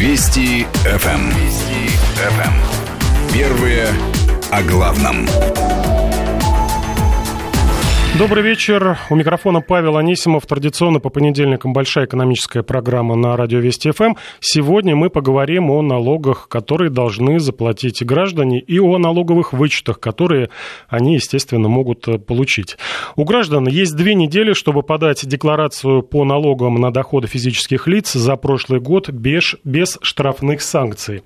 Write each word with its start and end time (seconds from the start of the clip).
Вести 0.00 0.66
ФМ. 0.82 1.10
Эм. 1.10 1.30
Вести 1.32 1.90
ФМ. 2.14 2.40
Эм. 2.40 3.34
Первые 3.34 3.86
о 4.50 4.62
главном. 4.62 5.26
Добрый 8.20 8.42
вечер. 8.42 8.98
У 9.08 9.16
микрофона 9.16 9.62
Павел 9.62 9.96
Анисимов. 9.96 10.44
Традиционно 10.44 11.00
по 11.00 11.08
понедельникам 11.08 11.72
большая 11.72 12.04
экономическая 12.04 12.62
программа 12.62 13.14
на 13.14 13.34
радио 13.34 13.60
Вести 13.60 13.92
ФМ. 13.92 14.12
Сегодня 14.40 14.94
мы 14.94 15.08
поговорим 15.08 15.70
о 15.70 15.80
налогах, 15.80 16.46
которые 16.48 16.90
должны 16.90 17.40
заплатить 17.40 18.04
граждане, 18.04 18.60
и 18.60 18.78
о 18.78 18.98
налоговых 18.98 19.54
вычетах, 19.54 20.00
которые 20.00 20.50
они, 20.90 21.14
естественно, 21.14 21.68
могут 21.68 22.06
э, 22.08 22.18
получить. 22.18 22.76
У 23.16 23.24
граждан 23.24 23.66
есть 23.66 23.96
две 23.96 24.14
недели, 24.14 24.52
чтобы 24.52 24.82
подать 24.82 25.26
декларацию 25.26 26.02
по 26.02 26.26
налогам 26.26 26.74
на 26.74 26.92
доходы 26.92 27.26
физических 27.26 27.86
лиц 27.86 28.12
за 28.12 28.36
прошлый 28.36 28.80
год 28.80 29.08
без, 29.08 29.54
без 29.64 29.96
штрафных 30.02 30.60
санкций. 30.60 31.22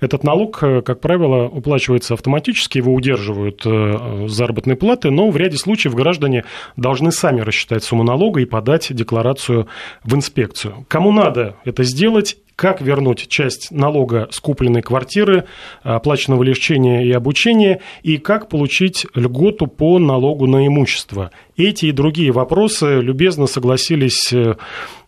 Этот 0.00 0.24
налог, 0.24 0.60
э, 0.64 0.82
как 0.82 1.00
правило, 1.00 1.44
уплачивается 1.46 2.14
автоматически, 2.14 2.78
его 2.78 2.92
удерживают 2.92 3.62
э, 3.64 4.26
заработной 4.26 4.74
платы, 4.74 5.12
но 5.12 5.30
в 5.30 5.36
ряде 5.36 5.56
случаев 5.56 5.94
граждан 5.94 6.31
граждане 6.32 6.44
должны 6.76 7.12
сами 7.12 7.40
рассчитать 7.40 7.84
сумму 7.84 8.04
налога 8.04 8.40
и 8.40 8.44
подать 8.44 8.92
декларацию 8.94 9.68
в 10.04 10.14
инспекцию. 10.14 10.86
Кому 10.88 11.12
надо 11.12 11.56
это 11.64 11.84
сделать, 11.84 12.36
как 12.56 12.80
вернуть 12.80 13.28
часть 13.28 13.70
налога 13.70 14.28
с 14.30 14.40
купленной 14.40 14.82
квартиры, 14.82 15.44
оплаченного 15.82 16.42
лечения 16.42 17.04
и 17.04 17.12
обучения, 17.12 17.80
и 18.02 18.18
как 18.18 18.48
получить 18.48 19.06
льготу 19.14 19.66
по 19.66 19.98
налогу 19.98 20.46
на 20.46 20.66
имущество. 20.66 21.30
Эти 21.56 21.86
и 21.86 21.92
другие 21.92 22.32
вопросы 22.32 23.00
любезно 23.00 23.46
согласились 23.46 24.32
э, 24.32 24.54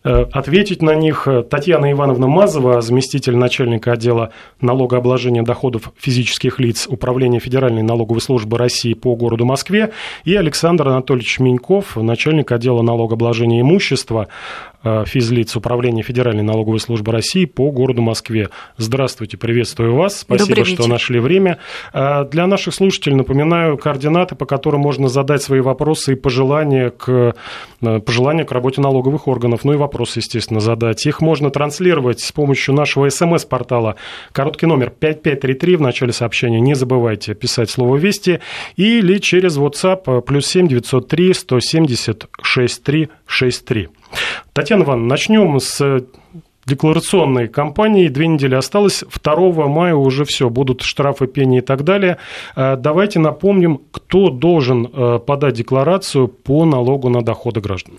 ответить 0.03 0.83
на 0.83 0.93
них 0.93 1.27
Татьяна 1.49 1.91
Ивановна 1.91 2.27
Мазова, 2.27 2.81
заместитель 2.81 3.35
начальника 3.35 3.93
отдела 3.93 4.31
налогообложения 4.61 5.41
доходов 5.41 5.91
физических 5.97 6.59
лиц 6.59 6.87
Управления 6.87 7.39
Федеральной 7.39 7.81
налоговой 7.81 8.21
службы 8.21 8.59
России 8.59 8.93
по 8.93 9.15
городу 9.15 9.45
Москве, 9.45 9.91
и 10.23 10.35
Александр 10.35 10.89
Анатольевич 10.89 11.39
Меньков, 11.39 11.95
начальник 11.95 12.51
отдела 12.51 12.83
налогообложения 12.83 13.61
имущества 13.61 14.27
физлиц 15.05 15.55
Управления 15.55 16.03
Федеральной 16.03 16.43
налоговой 16.43 16.79
службы 16.79 17.11
России 17.11 17.45
по 17.45 17.71
городу 17.71 18.01
Москве. 18.01 18.49
Здравствуйте, 18.77 19.37
приветствую 19.37 19.95
вас. 19.95 20.19
Спасибо, 20.19 20.63
что 20.65 20.87
нашли 20.87 21.19
время. 21.19 21.57
Э, 21.93 22.25
для 22.25 22.47
наших 22.47 22.73
слушателей 22.73 23.15
напоминаю 23.15 23.77
координаты, 23.77 24.35
по 24.35 24.45
которым 24.45 24.81
можно 24.81 25.07
задать 25.07 25.41
свои 25.41 25.59
вопросы 25.59 26.13
и 26.13 26.15
пожелания 26.15 26.91
к, 26.91 27.35
пожелания 27.81 28.45
к 28.45 28.51
работе 28.51 28.81
налоговых 28.81 29.27
органов. 29.27 29.63
Ну 29.63 29.73
и 29.73 29.75
вопросы 29.75 29.95
вопросы, 30.05 30.19
естественно, 30.19 30.59
задать. 30.59 31.05
Их 31.05 31.21
можно 31.21 31.49
транслировать 31.49 32.19
с 32.19 32.31
помощью 32.31 32.75
нашего 32.75 33.09
смс-портала. 33.09 33.95
Короткий 34.31 34.65
номер 34.65 34.89
5533 34.89 35.75
в 35.77 35.81
начале 35.81 36.13
сообщения. 36.13 36.59
Не 36.59 36.75
забывайте 36.75 37.33
писать 37.33 37.69
слово 37.69 37.95
«Вести». 37.97 38.39
Или 38.75 39.17
через 39.19 39.57
WhatsApp 39.57 40.21
плюс 40.21 40.47
7 40.47 40.67
903 40.67 41.33
170 41.33 42.27
6363. 42.41 43.89
Татьяна 44.53 44.83
Ивановна, 44.83 45.07
начнем 45.07 45.59
с 45.59 46.05
декларационной 46.65 47.47
кампании. 47.47 48.07
Две 48.07 48.27
недели 48.27 48.55
осталось. 48.55 49.03
2 49.23 49.67
мая 49.67 49.95
уже 49.95 50.25
все, 50.25 50.49
будут 50.49 50.81
штрафы, 50.81 51.27
пени 51.27 51.59
и 51.59 51.61
так 51.61 51.83
далее. 51.83 52.17
Э, 52.55 52.75
давайте 52.75 53.19
напомним, 53.19 53.81
кто 53.91 54.29
должен 54.29 54.87
э, 54.91 55.19
подать 55.19 55.55
декларацию 55.55 56.27
по 56.27 56.65
налогу 56.65 57.09
на 57.09 57.21
доходы 57.21 57.61
граждан. 57.61 57.95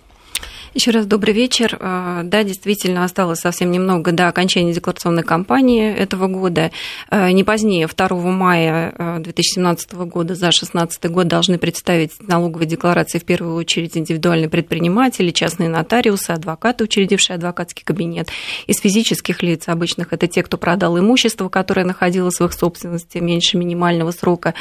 Еще 0.77 0.91
раз 0.91 1.07
добрый 1.07 1.33
вечер. 1.33 1.79
А, 1.81 2.23
да, 2.23 2.45
действительно, 2.45 3.03
осталось 3.03 3.39
совсем 3.39 3.71
немного 3.71 4.13
до 4.13 4.29
окончания 4.29 4.75
декларационной 4.75 5.23
кампании 5.23 5.91
этого 5.91 6.27
года. 6.27 6.71
А, 7.09 7.33
не 7.33 7.45
позднее 7.45 7.87
2 7.87 8.09
мая 8.31 9.19
2017 9.21 9.89
а, 9.95 10.05
года 10.05 10.35
за 10.35 10.49
2016 10.49 11.11
год 11.11 11.29
должны 11.29 11.57
представить 11.57 12.11
налоговые 12.21 12.69
декларации 12.69 13.19
в 13.19 13.25
первую 13.25 13.55
очередь 13.55 13.97
индивидуальные 13.97 14.51
предприниматели, 14.51 15.31
частные 15.31 15.71
нотариусы, 15.71 16.33
адвокаты, 16.33 16.85
учредившие 16.85 17.37
адвокатский 17.37 17.83
кабинет. 17.83 18.29
Из 18.67 18.79
физических 18.79 19.43
лиц 19.43 19.69
обычных 19.69 20.13
это 20.13 20.27
те, 20.27 20.43
кто 20.43 20.59
продал 20.59 20.99
имущество, 20.99 21.49
которое 21.49 21.87
находилось 21.87 22.39
в 22.39 22.45
их 22.45 22.53
собственности 22.53 23.17
меньше 23.17 23.57
минимального 23.57 24.11
срока 24.11 24.53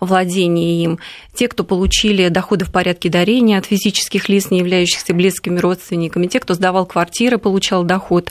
владения 0.00 0.84
им. 0.84 0.98
Те, 1.34 1.48
кто 1.48 1.64
получили 1.64 2.28
доходы 2.28 2.66
в 2.66 2.72
порядке 2.72 3.08
дарения 3.08 3.56
от 3.56 3.64
физических 3.64 4.28
лиц, 4.28 4.50
не 4.50 4.58
являющихся 4.58 5.14
близкими 5.14 5.61
родственниками, 5.62 6.26
те, 6.26 6.40
кто 6.40 6.54
сдавал 6.54 6.84
квартиры, 6.84 7.38
получал 7.38 7.84
доход, 7.84 8.30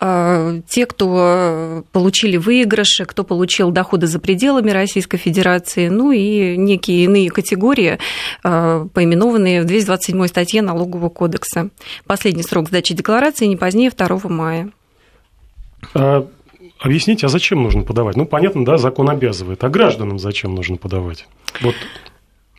э, 0.00 0.60
те, 0.68 0.86
кто 0.86 1.84
получили 1.92 2.36
выигрыши, 2.38 3.04
кто 3.04 3.24
получил 3.24 3.70
доходы 3.70 4.06
за 4.06 4.18
пределами 4.18 4.70
Российской 4.70 5.18
Федерации, 5.18 5.88
ну 5.88 6.12
и 6.12 6.56
некие 6.56 7.04
иные 7.04 7.30
категории, 7.30 7.98
э, 8.42 8.86
поименованные 8.94 9.62
в 9.62 9.66
227 9.66 10.26
статье 10.26 10.62
Налогового 10.62 11.08
кодекса. 11.08 11.70
Последний 12.06 12.42
срок 12.42 12.68
сдачи 12.68 12.94
декларации 12.94 13.46
не 13.46 13.56
позднее 13.56 13.90
2 13.90 14.28
мая. 14.30 14.70
А, 15.94 16.26
объясните, 16.78 17.26
а 17.26 17.28
зачем 17.28 17.62
нужно 17.62 17.82
подавать? 17.82 18.16
Ну, 18.16 18.26
понятно, 18.26 18.64
да, 18.64 18.78
закон 18.78 19.10
обязывает. 19.10 19.62
А 19.64 19.68
гражданам 19.68 20.18
зачем 20.18 20.54
нужно 20.54 20.76
подавать? 20.76 21.26
Вот 21.60 21.74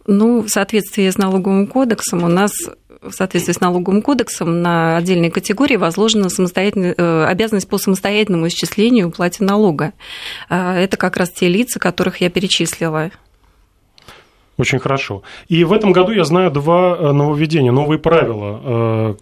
ну, 0.07 0.41
в 0.41 0.49
соответствии 0.49 1.09
с 1.09 1.17
налоговым 1.17 1.67
кодексом 1.67 2.23
у 2.23 2.27
нас 2.27 2.51
в 3.01 3.11
соответствии 3.11 3.53
с 3.53 3.59
налоговым 3.59 4.01
кодексом 4.01 4.61
на 4.61 4.97
отдельные 4.97 5.31
категории 5.31 5.75
возложена 5.75 6.27
э, 6.27 7.25
обязанность 7.25 7.67
по 7.67 7.77
самостоятельному 7.77 8.47
исчислению 8.47 9.05
и 9.05 9.09
уплате 9.09 9.43
налога. 9.43 9.93
А, 10.49 10.75
это 10.75 10.97
как 10.97 11.17
раз 11.17 11.31
те 11.31 11.47
лица, 11.47 11.79
которых 11.79 12.21
я 12.21 12.29
перечислила. 12.29 13.11
Очень 14.57 14.79
хорошо. 14.79 15.23
И 15.47 15.63
в 15.63 15.73
этом 15.73 15.91
году 15.91 16.11
я 16.11 16.23
знаю 16.23 16.51
два 16.51 16.95
э, 16.95 17.11
нововведения, 17.11 17.71
новые 17.71 17.97
правила 17.97 18.61
э, 18.63 19.15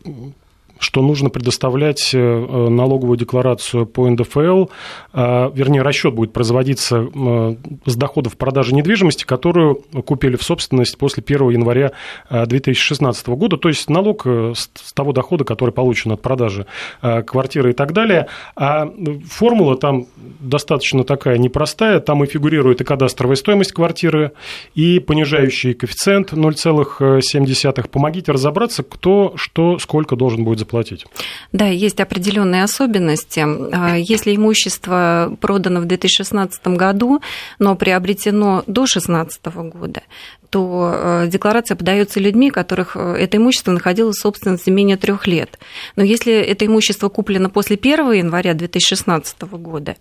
что 0.79 1.01
нужно 1.01 1.29
предоставлять 1.29 2.11
э, 2.13 2.17
налоговую 2.17 3.17
декларацию 3.17 3.85
по 3.85 4.09
НДФЛ, 4.09 4.65
э, 5.13 5.51
вернее, 5.53 5.81
расчет 5.81 6.13
будет 6.13 6.31
производиться 6.31 6.97
э, 7.13 7.55
с 7.85 7.95
доходов 7.95 8.37
продажи 8.37 8.73
недвижимости, 8.73 9.25
которую 9.25 9.75
купили 10.05 10.37
в 10.37 10.43
собственность 10.43 10.97
после 10.97 11.21
1 11.25 11.49
января 11.49 11.91
2016 12.29 13.27
года, 13.29 13.57
то 13.57 13.67
есть 13.67 13.89
налог 13.89 14.25
с 14.25 14.93
того 14.93 15.11
дохода, 15.11 15.43
который 15.43 15.71
получен 15.71 16.11
от 16.13 16.21
продажи 16.21 16.65
квартиры 17.01 17.71
и 17.71 17.73
так 17.73 17.93
далее. 17.93 18.27
А 18.55 18.89
формула 19.25 19.75
там 19.77 20.07
достаточно 20.39 21.03
такая 21.03 21.37
непростая, 21.37 21.99
там 21.99 22.23
и 22.23 22.27
фигурирует 22.27 22.81
и 22.81 22.83
кадастровая 22.83 23.35
стоимость 23.35 23.73
квартиры, 23.73 24.31
и 24.75 24.99
понижающий 24.99 25.73
коэффициент 25.73 26.31
0,7. 26.31 27.89
Помогите 27.89 28.31
разобраться, 28.31 28.83
кто 28.83 29.33
что 29.35 29.77
сколько 29.79 30.15
должен 30.15 30.43
будет 30.43 30.59
заплатить 30.59 30.68
заплатить. 30.69 31.05
Да, 31.51 31.65
есть 31.67 31.99
определенные 31.99 32.63
особенности. 32.63 33.39
А, 33.39 33.95
если 33.97 34.35
имущество 34.35 35.35
продано 35.41 35.81
в 35.81 35.85
2016 35.85 36.67
году, 36.67 37.21
но 37.57 37.75
приобретено 37.75 38.63
до 38.67 38.85
2016 38.85 39.45
года, 39.73 40.01
то 40.49 40.91
э, 40.93 41.27
декларация 41.27 41.75
подается 41.75 42.19
людьми, 42.19 42.49
которых 42.49 42.95
э, 42.95 43.15
это 43.19 43.37
имущество 43.37 43.71
находилось 43.71 44.17
в 44.17 44.21
собственности 44.21 44.69
менее 44.69 44.97
трех 44.97 45.27
лет. 45.27 45.59
Но 45.95 46.03
если 46.03 46.33
это 46.33 46.65
имущество 46.65 47.09
куплено 47.09 47.49
после 47.49 47.75
1 47.75 48.11
января 48.13 48.53
2016 48.53 49.41
года, 49.41 49.95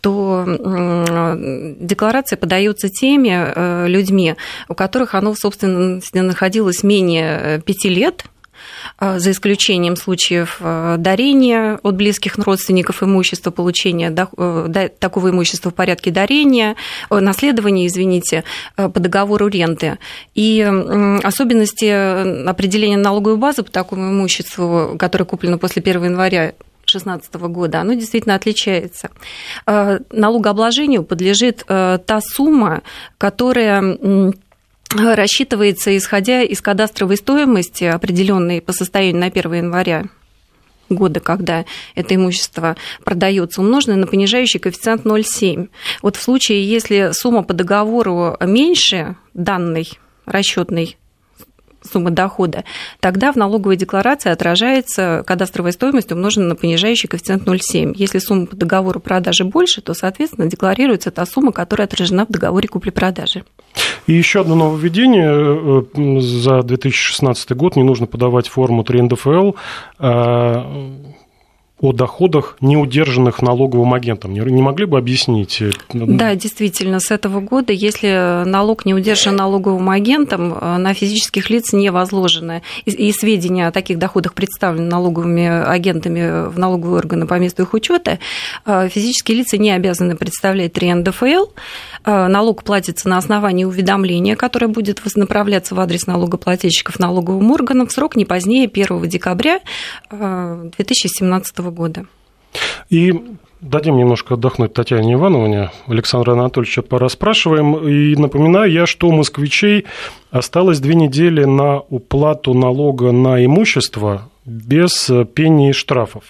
то 0.00 0.44
декларация 1.80 2.36
подается 2.38 2.88
теми 2.88 3.30
э, 3.30 3.88
людьми, 3.88 4.36
у 4.68 4.74
которых 4.74 5.14
оно 5.14 5.34
в 5.34 5.38
собственности 5.38 6.18
находилось 6.18 6.82
менее 6.82 7.60
пяти 7.60 7.90
лет, 7.90 8.24
а, 8.24 8.39
за 9.00 9.30
исключением 9.30 9.96
случаев 9.96 10.58
а, 10.60 10.96
дарения 10.96 11.78
от 11.82 11.96
близких 11.96 12.36
родственников 12.38 13.02
имущества, 13.02 13.50
получения 13.50 14.14
э, 14.36 14.88
такого 14.98 15.30
имущества 15.30 15.70
в 15.70 15.74
порядке 15.74 16.10
дарения, 16.10 16.76
э, 17.10 17.18
наследования, 17.18 17.86
извините, 17.86 18.44
э, 18.76 18.88
по 18.88 19.00
договору 19.00 19.48
ренты. 19.48 19.98
И 20.34 20.60
особенности 21.22 22.48
определения 22.48 22.96
налоговой 22.96 23.36
базы 23.36 23.62
по 23.62 23.70
такому 23.70 24.10
имуществу, 24.10 24.96
которое 24.98 25.24
куплено 25.24 25.58
после 25.58 25.82
1 25.82 26.04
января 26.04 26.52
2016 26.86 27.34
года, 27.48 27.80
оно 27.80 27.94
действительно 27.94 28.34
отличается. 28.34 29.10
Налогообложению 29.66 31.04
подлежит 31.04 31.64
та 31.66 32.20
сумма, 32.20 32.82
которая 33.18 34.32
рассчитывается 34.96 35.96
исходя 35.96 36.42
из 36.42 36.60
кадастровой 36.60 37.16
стоимости, 37.16 37.84
определенной 37.84 38.60
по 38.60 38.72
состоянию 38.72 39.20
на 39.20 39.26
1 39.26 39.52
января 39.54 40.04
года, 40.88 41.20
когда 41.20 41.64
это 41.94 42.14
имущество 42.14 42.76
продается, 43.04 43.60
умноженное 43.60 43.96
на 43.96 44.06
понижающий 44.06 44.58
коэффициент 44.58 45.06
0,7. 45.06 45.68
Вот 46.02 46.16
в 46.16 46.22
случае, 46.22 46.68
если 46.68 47.10
сумма 47.12 47.42
по 47.42 47.54
договору 47.54 48.36
меньше 48.40 49.16
данной 49.32 49.88
расчетной 50.26 50.96
суммы 51.82 52.10
дохода, 52.10 52.64
тогда 53.00 53.32
в 53.32 53.36
налоговой 53.36 53.76
декларации 53.76 54.30
отражается 54.30 55.24
кадастровая 55.26 55.72
стоимость, 55.72 56.12
умноженная 56.12 56.48
на 56.48 56.56
понижающий 56.56 57.08
коэффициент 57.08 57.44
0,7. 57.44 57.92
Если 57.94 58.18
сумма 58.18 58.46
по 58.46 58.56
договору 58.56 59.00
продажи 59.00 59.44
больше, 59.44 59.80
то, 59.80 59.94
соответственно, 59.94 60.46
декларируется 60.46 61.10
та 61.10 61.24
сумма, 61.24 61.52
которая 61.52 61.86
отражена 61.86 62.26
в 62.26 62.28
договоре 62.30 62.68
купли-продажи. 62.68 63.44
И 64.06 64.12
еще 64.12 64.40
одно 64.40 64.54
нововведение. 64.54 65.84
Э, 65.96 66.20
за 66.20 66.62
2016 66.62 67.52
год 67.52 67.76
не 67.76 67.82
нужно 67.82 68.06
подавать 68.06 68.48
форму 68.48 68.84
3 68.84 69.02
НДФЛ 69.02 69.52
о 71.80 71.92
доходах, 71.92 72.56
не 72.60 72.76
удержанных 72.76 73.40
налоговым 73.40 73.94
агентом. 73.94 74.34
Не 74.34 74.62
могли 74.62 74.84
бы 74.84 74.98
объяснить? 74.98 75.62
Да, 75.92 76.34
действительно, 76.34 77.00
с 77.00 77.10
этого 77.10 77.40
года, 77.40 77.72
если 77.72 78.44
налог 78.44 78.84
не 78.84 78.92
удержан 78.92 79.36
налоговым 79.36 79.88
агентом, 79.88 80.52
э, 80.52 80.76
на 80.76 80.92
физических 80.92 81.48
лиц 81.48 81.72
не 81.72 81.90
возложены, 81.90 82.62
и 82.84 83.12
сведения 83.12 83.68
о 83.68 83.72
таких 83.72 83.98
доходах 83.98 84.34
представлены 84.34 84.88
налоговыми 84.88 85.46
агентами 85.46 86.48
в 86.48 86.58
налоговые 86.58 86.98
органы 86.98 87.26
по 87.26 87.38
месту 87.38 87.62
их 87.62 87.72
учета, 87.72 88.18
э, 88.66 88.88
физические 88.88 89.38
лица 89.38 89.56
не 89.56 89.70
обязаны 89.70 90.16
представлять 90.16 90.74
3 90.74 90.94
НДФЛ, 90.94 91.46
э, 92.04 92.26
налог 92.26 92.62
платится 92.62 93.08
на 93.08 93.16
основании 93.16 93.64
уведомления, 93.64 94.36
которое 94.36 94.68
будет 94.68 95.00
направляться 95.16 95.74
в 95.74 95.80
адрес 95.80 96.06
налогоплательщиков 96.06 96.98
налоговым 96.98 97.50
органам 97.50 97.86
в 97.86 97.92
срок 97.92 98.16
не 98.16 98.26
позднее 98.26 98.68
1 98.68 99.08
декабря 99.08 99.60
2017 100.10 101.58
года. 101.58 101.69
И 102.88 103.14
Дадим 103.60 103.98
немножко 103.98 104.34
отдохнуть 104.34 104.72
Татьяне 104.72 105.14
Ивановне. 105.14 105.70
Александра 105.86 106.32
Анатольевича 106.32 106.80
пора 106.80 107.10
спрашиваем. 107.10 107.76
И 107.86 108.16
напоминаю 108.16 108.72
я, 108.72 108.86
что 108.86 109.08
у 109.08 109.12
москвичей 109.12 109.84
осталось 110.30 110.80
две 110.80 110.94
недели 110.94 111.44
на 111.44 111.80
уплату 111.80 112.54
налога 112.54 113.12
на 113.12 113.44
имущество 113.44 114.30
без 114.46 115.10
пени 115.34 115.70
и 115.70 115.72
штрафов. 115.72 116.24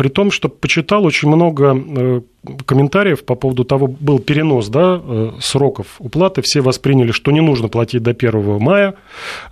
Э, 0.00 0.02
при 0.02 0.08
том, 0.08 0.30
что 0.30 0.48
почитал 0.48 1.04
очень 1.04 1.28
много 1.28 1.76
э, 1.76 2.20
комментариев 2.64 3.24
по 3.24 3.34
поводу 3.34 3.64
того, 3.64 3.86
был 3.86 4.18
перенос 4.18 4.68
да, 4.68 5.00
э, 5.02 5.32
сроков 5.40 5.86
уплаты, 5.98 6.42
все 6.42 6.60
восприняли, 6.60 7.12
что 7.12 7.30
не 7.30 7.40
нужно 7.40 7.68
платить 7.68 8.02
до 8.02 8.10
1 8.12 8.58
мая 8.60 8.94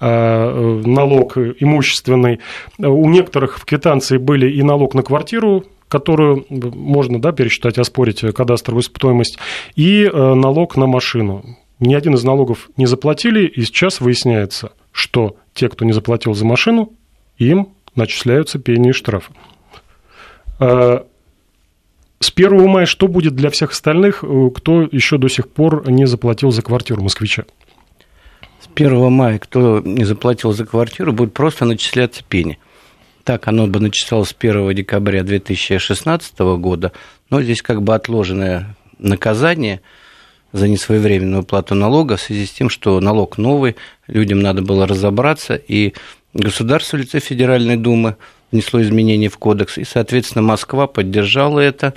налог 0.01 1.37
имущественный. 1.37 2.41
У 2.79 3.09
некоторых 3.11 3.59
в 3.59 3.65
квитанции 3.65 4.19
были 4.19 4.51
и 4.51 4.63
налог 4.63 4.95
на 4.95 5.03
квартиру, 5.03 5.65
которую 5.89 6.45
можно 6.49 7.21
да, 7.21 7.33
пересчитать, 7.33 7.79
оспорить 7.79 8.21
кадастровую 8.21 8.83
стоимость, 8.83 9.39
и 9.77 10.11
налог 10.13 10.77
на 10.77 10.87
машину. 10.87 11.45
Ни 11.81 11.95
один 11.95 12.15
из 12.15 12.25
налогов 12.25 12.71
не 12.77 12.87
заплатили, 12.87 13.47
и 13.47 13.63
сейчас 13.63 14.01
выясняется, 14.01 14.73
что 14.93 15.37
те, 15.55 15.69
кто 15.69 15.85
не 15.85 15.93
заплатил 15.93 16.35
за 16.35 16.45
машину, 16.45 16.93
им 17.39 17.69
начисляются 17.95 18.59
пени 18.59 18.91
и 18.91 18.93
штрафы. 18.93 19.33
А, 20.59 21.07
с 22.21 22.31
1 22.35 22.69
мая 22.69 22.87
что 22.87 23.09
будет 23.09 23.35
для 23.35 23.51
всех 23.51 23.71
остальных, 23.71 24.25
э, 24.25 24.51
кто 24.55 24.83
еще 24.83 25.19
до 25.19 25.29
сих 25.29 25.49
пор 25.49 25.89
не 25.89 26.07
заплатил 26.07 26.51
за 26.51 26.63
квартиру 26.63 27.03
москвича? 27.03 27.45
С 28.61 28.69
1 28.75 29.11
мая, 29.11 29.39
кто 29.39 29.81
не 29.81 30.05
заплатил 30.05 30.53
за 30.53 30.67
квартиру, 30.67 31.13
будет 31.13 31.33
просто 31.33 31.65
начисляться 31.65 32.25
пени. 32.29 32.59
Так 33.23 33.47
оно 33.47 33.67
бы 33.67 33.79
начислялось 33.79 34.31
с 34.31 34.37
1 34.37 34.75
декабря 34.75 35.23
2016 35.23 36.39
года, 36.39 36.93
но 37.31 37.41
здесь 37.41 37.63
как 37.63 37.83
бы 37.83 37.95
отложенное 37.95 38.75
наказание 38.99 39.81
за 40.53 40.67
несвоевременную 40.67 41.45
плату 41.45 41.75
налога 41.75 42.17
в 42.17 42.21
связи 42.23 42.47
с 42.47 42.51
тем, 42.51 42.71
что 42.71 42.99
налог 43.01 43.39
новый, 43.39 43.77
людям 44.07 44.41
надо 44.41 44.63
было 44.63 44.87
разобраться, 44.87 45.55
и 45.55 45.93
государство 46.33 46.97
в 46.97 47.01
лице 47.01 47.21
Федеральной 47.21 47.77
Думы 47.77 48.17
внесло 48.51 48.81
изменения 48.83 49.29
в 49.29 49.39
кодекс, 49.39 49.79
и, 49.79 49.85
соответственно, 49.85 50.43
Москва 50.43 50.87
поддержала 50.87 51.61
это 51.61 51.95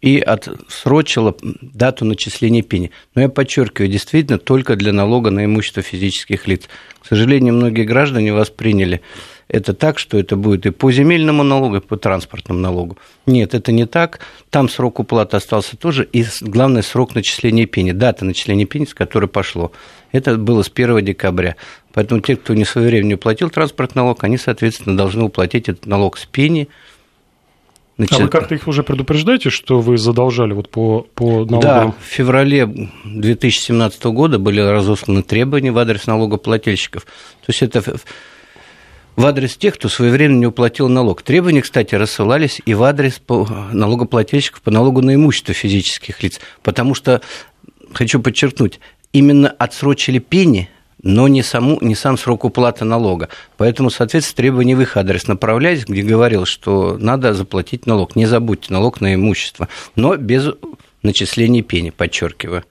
и 0.00 0.18
отсрочила 0.18 1.36
дату 1.42 2.04
начисления 2.04 2.62
пени. 2.62 2.90
Но 3.14 3.22
я 3.22 3.28
подчеркиваю, 3.28 3.90
действительно, 3.90 4.38
только 4.38 4.76
для 4.76 4.92
налога 4.92 5.30
на 5.30 5.44
имущество 5.44 5.82
физических 5.82 6.48
лиц. 6.48 6.68
К 7.02 7.06
сожалению, 7.06 7.54
многие 7.54 7.84
граждане 7.84 8.32
восприняли 8.32 9.02
это 9.50 9.74
так, 9.74 9.98
что 9.98 10.16
это 10.16 10.36
будет 10.36 10.64
и 10.66 10.70
по 10.70 10.92
земельному 10.92 11.42
налогу, 11.42 11.76
и 11.76 11.80
по 11.80 11.96
транспортному 11.96 12.60
налогу. 12.60 12.98
Нет, 13.26 13.52
это 13.52 13.72
не 13.72 13.84
так. 13.84 14.20
Там 14.48 14.68
срок 14.68 15.00
уплаты 15.00 15.36
остался 15.36 15.76
тоже, 15.76 16.08
и 16.12 16.24
главный 16.40 16.84
срок 16.84 17.14
начисления 17.14 17.66
пени, 17.66 17.90
дата 17.90 18.24
начисления 18.24 18.64
пени, 18.64 18.84
с 18.84 18.94
которой 18.94 19.26
пошло. 19.26 19.72
Это 20.12 20.36
было 20.36 20.62
с 20.62 20.70
1 20.72 21.04
декабря. 21.04 21.56
Поэтому 21.92 22.20
те, 22.20 22.36
кто 22.36 22.54
не 22.54 22.64
своевременно 22.64 23.14
уплатил 23.14 23.50
транспортный 23.50 24.02
налог, 24.02 24.22
они, 24.24 24.36
соответственно, 24.36 24.96
должны 24.96 25.24
уплатить 25.24 25.68
этот 25.68 25.86
налог 25.86 26.18
с 26.18 26.26
пени. 26.26 26.68
Значит, 27.96 28.18
а 28.18 28.22
вы 28.22 28.28
как-то 28.28 28.54
их 28.54 28.66
уже 28.66 28.82
предупреждаете, 28.82 29.50
что 29.50 29.80
вы 29.80 29.98
задолжали 29.98 30.52
вот 30.52 30.70
по, 30.70 31.06
по 31.14 31.44
налогам? 31.44 31.60
Да, 31.60 31.94
в 32.00 32.04
феврале 32.04 32.88
2017 33.04 34.02
года 34.04 34.38
были 34.38 34.60
разосланы 34.60 35.22
требования 35.22 35.72
в 35.72 35.78
адрес 35.78 36.06
налогоплательщиков. 36.06 37.04
То 37.04 37.46
есть 37.48 37.62
это 37.62 37.82
в 39.16 39.26
адрес 39.26 39.56
тех, 39.56 39.74
кто 39.74 39.88
своевременно 39.88 40.38
не 40.38 40.46
уплатил 40.46 40.88
налог. 40.88 41.22
Требования, 41.22 41.60
кстати, 41.60 41.94
рассылались 41.94 42.62
и 42.64 42.72
в 42.72 42.82
адрес 42.84 43.20
налогоплательщиков 43.28 44.62
по 44.62 44.70
налогу 44.70 45.02
на 45.02 45.14
имущество 45.14 45.52
физических 45.52 46.22
лиц, 46.22 46.40
потому 46.62 46.94
что, 46.94 47.20
хочу 47.92 48.20
подчеркнуть, 48.20 48.80
именно 49.12 49.50
отсрочили 49.50 50.20
пени, 50.20 50.70
но 51.02 51.28
не, 51.28 51.42
саму, 51.42 51.78
не 51.80 51.94
сам 51.94 52.16
срок 52.18 52.44
уплаты 52.44 52.84
налога. 52.84 53.28
Поэтому, 53.56 53.90
соответственно, 53.90 54.36
требования 54.36 54.76
в 54.76 54.80
их 54.80 54.96
адрес 54.96 55.26
направлялись, 55.26 55.84
где 55.84 56.02
говорилось, 56.02 56.48
что 56.48 56.96
надо 56.98 57.34
заплатить 57.34 57.86
налог. 57.86 58.16
Не 58.16 58.26
забудьте 58.26 58.72
налог 58.72 59.00
на 59.00 59.14
имущество, 59.14 59.68
но 59.96 60.16
без 60.16 60.50
начисления 61.02 61.62
пени, 61.62 61.90
подчеркиваю. 61.90 62.64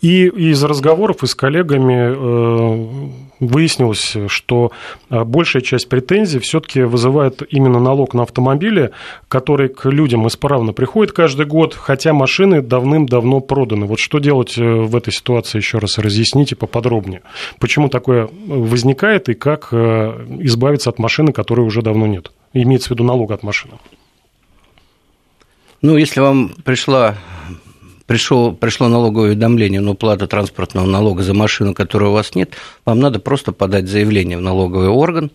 И 0.00 0.26
из 0.26 0.62
разговоров 0.64 1.22
и 1.22 1.26
с 1.26 1.34
коллегами 1.34 2.12
э, 2.12 3.10
выяснилось, 3.40 4.16
что 4.26 4.72
э, 5.08 5.24
большая 5.24 5.62
часть 5.62 5.88
претензий 5.88 6.40
все-таки 6.40 6.82
вызывает 6.82 7.42
именно 7.50 7.78
налог 7.78 8.14
на 8.14 8.22
автомобили, 8.22 8.90
который 9.28 9.68
к 9.68 9.88
людям 9.88 10.26
исправно 10.26 10.72
приходит 10.72 11.12
каждый 11.12 11.46
год, 11.46 11.74
хотя 11.74 12.12
машины 12.12 12.62
давным-давно 12.62 13.40
проданы. 13.40 13.86
Вот 13.86 14.00
что 14.00 14.18
делать 14.18 14.58
э, 14.58 14.62
в 14.62 14.94
этой 14.96 15.12
ситуации, 15.12 15.58
еще 15.58 15.78
раз 15.78 15.98
разъясните 15.98 16.56
поподробнее. 16.56 17.22
Почему 17.58 17.88
такое 17.88 18.28
возникает 18.46 19.28
и 19.28 19.34
как 19.34 19.72
избавиться 19.72 20.90
от 20.90 20.98
машины, 20.98 21.32
которой 21.32 21.60
уже 21.60 21.82
давно 21.82 22.06
нет? 22.06 22.32
Имеется 22.52 22.88
в 22.88 22.90
виду 22.90 23.04
налог 23.04 23.30
от 23.30 23.42
машины. 23.42 23.74
Ну, 25.80 25.96
если 25.96 26.20
вам 26.20 26.50
пришла 26.64 27.16
пришел, 28.12 28.52
пришло 28.52 28.88
налоговое 28.88 29.28
уведомление 29.28 29.80
на 29.80 29.92
уплату 29.92 30.28
транспортного 30.28 30.84
налога 30.84 31.22
за 31.22 31.32
машину, 31.32 31.72
которой 31.72 32.10
у 32.10 32.12
вас 32.12 32.34
нет, 32.34 32.52
вам 32.84 33.00
надо 33.00 33.20
просто 33.20 33.52
подать 33.52 33.88
заявление 33.88 34.36
в 34.36 34.42
налоговый 34.42 34.88
орган. 34.88 35.30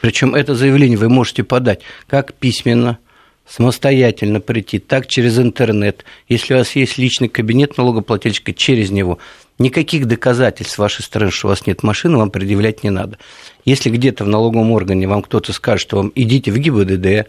Причем 0.00 0.34
это 0.34 0.56
заявление 0.56 0.98
вы 0.98 1.08
можете 1.08 1.44
подать 1.44 1.82
как 2.08 2.34
письменно, 2.34 2.98
самостоятельно 3.48 4.40
прийти, 4.40 4.80
так 4.80 5.06
через 5.06 5.38
интернет. 5.38 6.04
Если 6.28 6.52
у 6.52 6.56
вас 6.56 6.74
есть 6.74 6.98
личный 6.98 7.28
кабинет 7.28 7.76
налогоплательщика, 7.76 8.52
через 8.52 8.90
него. 8.90 9.18
Никаких 9.60 10.06
доказательств 10.06 10.74
с 10.74 10.78
вашей 10.78 11.02
стороны, 11.04 11.30
что 11.30 11.46
у 11.46 11.50
вас 11.50 11.64
нет 11.64 11.84
машины, 11.84 12.16
вам 12.16 12.32
предъявлять 12.32 12.82
не 12.82 12.90
надо. 12.90 13.18
Если 13.64 13.88
где-то 13.88 14.24
в 14.24 14.28
налоговом 14.28 14.72
органе 14.72 15.06
вам 15.06 15.22
кто-то 15.22 15.52
скажет, 15.52 15.82
что 15.82 15.98
вам 15.98 16.10
идите 16.16 16.50
в 16.50 16.58
ГИБДД, 16.58 17.28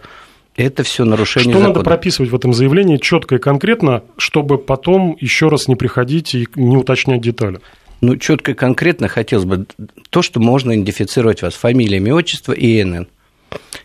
это 0.57 0.83
все 0.83 1.05
нарушение 1.05 1.51
Что 1.51 1.59
закона. 1.59 1.75
надо 1.75 1.83
прописывать 1.85 2.31
в 2.31 2.35
этом 2.35 2.53
заявлении 2.53 2.97
четко 2.97 3.35
и 3.35 3.37
конкретно, 3.37 4.03
чтобы 4.17 4.57
потом 4.57 5.15
еще 5.19 5.49
раз 5.49 5.67
не 5.67 5.75
приходить 5.75 6.33
и 6.35 6.47
не 6.55 6.75
уточнять 6.75 7.21
детали? 7.21 7.59
Ну, 8.01 8.17
четко 8.17 8.51
и 8.51 8.53
конкретно 8.55 9.07
хотелось 9.07 9.45
бы 9.45 9.65
то, 10.09 10.21
что 10.21 10.39
можно 10.39 10.73
идентифицировать 10.73 11.41
вас, 11.41 11.53
фамилия, 11.53 11.97
имя, 11.97 12.15
отчество 12.15 12.53
и 12.53 12.81
ИНН. 12.81 13.07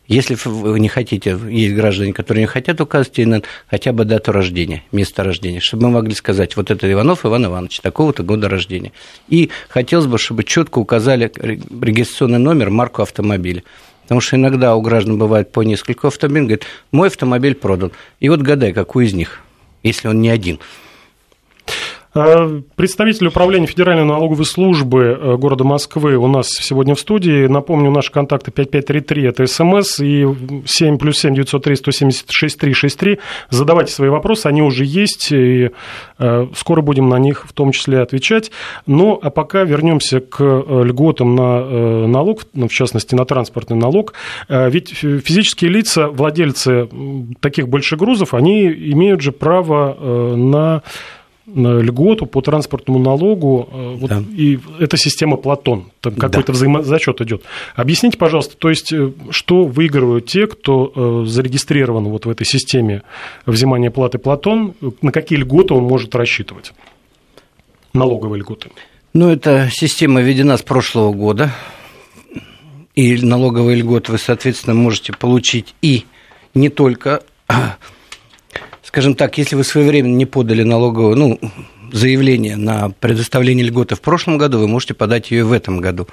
Если 0.09 0.37
вы 0.45 0.81
не 0.81 0.89
хотите, 0.89 1.39
есть 1.49 1.75
граждане, 1.75 2.13
которые 2.13 2.43
не 2.43 2.47
хотят 2.47 2.81
указывать 2.81 3.21
ИНН, 3.21 3.45
хотя 3.69 3.93
бы 3.93 4.05
дату 4.05 4.33
рождения, 4.33 4.83
место 4.93 5.23
рождения, 5.23 5.61
чтобы 5.61 5.85
мы 5.85 5.91
могли 5.91 6.15
сказать, 6.15 6.57
вот 6.57 6.71
это 6.71 6.91
Иванов 6.91 7.25
Иван 7.25 7.47
Иванович, 7.47 7.81
такого-то 7.81 8.23
года 8.23 8.49
рождения. 8.49 8.93
И 9.29 9.51
хотелось 9.69 10.07
бы, 10.07 10.19
чтобы 10.19 10.43
четко 10.43 10.79
указали 10.79 11.31
регистрационный 11.37 12.39
номер, 12.39 12.71
марку 12.71 13.03
автомобиля. 13.03 13.63
Потому 14.03 14.21
что 14.21 14.37
иногда 14.37 14.75
у 14.75 14.81
граждан 14.81 15.19
бывает 15.19 15.53
по 15.53 15.63
несколько 15.63 16.09
автомобилей, 16.09 16.47
говорит, 16.47 16.67
мой 16.91 17.09
автомобиль 17.09 17.55
продан. 17.55 17.93
И 18.21 18.29
вот 18.29 18.41
гадай, 18.41 18.73
какой 18.73 19.07
из 19.07 19.15
них, 19.15 19.41
если 19.83 20.09
он 20.09 20.21
не 20.21 20.29
один. 20.29 20.59
Э, 22.15 22.61
представитель 22.77 23.29
управления 23.29 23.67
Федеральной 23.67 24.05
налоговой 24.05 24.45
службы 24.45 25.19
э, 25.19 25.37
города 25.37 25.65
Москвы 25.65 26.17
у 26.17 26.27
нас 26.27 26.49
сегодня 26.49 26.95
в 26.95 27.01
студии. 27.01 27.47
Напомню, 27.47 27.91
наши 27.91 28.13
контакты 28.13 28.51
5533, 28.51 29.25
это 29.25 29.47
СМС, 29.47 30.01
и 30.01 30.27
7 30.67 30.99
плюс 30.99 31.19
7 31.21 31.35
903 31.35 31.77
176 31.77 32.59
363. 32.59 33.19
Задавайте 33.49 33.93
свои 33.93 34.11
вопросы, 34.11 34.47
они 34.47 34.61
уже 34.61 34.85
есть, 34.85 35.33
и 35.33 35.71
э, 36.19 36.47
скоро 36.55 36.83
будем 36.83 37.09
на 37.09 37.19
них 37.19 37.47
в 37.49 37.53
том 37.55 37.73
числе 37.73 38.01
отвечать. 38.01 38.51
Ну, 38.87 39.19
а 39.23 39.31
пока 39.31 39.65
вернемся 39.65 40.21
к 40.21 40.43
льготам 40.43 41.35
на 41.35 42.07
налог, 42.07 42.43
ну, 42.53 42.69
в 42.69 42.73
частности, 42.73 43.15
на 43.15 43.25
транспортный 43.25 43.77
налог. 43.77 44.15
Ведь 44.49 44.91
физические 44.91 45.71
лица, 45.71 46.09
владельцы 46.09 46.89
таких 47.41 47.69
больших 47.69 47.99
грузов, 47.99 48.35
они 48.35 48.67
имеют 48.67 49.21
же 49.21 49.33
право 49.33 50.37
на 50.37 50.83
льготу 51.55 52.27
по 52.27 52.41
транспортному 52.41 52.99
налогу, 52.99 53.69
э, 53.71 53.95
вот, 53.99 54.11
да. 54.11 54.23
и 54.37 54.59
эта 54.79 54.97
система 54.97 55.37
Платон, 55.37 55.91
там 56.01 56.15
какой-то 56.15 56.49
да. 56.49 56.53
взаимозачет 56.53 57.21
идет. 57.21 57.43
Объясните, 57.75 58.19
пожалуйста, 58.19 58.57
то 58.57 58.71
есть, 58.71 58.93
э, 58.93 59.13
что 59.31 59.65
выигрывают 59.65 60.27
те, 60.27 60.47
кто 60.47 60.93
э, 60.95 61.27
зарегистрирован 61.27 62.05
вот 62.05 62.27
в 62.27 62.31
этой 62.31 62.47
системе 62.47 63.03
взимания 63.47 63.91
платы 63.91 64.19
Платон, 64.19 64.75
на 65.03 65.13
какие 65.13 65.39
льготы 65.39 65.75
он 65.75 65.85
может 65.85 66.15
рассчитывать? 66.15 66.73
Налоговые 67.93 68.41
льготы. 68.41 68.71
Ну, 69.13 69.29
эта 69.29 69.69
система 69.71 70.23
введена 70.23 70.57
с 70.57 70.63
прошлого 70.63 71.13
года, 71.13 71.53
и 72.95 73.17
налоговые 73.17 73.77
льготы 73.77 74.13
вы, 74.13 74.19
соответственно, 74.19 74.75
можете 74.75 75.13
получить 75.13 75.75
и 75.83 76.05
не 76.55 76.69
только 76.71 77.23
скажем 78.93 79.15
так, 79.15 79.39
если 79.39 79.57
вы 79.57 79.65
своевременно 79.65 80.15
не 80.15 80.27
подали 80.27 80.65
налоговую, 80.65 81.17
ну, 81.17 81.41
заявление 81.93 82.57
на 82.57 82.91
предоставление 82.91 83.67
льготы 83.67 83.95
в 83.95 84.03
прошлом 84.03 84.37
году, 84.37 84.59
вы 84.59 84.69
можете 84.69 84.93
подать 84.93 85.31
ее 85.31 85.45
в 85.45 85.53
этом 85.53 85.81
году. 85.81 86.09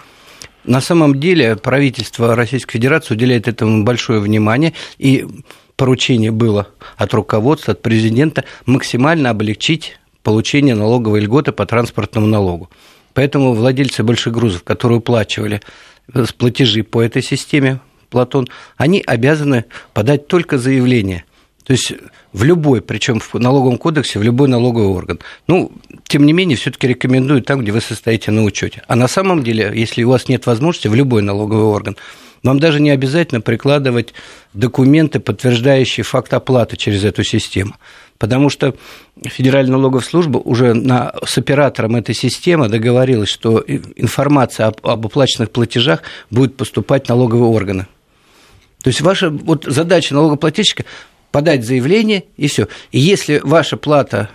На 0.64 0.80
самом 0.80 1.20
деле 1.20 1.58
правительство 1.58 2.38
Российской 2.38 2.74
Федерации 2.74 3.16
уделяет 3.16 3.50
этому 3.50 3.84
большое 3.84 4.22
внимание, 4.22 4.72
и 4.98 5.28
поручение 5.76 6.32
было 6.32 6.70
от 6.96 7.14
руководства, 7.14 7.74
от 7.74 7.82
президента 7.82 8.46
максимально 8.66 9.30
облегчить 9.30 10.00
получение 10.24 10.74
налоговой 10.74 11.20
льготы 11.20 11.52
по 11.52 11.66
транспортному 11.66 12.28
налогу. 12.28 12.70
Поэтому 13.14 13.54
владельцы 13.56 14.04
больших 14.04 14.32
грузов, 14.32 14.64
которые 14.64 15.00
уплачивали 15.00 15.60
с 16.14 16.32
платежи 16.32 16.84
по 16.84 17.02
этой 17.02 17.24
системе, 17.24 17.82
Платон, 18.10 18.48
они 18.78 19.04
обязаны 19.06 19.66
подать 19.94 20.28
только 20.28 20.58
заявление 20.58 21.26
то 21.70 21.74
есть 21.74 21.94
в 22.34 22.44
любой, 22.44 22.82
причем 22.82 23.20
в 23.20 23.36
налоговом 23.36 23.78
кодексе, 23.78 24.18
в 24.18 24.24
любой 24.24 24.48
налоговый 24.48 24.88
орган. 24.88 25.20
Ну, 25.46 25.72
тем 26.08 26.26
не 26.26 26.34
менее, 26.34 26.58
все-таки 26.58 26.88
рекомендую 26.88 27.44
там, 27.44 27.62
где 27.62 27.72
вы 27.72 27.80
состоите 27.80 28.32
на 28.32 28.44
учете. 28.44 28.82
А 28.88 28.96
на 28.96 29.08
самом 29.08 29.44
деле, 29.44 29.72
если 29.76 30.02
у 30.02 30.10
вас 30.10 30.28
нет 30.30 30.48
возможности, 30.48 30.88
в 30.88 30.96
любой 30.96 31.22
налоговый 31.22 31.66
орган, 31.66 31.96
вам 32.42 32.60
даже 32.60 32.80
не 32.82 32.90
обязательно 32.90 33.40
прикладывать 33.40 34.16
документы, 34.56 35.20
подтверждающие 35.20 36.04
факт 36.04 36.34
оплаты 36.34 36.76
через 36.76 37.04
эту 37.04 37.24
систему. 37.24 37.76
Потому 38.18 38.50
что 38.50 38.74
Федеральная 39.24 39.74
налоговая 39.74 40.04
служба 40.04 40.40
уже 40.40 40.74
на, 40.74 41.14
с 41.24 41.38
оператором 41.38 41.96
этой 41.96 42.16
системы 42.16 42.68
договорилась, 42.68 43.30
что 43.30 43.64
информация 43.68 44.66
об, 44.66 44.88
об 44.88 45.06
оплаченных 45.06 45.52
платежах 45.52 46.02
будет 46.32 46.58
поступать 46.58 47.06
в 47.06 47.10
налоговые 47.10 47.52
органы. 47.52 47.86
То 48.82 48.90
есть 48.90 49.02
ваша 49.02 49.30
вот 49.30 49.66
задача 49.66 50.14
налогоплательщика 50.14 50.86
подать 51.32 51.66
заявление, 51.66 52.26
и 52.38 52.48
все. 52.48 52.68
И 52.92 53.00
если 53.00 53.40
ваша 53.44 53.78
плата 53.78 54.30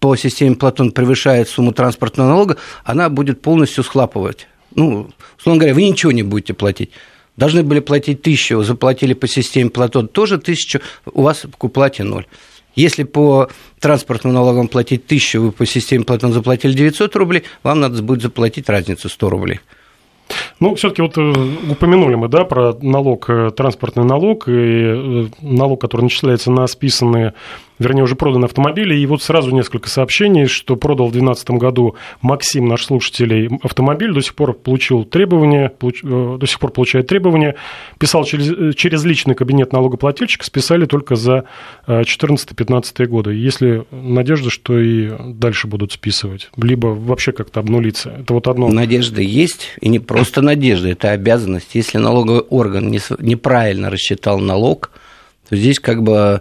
по 0.00 0.16
системе 0.16 0.56
Платон 0.56 0.92
превышает 0.92 1.48
сумму 1.48 1.72
транспортного 1.72 2.28
налога, 2.28 2.56
она 2.84 3.08
будет 3.08 3.40
полностью 3.40 3.84
схлапывать. 3.84 4.46
Ну, 4.74 5.10
условно 5.38 5.60
говоря, 5.60 5.74
вы 5.74 5.88
ничего 5.88 6.12
не 6.12 6.22
будете 6.22 6.52
платить. 6.52 6.90
Должны 7.36 7.62
были 7.62 7.80
платить 7.80 8.22
тысячу, 8.22 8.62
заплатили 8.62 9.14
по 9.14 9.26
системе 9.26 9.70
Платон 9.70 10.08
тоже 10.08 10.38
тысячу, 10.38 10.80
у 11.06 11.22
вас 11.22 11.44
к 11.56 11.64
уплате 11.64 12.04
ноль. 12.04 12.26
Если 12.76 13.04
по 13.04 13.48
транспортным 13.80 14.32
налогам 14.32 14.68
платить 14.68 15.06
тысячу, 15.06 15.40
вы 15.40 15.52
по 15.52 15.64
системе 15.64 16.04
Платон 16.04 16.32
заплатили 16.32 16.72
900 16.72 17.16
рублей, 17.16 17.44
вам 17.62 17.80
надо 17.80 18.02
будет 18.02 18.22
заплатить 18.22 18.68
разницу 18.68 19.08
100 19.08 19.30
рублей. 19.30 19.60
Ну, 20.60 20.74
все-таки 20.76 21.02
вот 21.02 21.18
э, 21.18 21.32
упомянули 21.70 22.14
мы, 22.14 22.28
да, 22.28 22.44
про 22.44 22.76
налог, 22.80 23.28
э, 23.28 23.50
транспортный 23.50 24.04
налог 24.04 24.48
и 24.48 24.52
э, 24.52 25.26
налог, 25.40 25.80
который 25.80 26.02
начисляется 26.02 26.50
на 26.50 26.66
списанные 26.66 27.34
вернее, 27.78 28.02
уже 28.02 28.14
проданы 28.14 28.44
автомобили. 28.44 28.94
И 28.94 29.06
вот 29.06 29.22
сразу 29.22 29.50
несколько 29.50 29.88
сообщений, 29.88 30.46
что 30.46 30.76
продал 30.76 31.08
в 31.08 31.12
2012 31.12 31.50
году 31.50 31.96
Максим, 32.20 32.66
наш 32.66 32.86
слушатель, 32.86 33.50
автомобиль, 33.62 34.12
до 34.12 34.20
сих 34.20 34.34
пор 34.34 34.54
получил 34.54 35.04
требования, 35.04 35.70
получ... 35.70 36.02
Э, 36.04 36.36
до 36.38 36.46
сих 36.46 36.58
пор 36.60 36.70
получает 36.70 37.06
требования, 37.06 37.56
писал 37.98 38.24
через, 38.24 38.50
э, 38.50 38.72
через 38.74 39.04
личный 39.04 39.34
кабинет 39.34 39.72
налогоплательщика, 39.72 40.44
списали 40.44 40.86
только 40.86 41.16
за 41.16 41.44
2014-2015 41.86 42.84
э, 42.98 43.06
годы. 43.06 43.34
Если 43.34 43.84
надежда, 43.90 44.50
что 44.50 44.78
и 44.78 45.10
дальше 45.32 45.66
будут 45.66 45.92
списывать, 45.92 46.50
либо 46.56 46.88
вообще 46.88 47.32
как-то 47.32 47.60
обнулиться. 47.60 48.10
Это 48.20 48.34
вот 48.34 48.48
одно. 48.48 48.68
Надежда 48.68 49.20
есть, 49.20 49.72
и 49.80 49.88
не 49.88 49.98
просто 49.98 50.42
надежда, 50.42 50.88
это 50.88 51.10
обязанность. 51.10 51.74
Если 51.74 51.98
налоговый 51.98 52.40
орган 52.40 52.90
неправильно 52.90 53.90
рассчитал 53.90 54.38
налог, 54.38 54.90
то 55.48 55.56
здесь 55.56 55.78
как 55.78 56.02
бы 56.02 56.40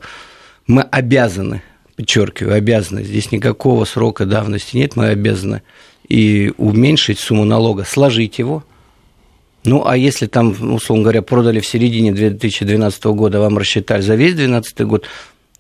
мы 0.68 0.82
обязаны, 0.84 1.62
подчеркиваю, 1.96 2.56
обязаны, 2.56 3.04
здесь 3.04 3.32
никакого 3.32 3.86
срока 3.86 4.26
давности 4.26 4.78
нет, 4.78 4.96
мы 4.96 5.08
обязаны 5.08 5.62
и 6.08 6.54
уменьшить 6.58 7.20
сумму 7.20 7.46
налога, 7.46 7.84
сложить 7.84 8.40
его. 8.40 8.64
Ну, 9.66 9.86
а 9.86 9.96
если 9.96 10.28
там, 10.28 10.74
условно 10.74 11.04
говоря, 11.04 11.22
продали 11.22 11.60
в 11.60 11.66
середине 11.66 12.12
2012 12.12 13.04
года, 13.06 13.40
вам 13.40 13.58
рассчитали 13.58 14.02
за 14.02 14.16
весь 14.16 14.34
2012 14.34 14.82
год, 14.82 15.06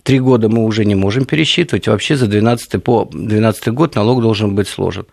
три 0.03 0.19
года 0.19 0.49
мы 0.49 0.65
уже 0.65 0.83
не 0.83 0.95
можем 0.95 1.25
пересчитывать, 1.25 1.87
вообще 1.87 2.17
за 2.17 2.27
12 2.27 2.83
по 2.83 3.05
2012 3.05 3.69
год 3.69 3.95
налог 3.95 4.21
должен 4.21 4.55
быть 4.55 4.67
сложен. 4.67 5.05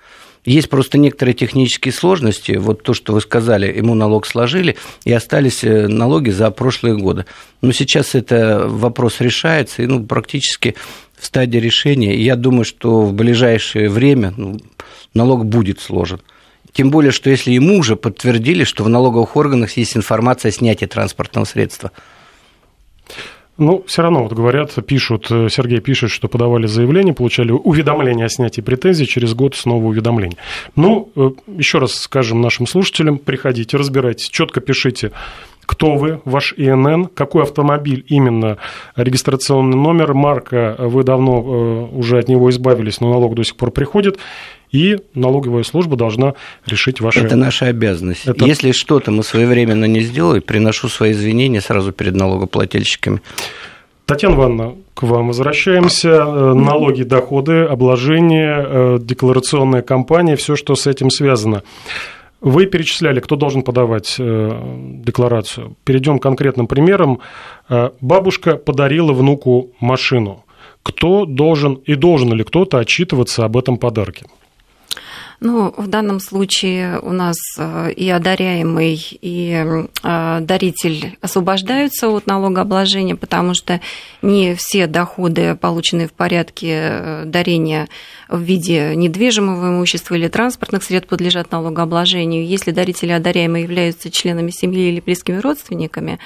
Есть 0.44 0.70
просто 0.70 0.96
некоторые 0.96 1.34
технические 1.34 1.92
сложности. 1.92 2.52
Вот 2.52 2.82
то, 2.82 2.94
что 2.94 3.12
вы 3.12 3.20
сказали, 3.20 3.76
ему 3.76 3.94
налог 3.94 4.26
сложили, 4.26 4.76
и 5.04 5.12
остались 5.12 5.62
э, 5.64 5.86
налоги 5.86 6.30
за 6.30 6.50
прошлые 6.50 6.96
годы. 6.96 7.26
Но 7.60 7.72
сейчас 7.72 8.14
это 8.14 8.64
вопрос 8.66 9.20
решается, 9.20 9.82
и 9.82 9.86
ну, 9.86 10.02
практически 10.04 10.76
в 11.18 11.26
стадии 11.26 11.58
решения. 11.58 12.14
И 12.14 12.22
я 12.22 12.36
думаю, 12.36 12.64
что 12.64 13.02
в 13.02 13.12
ближайшее 13.12 13.90
время 13.90 14.32
ну, 14.36 14.58
налог 15.12 15.44
будет 15.44 15.80
сложен. 15.80 16.20
Тем 16.72 16.90
более, 16.90 17.12
что 17.12 17.28
если 17.28 17.50
ему 17.50 17.78
уже 17.78 17.96
подтвердили, 17.96 18.64
что 18.64 18.84
в 18.84 18.88
налоговых 18.88 19.36
органах 19.36 19.76
есть 19.76 19.96
информация 19.96 20.50
о 20.50 20.52
снятии 20.52 20.86
транспортного 20.86 21.44
средства– 21.44 21.92
ну, 23.60 23.84
все 23.86 24.02
равно, 24.02 24.22
вот 24.22 24.32
говорят, 24.32 24.74
пишут, 24.86 25.26
э, 25.30 25.48
Сергей 25.50 25.80
пишет, 25.80 26.10
что 26.10 26.28
подавали 26.28 26.66
заявление, 26.66 27.14
получали 27.14 27.52
уведомление 27.52 28.26
о 28.26 28.28
снятии 28.28 28.62
претензий, 28.62 29.06
через 29.06 29.34
год 29.34 29.54
снова 29.54 29.84
уведомление. 29.84 30.38
Ну, 30.76 31.12
э, 31.14 31.30
еще 31.46 31.78
раз 31.78 31.92
скажем 31.94 32.40
нашим 32.40 32.66
слушателям, 32.66 33.18
приходите, 33.18 33.76
разбирайтесь, 33.76 34.30
четко 34.30 34.60
пишите, 34.60 35.12
кто 35.66 35.94
вы, 35.94 36.20
ваш 36.24 36.54
ИНН, 36.56 37.06
какой 37.14 37.42
автомобиль 37.42 38.04
именно, 38.08 38.56
регистрационный 38.96 39.76
номер, 39.76 40.14
марка, 40.14 40.74
вы 40.78 41.04
давно 41.04 41.38
э, 41.38 41.96
уже 41.96 42.18
от 42.18 42.28
него 42.28 42.50
избавились, 42.50 43.00
но 43.00 43.10
налог 43.10 43.34
до 43.34 43.44
сих 43.44 43.56
пор 43.56 43.70
приходит, 43.70 44.18
и 44.72 44.98
налоговая 45.14 45.62
служба 45.62 45.96
должна 45.96 46.34
решить 46.66 47.00
ваши... 47.00 47.20
Это 47.20 47.36
наша 47.36 47.66
обязанность. 47.66 48.26
Это... 48.26 48.44
Если 48.44 48.72
что-то 48.72 49.10
мы 49.10 49.22
своевременно 49.22 49.84
не 49.86 50.00
сделали, 50.00 50.40
приношу 50.40 50.88
свои 50.88 51.12
извинения 51.12 51.60
сразу 51.60 51.92
перед 51.92 52.14
налогоплательщиками. 52.14 53.20
Татьяна 54.06 54.34
Ивановна, 54.34 54.74
к 54.94 55.04
вам 55.04 55.28
возвращаемся. 55.28 56.08
Э, 56.08 56.52
налоги, 56.54 57.04
доходы, 57.04 57.62
обложение, 57.62 58.66
э, 58.66 58.98
декларационная 59.00 59.82
кампания, 59.82 60.34
все, 60.34 60.56
что 60.56 60.74
с 60.74 60.88
этим 60.88 61.10
связано. 61.10 61.62
Вы 62.40 62.66
перечисляли, 62.66 63.20
кто 63.20 63.36
должен 63.36 63.62
подавать 63.62 64.16
э, 64.18 64.62
декларацию. 65.04 65.76
Перейдем 65.84 66.18
к 66.18 66.22
конкретным 66.22 66.66
примерам. 66.66 67.20
Бабушка 68.00 68.56
подарила 68.56 69.12
внуку 69.12 69.70
машину. 69.78 70.44
Кто 70.82 71.24
должен 71.24 71.74
и 71.74 71.94
должен 71.94 72.32
ли 72.32 72.42
кто-то 72.42 72.78
отчитываться 72.78 73.44
об 73.44 73.56
этом 73.56 73.76
подарке? 73.76 74.26
Ну, 75.42 75.72
в 75.74 75.86
данном 75.86 76.20
случае 76.20 77.00
у 77.00 77.12
нас 77.12 77.36
э, 77.56 77.92
и 77.92 78.10
одаряемый, 78.10 79.00
и 79.22 79.86
э, 80.02 80.38
даритель 80.42 81.16
освобождаются 81.22 82.10
от 82.10 82.26
налогообложения, 82.26 83.16
потому 83.16 83.54
что 83.54 83.80
не 84.20 84.54
все 84.54 84.86
доходы, 84.86 85.56
полученные 85.56 86.08
в 86.08 86.12
порядке 86.12 86.78
э, 86.82 87.22
дарения 87.24 87.88
в 88.30 88.40
виде 88.40 88.94
недвижимого 88.94 89.68
имущества 89.70 90.14
или 90.14 90.28
транспортных 90.28 90.84
средств, 90.84 91.10
подлежат 91.10 91.50
налогообложению. 91.50 92.46
Если 92.46 92.70
дарители 92.70 93.10
одаряемые 93.12 93.64
являются 93.64 94.10
членами 94.10 94.50
семьи 94.50 94.88
или 94.88 95.00
близкими 95.00 95.38
родственниками, 95.38 96.18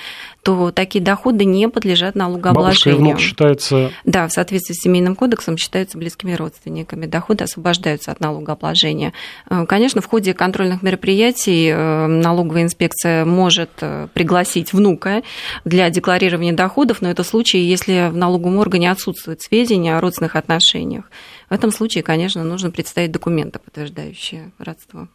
то 0.43 0.71
такие 0.71 1.03
доходы 1.03 1.47
не 1.47 1.69
подлежат 1.69 2.15
налогообложению. 2.15 2.65
Бабушка 2.65 2.91
и 2.91 2.93
внук 2.93 3.19
считается... 3.19 3.91
Да, 4.05 4.29
в 4.29 4.33
соответствии 4.33 4.75
с 4.75 4.83
семейным 4.83 5.17
кодексом 5.17 5.57
считаются 5.57 5.97
близкими 5.97 6.35
родственниками. 6.35 7.07
Доходы 7.07 7.45
освобождаются 7.45 8.13
от 8.13 8.21
налогообложения. 8.21 9.15
Э, 9.49 9.65
конечно, 9.67 10.03
в 10.03 10.07
ходе 10.07 10.35
контрольных 10.35 10.83
мероприятий 10.83 11.71
э, 11.71 12.07
налоговая 12.07 12.65
инспекция 12.65 13.25
может 13.25 13.71
э, 13.81 14.09
пригласить 14.13 14.75
внука 14.75 15.23
для 15.65 15.89
декларирования 15.89 16.53
доходов, 16.53 17.01
но 17.01 17.11
это 17.11 17.25
случай, 17.25 17.61
если 17.61 18.11
в 18.11 18.17
налоговом 18.17 18.59
органе 18.59 18.91
отсутствуют 18.91 19.41
сведения 19.41 19.97
о 19.97 20.01
родственных 20.01 20.37
отношениях. 20.37 21.05
В 21.49 21.53
этом 21.53 21.71
случае, 21.71 22.03
конечно, 22.03 22.45
нужно 22.45 22.71
представить 22.71 23.13
документы, 23.13 23.59
подтверждающие 23.59 24.53
родство. 24.59 25.09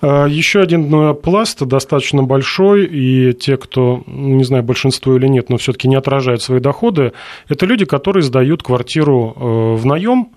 А, 0.00 0.26
Еще 0.26 0.60
один 0.60 0.88
ну, 0.88 1.14
пласт 1.14 1.60
достаточно 1.62 2.22
большой, 2.22 2.86
и 2.86 3.32
те, 3.34 3.56
кто, 3.56 4.02
не 4.06 4.44
знаю, 4.44 4.62
большинство 4.62 5.16
или 5.16 5.26
нет, 5.26 5.50
но 5.50 5.56
все-таки 5.56 5.88
не 5.88 5.96
отражают 5.96 6.42
свои 6.42 6.60
доходы, 6.60 7.12
это 7.48 7.66
люди, 7.66 7.84
которые 7.84 8.22
сдают 8.22 8.62
квартиру 8.62 9.34
э, 9.34 9.74
в 9.76 9.86
наем, 9.86 10.30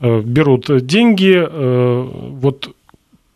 э, 0.00 0.20
берут 0.20 0.86
деньги, 0.86 1.34
э, 1.36 2.08
вот 2.32 2.74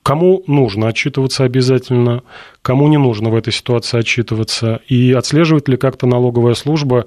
кому 0.02 0.42
нужно 0.46 0.88
отчитываться 0.88 1.44
обязательно, 1.44 2.22
кому 2.60 2.88
не 2.88 2.98
нужно 2.98 3.30
в 3.30 3.36
этой 3.36 3.52
ситуации 3.52 3.98
отчитываться, 3.98 4.80
и 4.88 5.12
отслеживает 5.12 5.68
ли 5.68 5.76
как-то 5.76 6.06
налоговая 6.06 6.54
служба 6.54 7.06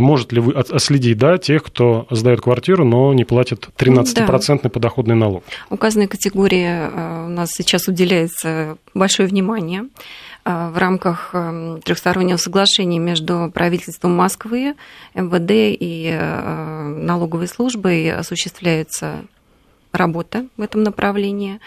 может 0.00 0.32
ли 0.32 0.40
вы 0.40 0.52
отследить 0.52 1.18
да, 1.18 1.38
тех, 1.38 1.62
кто 1.62 2.06
сдает 2.10 2.40
квартиру, 2.40 2.84
но 2.84 3.12
не 3.14 3.24
платит 3.24 3.68
13% 3.76 4.60
да. 4.62 4.68
подоходный 4.68 5.14
налог? 5.14 5.44
Указанной 5.70 6.08
категории 6.08 6.66
э, 6.66 7.26
у 7.26 7.28
нас 7.28 7.50
сейчас 7.52 7.88
уделяется 7.88 8.76
большое 8.94 9.28
внимание 9.28 9.84
э, 10.44 10.70
в 10.70 10.78
рамках 10.78 11.30
э, 11.32 11.80
трехстороннего 11.84 12.36
соглашения 12.36 12.98
между 12.98 13.50
правительством 13.52 14.16
Москвы, 14.16 14.74
МВД 15.14 15.50
и 15.50 16.16
налоговой 17.04 17.48
службой 17.48 18.10
осуществляются 18.12 19.24
работа 19.94 20.46
в 20.56 20.62
этом 20.62 20.82
направлении. 20.82 21.60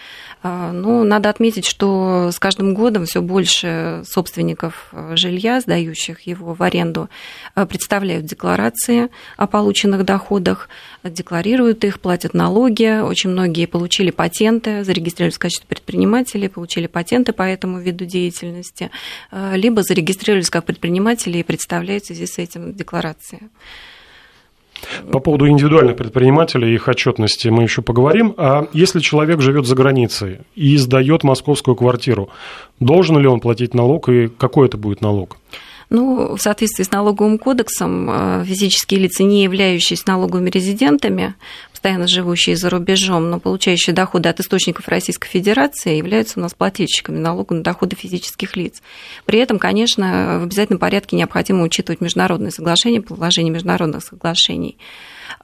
А, 0.44 0.72
Но 0.72 1.04
надо 1.04 1.30
отметить, 1.30 1.66
что 1.66 2.30
с 2.32 2.40
каждым 2.40 2.74
годом 2.74 3.06
все 3.06 3.22
больше 3.22 4.04
собственников 4.06 4.90
э, 4.92 5.16
жилья, 5.16 5.62
сдающих 5.62 6.22
его 6.22 6.54
в 6.54 6.62
аренду, 6.62 7.10
э, 7.56 7.66
представляют 7.66 8.26
декларации 8.26 9.10
о 9.38 9.48
полученных 9.48 10.04
доходах, 10.04 10.70
декларируют 11.04 11.84
их, 11.84 12.00
платят 12.00 12.34
налоги. 12.34 13.02
Очень 13.02 13.32
многие 13.32 13.66
получили 13.66 14.12
патенты, 14.12 14.84
зарегистрировались 14.84 15.38
в 15.38 15.40
качестве 15.40 15.68
предпринимателей, 15.68 16.50
получили 16.50 16.88
патенты 16.88 17.34
по 17.34 17.44
этому 17.44 17.80
виду 17.80 18.06
деятельности, 18.06 18.92
либо 19.32 19.84
зарегистрировались 19.84 20.50
как 20.50 20.66
предприниматели 20.66 21.38
и 21.38 21.44
представляют 21.44 22.04
в 22.04 22.08
связи 22.08 22.26
с 22.26 22.38
этим 22.38 22.74
декларации. 22.74 23.50
По 25.12 25.20
поводу 25.20 25.48
индивидуальных 25.48 25.96
предпринимателей 25.96 26.72
и 26.72 26.76
их 26.76 26.88
отчетности 26.88 27.48
мы 27.50 27.64
еще 27.64 27.82
поговорим. 27.82 28.34
А 28.38 28.68
если 28.74 29.00
человек 29.00 29.42
живет 29.42 29.66
за 29.66 29.76
границей 29.76 30.40
и 30.56 30.78
сдает 30.78 31.24
московскую 31.24 31.76
квартиру, 31.76 32.30
должен 32.80 33.18
ли 33.18 33.28
он 33.28 33.40
платить 33.40 33.74
налог 33.74 34.10
и 34.10 34.28
какой 34.28 34.68
это 34.68 34.78
будет 34.78 35.02
налог? 35.02 35.38
Ну, 35.90 36.36
в 36.36 36.42
соответствии 36.42 36.84
с 36.84 36.92
налоговым 36.92 37.38
кодексом, 37.38 38.10
э, 38.10 38.46
физические 38.46 39.00
лица, 39.00 39.24
не 39.24 39.44
являющиеся 39.44 40.04
налоговыми 40.08 40.50
резидентами, 40.50 41.36
постоянно 41.88 42.08
живущие 42.10 42.58
за 42.58 42.70
рубежом, 42.70 43.30
но 43.30 43.40
получающие 43.40 43.94
доходы 43.94 44.28
от 44.28 44.42
источников 44.42 44.90
Российской 44.90 45.30
Федерации, 45.30 45.96
являются 45.96 46.38
у 46.38 46.42
нас 46.42 46.54
плательщиками 46.54 47.18
налога 47.18 47.56
на 47.56 47.64
доходы 47.64 47.96
физических 47.96 48.58
лиц. 48.58 48.82
При 49.24 49.40
этом, 49.40 49.58
конечно, 49.58 50.40
в 50.42 50.44
обязательном 50.44 50.80
порядке 50.80 51.16
необходимо 51.16 51.64
учитывать 51.64 52.02
международные 52.02 52.52
соглашения, 52.52 53.02
положение 53.02 53.54
международных 53.54 54.04
соглашений. 54.04 54.78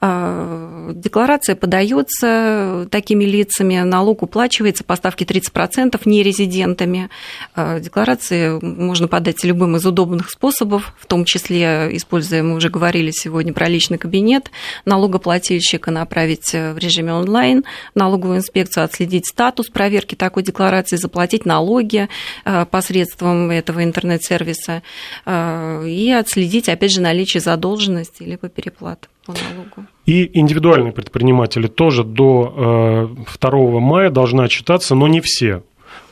А, 0.00 0.90
декларация 0.92 1.56
подается 1.56 2.86
такими 2.90 3.24
лицами, 3.24 3.78
налог 3.80 4.22
уплачивается 4.22 4.84
по 4.84 4.96
ставке 4.96 5.24
30% 5.24 6.00
нерезидентами. 6.04 7.10
А, 7.54 7.80
декларации 7.80 8.58
можно 8.62 9.08
подать 9.08 9.44
любым 9.44 9.76
из 9.76 9.86
удобных 9.86 10.30
способов, 10.30 10.94
в 10.98 11.06
том 11.06 11.24
числе, 11.24 11.88
используя, 11.92 12.42
мы 12.42 12.54
уже 12.56 12.70
говорили 12.70 13.10
сегодня 13.10 13.52
про 13.52 13.68
личный 13.68 13.98
кабинет, 13.98 14.50
налогоплательщика 14.84 15.90
направить 15.90 16.52
в 16.52 16.76
режиме 16.78 17.14
онлайн, 17.14 17.64
налоговую 17.94 18.38
инспекцию 18.38 18.84
отследить 18.84 19.26
статус 19.26 19.68
проверки 19.68 20.14
такой 20.14 20.42
декларации, 20.42 20.96
заплатить 20.96 21.46
налоги 21.46 22.08
а, 22.44 22.64
посредством 22.64 23.50
этого 23.50 23.82
интернет-сервиса 23.84 24.82
и 25.26 26.14
отследить, 26.16 26.68
опять 26.68 26.92
же, 26.92 27.00
наличие 27.00 27.40
задолженности 27.40 28.22
либо 28.22 28.48
переплат 28.48 29.08
по 29.26 29.32
налогу. 29.32 29.88
И 30.06 30.38
индивидуальные 30.38 30.92
предприниматели 30.92 31.66
тоже 31.66 32.04
до 32.04 33.10
2 33.40 33.50
э, 33.50 33.80
мая 33.80 34.10
должны 34.10 34.42
отчитаться, 34.42 34.94
но 34.94 35.08
не 35.08 35.20
все. 35.20 35.62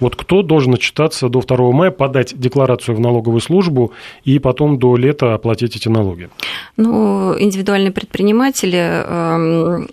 Вот 0.00 0.16
кто 0.16 0.42
должен 0.42 0.74
отчитаться 0.74 1.28
до 1.28 1.40
2 1.40 1.72
мая, 1.72 1.90
подать 1.90 2.38
декларацию 2.38 2.96
в 2.96 3.00
налоговую 3.00 3.40
службу 3.40 3.92
и 4.24 4.38
потом 4.38 4.78
до 4.78 4.96
лета 4.96 5.34
оплатить 5.34 5.76
эти 5.76 5.88
налоги? 5.88 6.28
Ну, 6.76 7.38
индивидуальные 7.38 7.92
предприниматели, 7.92 8.78
эм, 8.78 9.88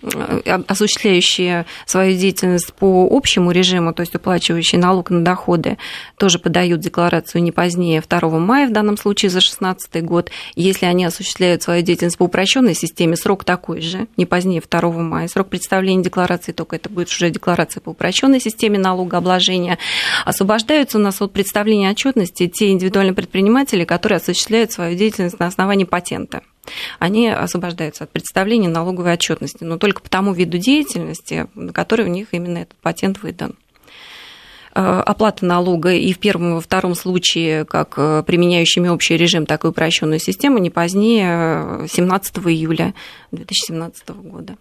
осуществляющие 0.66 1.66
свою 1.86 2.16
деятельность 2.16 2.72
по 2.74 3.08
общему 3.10 3.50
режиму, 3.50 3.92
то 3.92 4.00
есть 4.00 4.14
уплачивающие 4.14 4.80
налог 4.80 5.10
на 5.10 5.22
доходы, 5.24 5.78
тоже 6.16 6.38
подают 6.38 6.80
декларацию 6.80 7.42
не 7.42 7.52
позднее 7.52 8.02
2 8.08 8.38
мая, 8.38 8.68
в 8.68 8.72
данном 8.72 8.96
случае 8.96 9.30
за 9.30 9.40
2016 9.40 10.02
год. 10.02 10.30
Если 10.54 10.86
они 10.86 11.04
осуществляют 11.04 11.62
свою 11.62 11.82
деятельность 11.82 12.18
по 12.18 12.24
упрощенной 12.24 12.74
системе, 12.74 13.16
срок 13.16 13.44
такой 13.44 13.80
же, 13.80 14.06
не 14.16 14.26
позднее 14.26 14.62
2 14.68 14.90
мая. 14.92 15.28
Срок 15.28 15.48
представления 15.48 16.02
декларации, 16.02 16.52
только 16.52 16.76
это 16.76 16.88
будет 16.88 17.08
уже 17.08 17.30
декларация 17.30 17.80
по 17.80 17.90
упрощенной 17.90 18.40
системе 18.40 18.78
налогообложения. 18.78 19.78
Освобождаются 20.24 20.98
у 20.98 21.00
нас 21.00 21.20
от 21.20 21.32
представления 21.32 21.90
отчетности 21.90 22.48
те 22.48 22.70
индивидуальные 22.70 23.14
предприниматели, 23.14 23.84
которые 23.84 24.16
осуществляют 24.16 24.72
свою 24.72 24.96
деятельность 24.96 25.38
на 25.38 25.46
основании 25.46 25.84
патента 25.84 26.42
они 26.98 27.28
освобождаются 27.28 28.04
от 28.04 28.10
представления 28.10 28.68
налоговой 28.68 29.14
отчетности, 29.14 29.64
но 29.64 29.78
только 29.78 30.02
по 30.02 30.10
тому 30.10 30.32
виду 30.32 30.58
деятельности, 30.58 31.46
на 31.54 31.72
который 31.72 32.06
у 32.06 32.08
них 32.08 32.28
именно 32.32 32.58
этот 32.58 32.76
патент 32.76 33.22
выдан 33.22 33.56
э, 34.74 34.80
оплата 34.80 35.44
налога 35.44 35.92
и 35.92 36.12
в 36.12 36.18
первом 36.18 36.50
и 36.50 36.54
во 36.54 36.60
втором 36.60 36.94
случае, 36.94 37.64
как 37.64 37.94
э, 37.96 38.22
применяющими 38.26 38.88
общий 38.88 39.16
режим, 39.16 39.46
так 39.46 39.64
и 39.64 39.68
упрощенную 39.68 40.20
систему, 40.20 40.58
не 40.58 40.70
позднее 40.70 41.88
17 41.88 42.38
э, 42.38 42.40
июля 42.50 42.94
2017 43.32 44.08
года. 44.10 44.56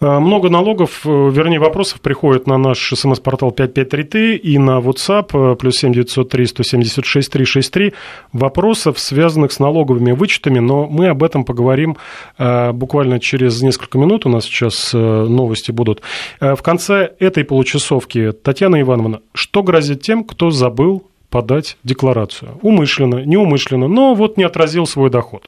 Э, 0.00 0.18
много 0.18 0.48
налогов, 0.48 1.02
э, 1.04 1.08
вернее, 1.08 1.60
вопросов 1.60 2.00
приходит 2.00 2.46
на 2.46 2.56
наш 2.56 2.92
смс-портал 2.94 3.52
5533 3.52 4.36
и 4.36 4.58
на 4.58 4.78
WhatsApp 4.78 5.52
э, 5.52 5.56
плюс 5.56 5.76
7903 5.76 6.46
176 6.46 7.30
363 7.30 7.92
вопросов, 8.32 8.98
связанных 8.98 9.52
с 9.52 9.58
налоговыми 9.58 10.12
вычетами, 10.12 10.58
но 10.58 10.86
мы 10.86 11.08
об 11.08 11.22
этом 11.22 11.44
поговорим 11.44 11.96
буквально 12.38 13.20
через 13.20 13.60
несколько 13.62 13.98
минут. 13.98 14.26
У 14.26 14.28
нас 14.28 14.44
сейчас 14.44 14.92
новости 14.92 15.70
будут. 15.70 16.02
В 16.40 16.62
конце 16.62 17.12
этой 17.18 17.44
получасовки, 17.44 18.32
Татьяна 18.32 18.80
Ивановна, 18.80 19.20
что 19.34 19.62
грозит 19.62 20.02
тем, 20.02 20.24
кто 20.24 20.50
забыл 20.50 21.06
подать 21.28 21.76
декларацию? 21.84 22.58
Умышленно, 22.62 23.24
неумышленно, 23.24 23.88
но 23.88 24.14
вот 24.14 24.36
не 24.36 24.44
отразил 24.44 24.86
свой 24.86 25.10
доход. 25.10 25.46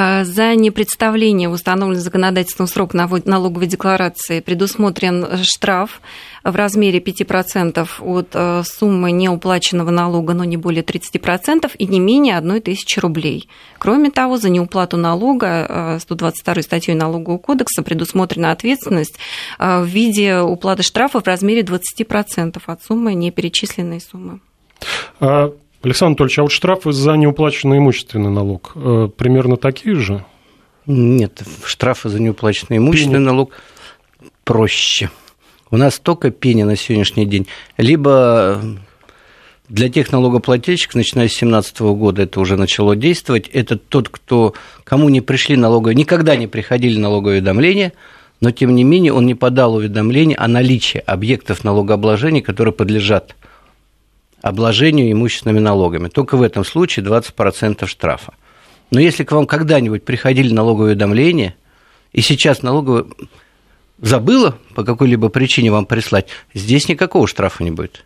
А, 0.00 0.24
за 0.24 0.54
непредставление 0.54 1.48
в 1.48 1.52
установленный 1.52 2.00
законодательством 2.00 2.68
срок 2.68 2.94
налоговой 2.94 3.66
декларации 3.66 4.38
предусмотрен 4.38 5.42
штраф 5.42 6.00
в 6.44 6.54
размере 6.54 7.00
5% 7.00 7.88
от 7.98 8.28
э, 8.32 8.62
суммы 8.64 9.10
неуплаченного 9.10 9.90
налога, 9.90 10.34
но 10.34 10.44
не 10.44 10.56
более 10.56 10.84
30% 10.84 11.72
и 11.76 11.86
не 11.88 11.98
менее 11.98 12.38
1 12.38 12.62
тысячи 12.62 13.00
рублей. 13.00 13.48
Кроме 13.80 14.12
того, 14.12 14.36
за 14.36 14.50
неуплату 14.50 14.96
налога 14.96 15.98
122 16.00 16.54
э, 16.54 16.62
статьей 16.62 16.94
Налогового 16.94 17.38
кодекса 17.38 17.82
предусмотрена 17.82 18.52
ответственность 18.52 19.18
э, 19.58 19.80
в 19.80 19.86
виде 19.86 20.38
уплаты 20.38 20.84
штрафа 20.84 21.20
в 21.20 21.26
размере 21.26 21.62
20% 21.62 22.62
от 22.64 22.82
суммы 22.84 23.14
неперечисленной 23.14 24.00
суммы. 24.00 24.38
А 25.18 25.50
Александр 25.82 26.22
Анатольевич, 26.22 26.38
а 26.38 26.42
вот 26.42 26.52
штрафы 26.52 26.92
за 26.92 27.12
неуплаченный 27.12 27.78
имущественный 27.78 28.30
налог 28.30 28.72
э, 28.74 29.08
примерно 29.16 29.56
такие 29.56 29.94
же? 29.94 30.24
Нет, 30.86 31.42
штрафы 31.64 32.08
за 32.08 32.20
неуплаченный 32.20 32.78
имущественный 32.78 33.18
пени. 33.18 33.26
налог 33.26 33.52
проще. 34.44 35.10
У 35.70 35.76
нас 35.76 35.98
только 35.98 36.30
пени 36.30 36.62
на 36.64 36.76
сегодняшний 36.76 37.26
день. 37.26 37.46
Либо 37.76 38.60
для 39.68 39.88
тех 39.90 40.10
налогоплательщиков, 40.10 40.94
начиная 40.94 41.28
с 41.28 41.32
2017 41.32 41.80
года, 41.80 42.22
это 42.22 42.40
уже 42.40 42.56
начало 42.56 42.96
действовать. 42.96 43.48
Это 43.48 43.76
тот, 43.76 44.08
кто, 44.08 44.54
кому 44.82 45.10
не 45.10 45.20
пришли 45.20 45.56
налоговые, 45.56 45.94
никогда 45.94 46.36
не 46.36 46.46
приходили 46.46 46.98
налоговые 46.98 47.38
уведомления, 47.38 47.92
но 48.40 48.50
тем 48.50 48.74
не 48.74 48.82
менее 48.82 49.12
он 49.12 49.26
не 49.26 49.34
подал 49.34 49.74
уведомление 49.74 50.38
о 50.38 50.48
наличии 50.48 51.02
объектов 51.04 51.64
налогообложения, 51.64 52.40
которые 52.40 52.72
подлежат 52.72 53.36
обложению 54.42 55.10
имущественными 55.12 55.58
налогами. 55.58 56.08
Только 56.08 56.36
в 56.36 56.42
этом 56.42 56.64
случае 56.64 57.04
20% 57.04 57.86
штрафа. 57.86 58.34
Но 58.90 59.00
если 59.00 59.24
к 59.24 59.32
вам 59.32 59.46
когда-нибудь 59.46 60.04
приходили 60.04 60.52
налоговые 60.52 60.92
уведомления, 60.92 61.54
и 62.12 62.20
сейчас 62.20 62.62
налоговые 62.62 63.06
забыла 64.00 64.56
по 64.74 64.84
какой-либо 64.84 65.28
причине 65.28 65.72
вам 65.72 65.86
прислать, 65.86 66.28
здесь 66.54 66.88
никакого 66.88 67.26
штрафа 67.26 67.64
не 67.64 67.72
будет. 67.72 68.04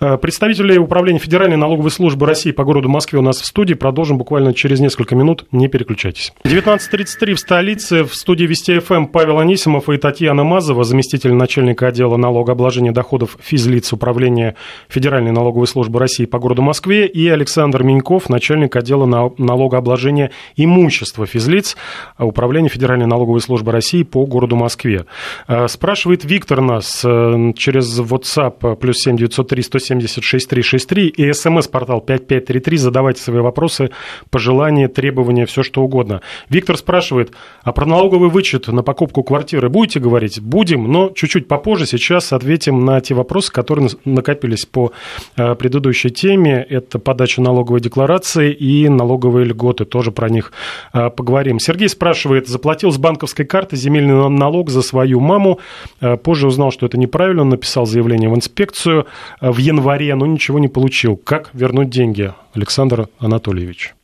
Э, 0.00 0.18
представители 0.18 0.76
Управления 0.76 1.18
Федеральной 1.18 1.56
налоговой 1.56 1.90
службы 1.90 2.26
России 2.26 2.50
по 2.50 2.64
городу 2.64 2.90
Москве 2.90 3.18
у 3.18 3.22
нас 3.22 3.40
в 3.40 3.46
студии. 3.46 3.72
Продолжим 3.72 4.18
буквально 4.18 4.52
через 4.52 4.80
несколько 4.80 5.14
минут. 5.14 5.46
Не 5.50 5.68
переключайтесь. 5.68 6.32
19.33 6.44 7.34
в 7.34 7.40
столице. 7.40 8.04
В 8.04 8.14
студии 8.14 8.44
Вести 8.44 8.78
ФМ 8.80 9.06
Павел 9.06 9.38
Анисимов 9.38 9.88
и 9.88 9.96
Татьяна 9.96 10.44
Мазова, 10.44 10.84
заместитель 10.84 11.32
начальника 11.32 11.88
отдела 11.88 12.18
налогообложения 12.18 12.92
доходов 12.92 13.38
физлиц 13.40 13.92
Управления 13.92 14.56
Федеральной 14.88 15.32
налоговой 15.32 15.66
службы 15.68 15.98
России 15.98 16.26
по 16.26 16.38
городу 16.38 16.60
Москве 16.60 17.06
и 17.06 17.28
Александр 17.28 17.82
Миньков, 17.82 18.28
начальник 18.28 18.76
отдела 18.76 19.06
налогообложения 19.38 20.32
имущества 20.56 21.24
физлиц 21.24 21.76
Управления 22.18 22.68
Федеральной 22.68 23.06
налоговой 23.06 23.40
службы 23.40 23.72
России 23.72 24.02
по 24.02 24.26
городу 24.26 24.56
Москве. 24.56 25.06
Э, 25.48 25.68
спрашивает 25.68 26.24
Виктор 26.24 26.60
нас 26.60 27.02
э, 27.04 27.52
через 27.56 27.98
WhatsApp 27.98 28.76
плюс 28.76 28.98
7 28.98 29.16
903 29.16 29.62
170 29.62 30.24
6363 30.24 31.08
и 31.08 31.32
смс-портал 31.32 32.00
5533. 32.00 32.76
Задавайте 32.76 33.22
свои 33.22 33.40
вопросы, 33.40 33.90
пожелания, 34.30 34.88
требования, 34.88 35.46
все 35.46 35.62
что 35.62 35.82
угодно. 35.82 36.20
Виктор 36.48 36.76
спрашивает, 36.76 37.32
а 37.62 37.72
про 37.72 37.86
налоговый 37.86 38.30
вычет 38.30 38.68
на 38.68 38.82
покупку 38.82 39.22
квартиры 39.22 39.68
будете 39.68 40.00
говорить? 40.00 40.40
Будем, 40.40 40.90
но 40.90 41.10
чуть-чуть 41.10 41.48
попозже. 41.48 41.86
Сейчас 41.86 42.32
ответим 42.32 42.84
на 42.84 43.00
те 43.00 43.14
вопросы, 43.14 43.52
которые 43.52 43.88
накопились 44.04 44.66
по 44.66 44.92
э, 45.36 45.54
предыдущей 45.54 46.10
теме. 46.10 46.66
Это 46.68 46.98
подача 46.98 47.40
налоговой 47.40 47.80
декларации 47.80 48.52
и 48.52 48.88
налоговые 48.88 49.46
льготы. 49.46 49.84
Тоже 49.84 50.12
про 50.12 50.28
них 50.28 50.52
поговорим. 50.92 51.58
Сергей 51.58 51.88
спрашивает, 51.88 52.48
заплатил 52.48 52.90
с 52.90 52.98
банковской 52.98 53.44
карты 53.44 53.76
земельный 53.76 54.28
налог 54.28 54.70
за 54.70 54.82
свою 54.82 55.19
маму. 55.20 55.60
Э, 56.00 56.16
позже 56.16 56.46
узнал, 56.46 56.72
что 56.72 56.86
это 56.86 56.98
неправильно, 56.98 57.42
он 57.42 57.50
написал 57.50 57.86
заявление 57.86 58.28
в 58.28 58.34
инспекцию 58.34 59.06
э, 59.40 59.50
в 59.50 59.58
январе, 59.58 60.14
но 60.14 60.26
ничего 60.26 60.58
не 60.58 60.68
получил. 60.68 61.16
Как 61.16 61.50
вернуть 61.52 61.90
деньги, 61.90 62.32
Александр 62.54 63.08
Анатольевич? 63.18 63.94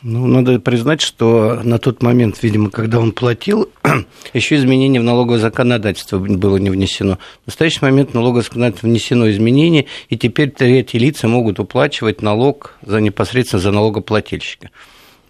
Ну, 0.00 0.28
надо 0.28 0.60
признать, 0.60 1.00
что 1.00 1.60
на 1.64 1.78
тот 1.78 2.04
момент, 2.04 2.40
видимо, 2.42 2.70
когда 2.70 3.00
он 3.00 3.10
платил, 3.10 3.68
еще 4.32 4.54
изменение 4.54 5.00
в 5.00 5.04
налоговое 5.04 5.40
законодательство 5.40 6.20
было 6.20 6.56
не 6.56 6.70
внесено. 6.70 7.18
В 7.42 7.48
настоящий 7.48 7.80
момент 7.82 8.12
в 8.12 8.14
налоговое 8.14 8.42
законодательство 8.42 8.86
внесено 8.86 9.28
изменение, 9.28 9.86
и 10.08 10.16
теперь 10.16 10.50
третьи 10.50 10.98
лица 10.98 11.26
могут 11.26 11.58
уплачивать 11.58 12.22
налог 12.22 12.76
за 12.82 13.00
непосредственно 13.00 13.60
за 13.60 13.72
налогоплательщика. 13.72 14.70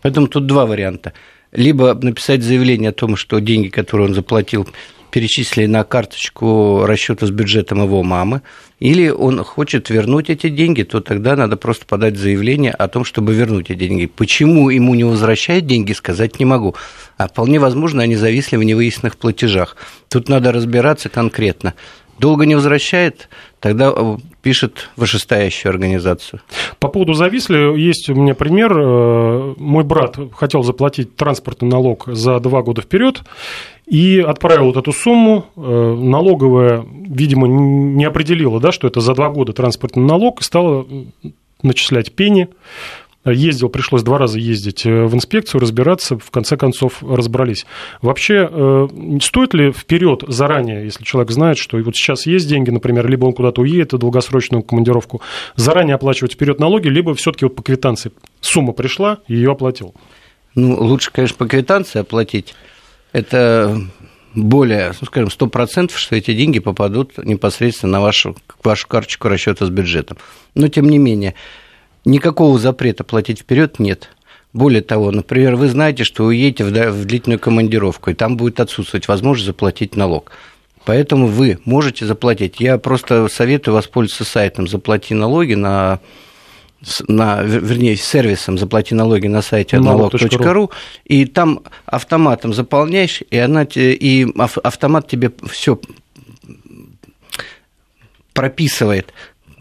Поэтому 0.02 0.26
тут 0.26 0.44
два 0.44 0.66
варианта. 0.66 1.14
Либо 1.50 1.94
написать 1.94 2.42
заявление 2.42 2.90
о 2.90 2.92
том, 2.92 3.16
что 3.16 3.38
деньги, 3.38 3.68
которые 3.68 4.08
он 4.08 4.14
заплатил, 4.14 4.68
перечислили 5.10 5.66
на 5.66 5.84
карточку 5.84 6.84
расчета 6.86 7.26
с 7.26 7.30
бюджетом 7.30 7.82
его 7.82 8.02
мамы, 8.02 8.42
или 8.80 9.08
он 9.08 9.42
хочет 9.42 9.90
вернуть 9.90 10.30
эти 10.30 10.48
деньги, 10.48 10.82
то 10.82 11.00
тогда 11.00 11.34
надо 11.36 11.56
просто 11.56 11.84
подать 11.86 12.16
заявление 12.16 12.72
о 12.72 12.88
том, 12.88 13.04
чтобы 13.04 13.34
вернуть 13.34 13.70
эти 13.70 13.78
деньги. 13.78 14.06
Почему 14.06 14.70
ему 14.70 14.94
не 14.94 15.04
возвращают 15.04 15.66
деньги, 15.66 15.92
сказать 15.92 16.38
не 16.38 16.44
могу. 16.44 16.76
А 17.16 17.28
вполне 17.28 17.58
возможно, 17.58 18.02
они 18.02 18.16
зависли 18.16 18.56
в 18.56 18.62
невыясненных 18.62 19.16
платежах. 19.16 19.76
Тут 20.08 20.28
надо 20.28 20.52
разбираться 20.52 21.08
конкретно. 21.08 21.74
Долго 22.18 22.46
не 22.46 22.54
возвращает, 22.54 23.28
тогда 23.60 23.92
э, 23.94 24.16
пишет 24.42 24.90
вышестоящую 24.96 25.70
организацию. 25.70 26.40
По 26.80 26.88
поводу 26.88 27.14
зависли, 27.14 27.78
есть 27.78 28.08
у 28.10 28.14
меня 28.14 28.34
пример. 28.34 28.72
Э, 28.76 29.54
мой 29.56 29.84
брат 29.84 30.16
хотел 30.34 30.62
заплатить 30.62 31.14
транспортный 31.16 31.68
налог 31.68 32.04
за 32.06 32.40
два 32.40 32.62
года 32.62 32.82
вперед 32.82 33.22
и 33.86 34.18
отправил 34.18 34.66
вот 34.66 34.76
эту 34.76 34.92
сумму. 34.92 35.46
Э, 35.56 35.96
налоговая, 35.96 36.84
видимо, 37.08 37.46
не 37.46 38.04
определила, 38.04 38.58
да, 38.60 38.72
что 38.72 38.88
это 38.88 39.00
за 39.00 39.14
два 39.14 39.28
года 39.30 39.52
транспортный 39.52 40.04
налог, 40.04 40.40
и 40.40 40.44
стала 40.44 40.86
начислять 41.62 42.12
пени 42.12 42.48
ездил, 43.30 43.68
пришлось 43.68 44.02
два 44.02 44.18
раза 44.18 44.38
ездить 44.38 44.86
э, 44.86 45.04
в 45.04 45.14
инспекцию, 45.14 45.60
разбираться, 45.60 46.18
в 46.18 46.30
конце 46.30 46.56
концов 46.56 47.02
разобрались. 47.02 47.66
Вообще, 48.02 48.48
э, 48.50 48.88
стоит 49.22 49.54
ли 49.54 49.72
вперед 49.72 50.24
заранее, 50.26 50.84
если 50.84 51.04
человек 51.04 51.30
знает, 51.30 51.58
что 51.58 51.78
вот 51.78 51.96
сейчас 51.96 52.26
есть 52.26 52.48
деньги, 52.48 52.70
например, 52.70 53.08
либо 53.08 53.26
он 53.26 53.32
куда-то 53.32 53.62
уедет, 53.62 53.90
долгосрочную 53.90 54.62
командировку, 54.62 55.20
заранее 55.56 55.94
оплачивать 55.94 56.34
вперед 56.34 56.60
налоги, 56.60 56.88
либо 56.88 57.14
все-таки 57.14 57.44
вот 57.44 57.56
по 57.56 57.62
квитанции 57.62 58.12
сумма 58.40 58.72
пришла, 58.72 59.18
ее 59.28 59.52
оплатил? 59.52 59.94
Ну, 60.54 60.76
лучше, 60.82 61.10
конечно, 61.12 61.36
по 61.36 61.46
квитанции 61.46 62.00
оплатить. 62.00 62.54
Это 63.12 63.80
более, 64.34 64.92
ну, 65.00 65.06
скажем, 65.06 65.28
100%, 65.28 65.92
что 65.94 66.16
эти 66.16 66.34
деньги 66.34 66.58
попадут 66.58 67.18
непосредственно 67.18 67.92
на 67.92 68.00
вашу, 68.00 68.36
вашу 68.62 68.86
карточку 68.86 69.28
расчета 69.28 69.66
с 69.66 69.70
бюджетом. 69.70 70.18
Но, 70.54 70.68
тем 70.68 70.88
не 70.88 70.98
менее, 70.98 71.34
Никакого 72.08 72.58
запрета 72.58 73.04
платить 73.04 73.40
вперед 73.40 73.78
нет. 73.78 74.08
Более 74.54 74.80
того, 74.80 75.10
например, 75.10 75.56
вы 75.56 75.68
знаете, 75.68 76.04
что 76.04 76.24
вы 76.24 76.36
едете 76.36 76.64
в 76.64 77.04
длительную 77.04 77.38
командировку, 77.38 78.08
и 78.08 78.14
там 78.14 78.38
будет 78.38 78.60
отсутствовать 78.60 79.08
возможность 79.08 79.46
заплатить 79.46 79.94
налог. 79.94 80.32
Поэтому 80.86 81.26
вы 81.26 81.58
можете 81.66 82.06
заплатить. 82.06 82.60
Я 82.60 82.78
просто 82.78 83.28
советую 83.28 83.74
воспользоваться 83.74 84.24
сайтом 84.24 84.66
«Заплати 84.66 85.12
налоги» 85.12 85.52
на 85.52 86.00
на, 87.08 87.42
вернее, 87.42 87.96
сервисом 87.96 88.56
«Заплати 88.56 88.94
налоги» 88.94 89.26
на 89.26 89.42
сайте 89.42 89.78
налог.ру, 89.78 90.70
и 91.04 91.26
там 91.26 91.60
автоматом 91.84 92.54
заполняешь, 92.54 93.22
и, 93.30 93.36
она, 93.36 93.64
и 93.64 94.26
автомат 94.36 95.08
тебе 95.08 95.30
все 95.50 95.78
прописывает, 98.32 99.12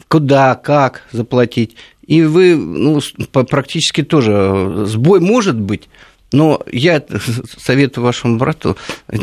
куда, 0.07 0.55
как 0.55 1.03
заплатить 1.11 1.75
и 2.07 2.23
вы 2.23 2.55
ну, 2.55 2.99
практически 3.31 4.01
тоже 4.01 4.85
сбой 4.85 5.19
может 5.19 5.59
быть, 5.59 5.89
но 6.31 6.61
я 6.71 7.03
советую 7.57 8.05
вашему 8.05 8.37
брату 8.37 8.77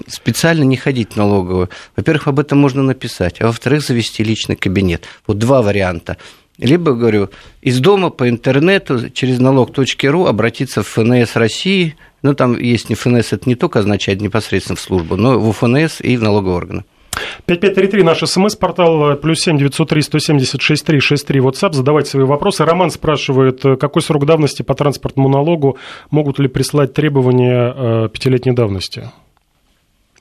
специально 0.07 0.63
не 0.65 0.77
ходить 0.77 1.13
в 1.13 1.17
налоговую. 1.17 1.71
Во-первых, 1.97 2.29
об 2.29 2.39
этом 2.39 2.59
можно 2.59 2.83
написать, 2.83 3.41
а 3.41 3.47
во-вторых, 3.47 3.83
завести 3.83 4.23
личный 4.23 4.57
кабинет. 4.57 5.05
Вот 5.27 5.39
два 5.39 5.63
варианта. 5.63 6.17
Либо, 6.59 6.93
говорю, 6.93 7.31
из 7.63 7.81
дома 7.81 8.11
по 8.11 8.29
интернету 8.29 9.11
через 9.11 9.41
налог.ру 9.41 10.27
обратиться 10.27 10.83
в 10.83 10.89
ФНС 10.89 11.35
России. 11.35 11.97
Ну, 12.23 12.35
там 12.35 12.59
есть 12.59 12.89
не 12.89 12.95
ФНС, 12.95 13.33
это 13.33 13.49
не 13.49 13.57
только 13.57 13.81
означает 13.81 14.21
непосредственно 14.21 14.77
в 14.77 14.81
службу, 14.81 15.17
но 15.17 15.39
в 15.39 15.53
ФНС 15.53 16.01
и 16.01 16.17
в 16.17 16.23
налоговые 16.23 16.57
органы. 16.57 16.85
5533 17.47 18.03
наш 18.03 18.21
смс-портал, 18.21 19.17
плюс 19.17 19.41
7 19.41 19.59
903 19.59 20.03
176 20.03 20.85
3 20.85 21.01
63 21.01 21.41
WhatsApp. 21.41 21.73
Задавайте 21.73 22.11
свои 22.11 22.25
вопросы. 22.25 22.65
Роман 22.65 22.91
спрашивает, 22.91 23.63
какой 23.81 24.03
срок 24.03 24.27
давности 24.27 24.63
по 24.63 24.75
транспортному 24.75 25.29
налогу 25.29 25.79
могут 26.11 26.39
ли 26.39 26.49
прислать 26.49 26.95
требования 26.95 27.75
э, 27.77 28.09
пятилетней 28.09 28.55
давности? 28.55 29.11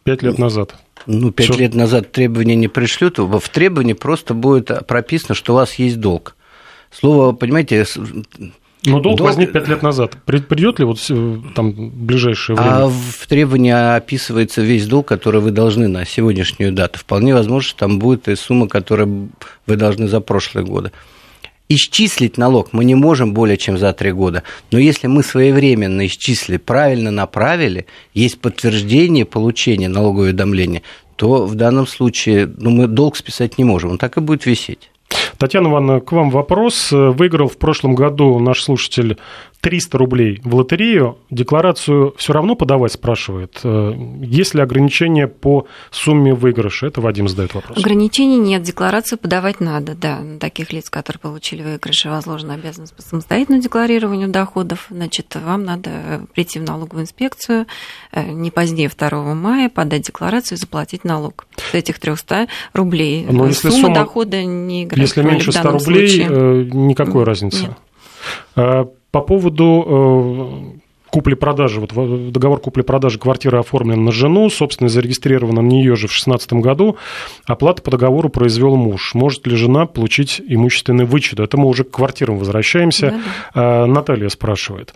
Пять 0.04 0.21
лет 0.21 0.38
назад. 0.38 0.76
Ну, 1.06 1.32
пять 1.32 1.58
лет 1.58 1.73
назад 1.73 2.12
требования 2.12 2.56
не 2.56 2.67
пришлют. 2.67 3.19
В 3.19 3.49
требовании 3.49 3.93
просто 3.93 4.34
будет 4.34 4.86
прописано, 4.88 5.36
что 5.36 5.54
у 5.54 5.56
вас 5.56 5.76
есть 5.76 5.99
долг. 5.99 6.36
Слово, 6.91 7.34
понимаете, 7.34 7.86
но 8.85 8.99
долг, 8.99 9.17
долг 9.17 9.29
возник 9.29 9.51
пять 9.51 9.67
лет 9.67 9.81
назад. 9.81 10.17
Придет 10.25 10.79
ли 10.79 10.85
вот 10.85 10.99
там 11.55 11.89
ближайшее 11.89 12.55
время? 12.55 12.85
А 12.85 12.87
в 12.87 13.27
требовании 13.27 13.95
описывается 13.95 14.61
весь 14.61 14.87
долг, 14.87 15.07
который 15.07 15.41
вы 15.41 15.51
должны 15.51 15.87
на 15.87 16.05
сегодняшнюю 16.05 16.73
дату. 16.73 16.99
Вполне 16.99 17.33
возможно, 17.33 17.69
что 17.69 17.79
там 17.79 17.99
будет 17.99 18.27
и 18.27 18.35
сумма, 18.35 18.67
которую 18.67 19.29
вы 19.67 19.75
должны 19.77 20.07
за 20.07 20.19
прошлые 20.19 20.65
годы. 20.65 20.91
Исчислить 21.69 22.37
налог 22.37 22.73
мы 22.73 22.83
не 22.83 22.93
можем 22.93 23.33
более 23.33 23.57
чем 23.57 23.77
за 23.77 23.93
три 23.93 24.11
года. 24.11 24.43
Но 24.69 24.77
если 24.77 25.07
мы 25.07 25.23
своевременно 25.23 26.05
исчислили, 26.05 26.57
правильно 26.57 27.09
направили, 27.09 27.85
есть 28.13 28.39
подтверждение 28.39 29.25
получения 29.25 29.87
налогового 29.87 30.25
уведомления, 30.25 30.81
то 31.15 31.45
в 31.45 31.55
данном 31.55 31.87
случае 31.87 32.51
ну, 32.57 32.69
мы 32.69 32.87
долг 32.87 33.15
списать 33.15 33.57
не 33.57 33.63
можем. 33.63 33.91
Он 33.91 33.97
так 33.97 34.17
и 34.17 34.19
будет 34.19 34.45
висеть. 34.45 34.89
Татьяна 35.43 35.67
Ивановна, 35.67 35.99
к 35.99 36.13
вам 36.13 36.29
вопрос. 36.29 36.93
Выиграл 36.93 37.49
в 37.49 37.58
прошлом 37.58 37.95
году 37.95 38.39
наш 38.39 38.63
слушатель 38.63 39.17
300 39.63 39.97
рублей 39.97 40.41
в 40.43 40.56
лотерею, 40.56 41.19
декларацию 41.32 42.13
все 42.17 42.34
равно 42.34 42.56
подавать, 42.56 42.91
спрашивает. 42.91 43.62
Э, 43.63 43.93
есть 44.21 44.54
ли 44.54 44.62
ограничения 44.62 45.28
по 45.30 45.67
сумме 45.89 46.34
выигрыша? 46.34 46.88
Это 46.88 46.99
Вадим 46.99 47.30
задает 47.30 47.54
вопрос. 47.54 47.78
Ограничений 47.78 48.38
нет, 48.39 48.62
декларацию 48.63 49.17
подавать 49.17 49.62
надо, 49.62 49.95
да. 49.95 50.19
Таких 50.41 50.73
лиц, 50.73 50.89
которые 50.89 51.21
получили 51.21 51.63
выигрыши, 51.63 52.10
возложена 52.10 52.56
обязанность 52.56 52.93
по 52.93 53.02
самостоятельному 53.02 53.63
декларированию 53.63 54.28
доходов. 54.28 54.88
Значит, 54.89 55.34
вам 55.41 55.63
надо 55.63 56.28
прийти 56.34 56.60
в 56.60 56.63
налоговую 56.63 57.04
инспекцию 57.04 57.65
э, 58.12 58.32
не 58.32 58.52
позднее 58.52 58.89
2 58.89 59.34
мая, 59.34 59.69
подать 59.69 60.02
декларацию 60.08 60.58
и 60.58 60.60
заплатить 60.60 61.06
налог 61.06 61.47
с 61.71 61.73
этих 61.73 61.99
300 61.99 62.49
рублей. 62.73 63.26
Но 63.32 63.47
если 63.47 63.69
сумма, 63.69 63.82
сумма 63.84 63.95
дохода 63.95 64.43
не 64.43 64.84
играет 64.84 65.08
Если 65.08 65.23
меньше 65.23 65.52
в 65.52 65.54
100 65.54 65.63
данном 65.63 65.80
рублей, 65.80 66.08
случае. 66.10 66.28
э, 66.30 66.63
никакой 66.73 67.23
разницы. 67.23 67.78
Э, 68.58 68.86
По 69.13 69.21
поводу 69.21 70.73
э, 70.76 71.10
купли-продажи, 71.12 71.80
вот 71.80 72.32
договор 72.32 72.60
купли-продажи 72.60 73.19
квартиры 73.19 73.60
оформлен 73.60 74.04
на 74.04 74.12
жену, 74.12 74.49
собственно, 74.49 74.89
зарегистрирована 74.89 75.62
на 75.62 75.67
нее 75.67 75.95
же 75.95 76.08
в 76.08 76.10
2016 76.10 76.54
году, 76.54 76.97
оплата 77.45 77.84
по 77.84 77.91
договору 77.91 78.30
произвел 78.30 78.76
муж. 78.76 79.13
Может 79.13 79.45
ли 79.45 79.56
жена 79.56 79.86
получить 79.86 80.41
имущественный 80.43 81.06
вычет? 81.06 81.39
Это 81.39 81.58
мы 81.58 81.67
уже 81.67 81.84
к 81.84 81.91
квартирам 81.91 82.39
возвращаемся. 82.39 83.21
Э, 83.54 83.86
Наталья 83.86 84.30
спрашивает. 84.30 84.95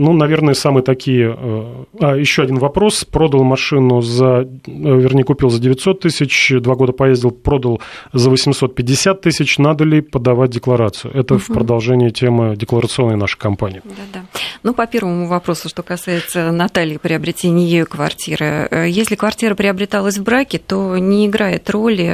Ну, 0.00 0.12
наверное, 0.14 0.54
самые 0.54 0.82
такие... 0.82 1.36
э, 1.38 1.84
А, 2.00 2.16
еще 2.16 2.42
один 2.42 2.56
вопрос. 2.58 3.04
Продал 3.04 3.44
машину 3.44 4.00
за... 4.00 4.48
э, 4.66 4.70
Вернее, 5.00 5.24
купил 5.24 5.50
за 5.50 5.60
900 5.60 6.00
тысяч, 6.00 6.52
два 6.60 6.74
года 6.74 6.92
поездил, 6.92 7.30
продал 7.30 7.80
за 8.14 8.30
850 8.30 9.20
тысяч. 9.20 9.58
Надо 9.58 9.84
ли 9.84 10.00
подавать 10.00 10.50
декларацию? 10.50 11.14
Это 11.14 11.38
в 11.38 11.46
продолжение 11.46 12.10
темы 12.10 12.56
декларационной 12.56 13.16
нашей 13.16 13.38
компании. 13.38 13.82
Да-да. 13.84 14.24
Ну, 14.62 14.72
по 14.74 14.86
первому 14.86 15.26
вопросу, 15.26 15.68
что 15.68 15.82
касается 15.82 16.50
Натальи, 16.50 16.96
приобретения 16.96 17.66
ею 17.66 17.86
квартиры. 17.86 18.68
Э, 18.70 18.88
Если 18.88 19.16
квартира 19.16 19.54
приобреталась 19.54 20.16
в 20.18 20.22
браке, 20.22 20.58
то 20.58 20.96
не 20.96 21.26
играет 21.26 21.68
роли, 21.70 22.06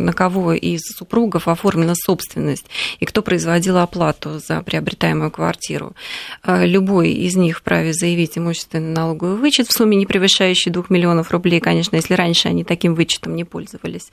на 0.00 0.12
кого 0.12 0.52
из 0.52 0.80
супругов 0.82 1.48
оформлена 1.48 1.94
собственность 1.94 2.66
и 3.00 3.06
кто 3.06 3.22
производил 3.22 3.78
оплату 3.78 4.38
за 4.38 4.60
приобретаемую 4.62 5.30
квартиру. 5.30 5.94
Любой 6.46 7.21
из 7.26 7.36
них 7.36 7.58
вправе 7.58 7.92
заявить 7.92 8.36
имущественный 8.36 8.92
налоговый 8.92 9.36
вычет 9.36 9.68
в 9.68 9.72
сумме, 9.72 9.96
не 9.96 10.06
превышающей 10.06 10.70
2 10.70 10.84
миллионов 10.88 11.30
рублей, 11.30 11.60
конечно, 11.60 11.96
если 11.96 12.14
раньше 12.14 12.48
они 12.48 12.64
таким 12.64 12.94
вычетом 12.94 13.36
не 13.36 13.44
пользовались. 13.44 14.10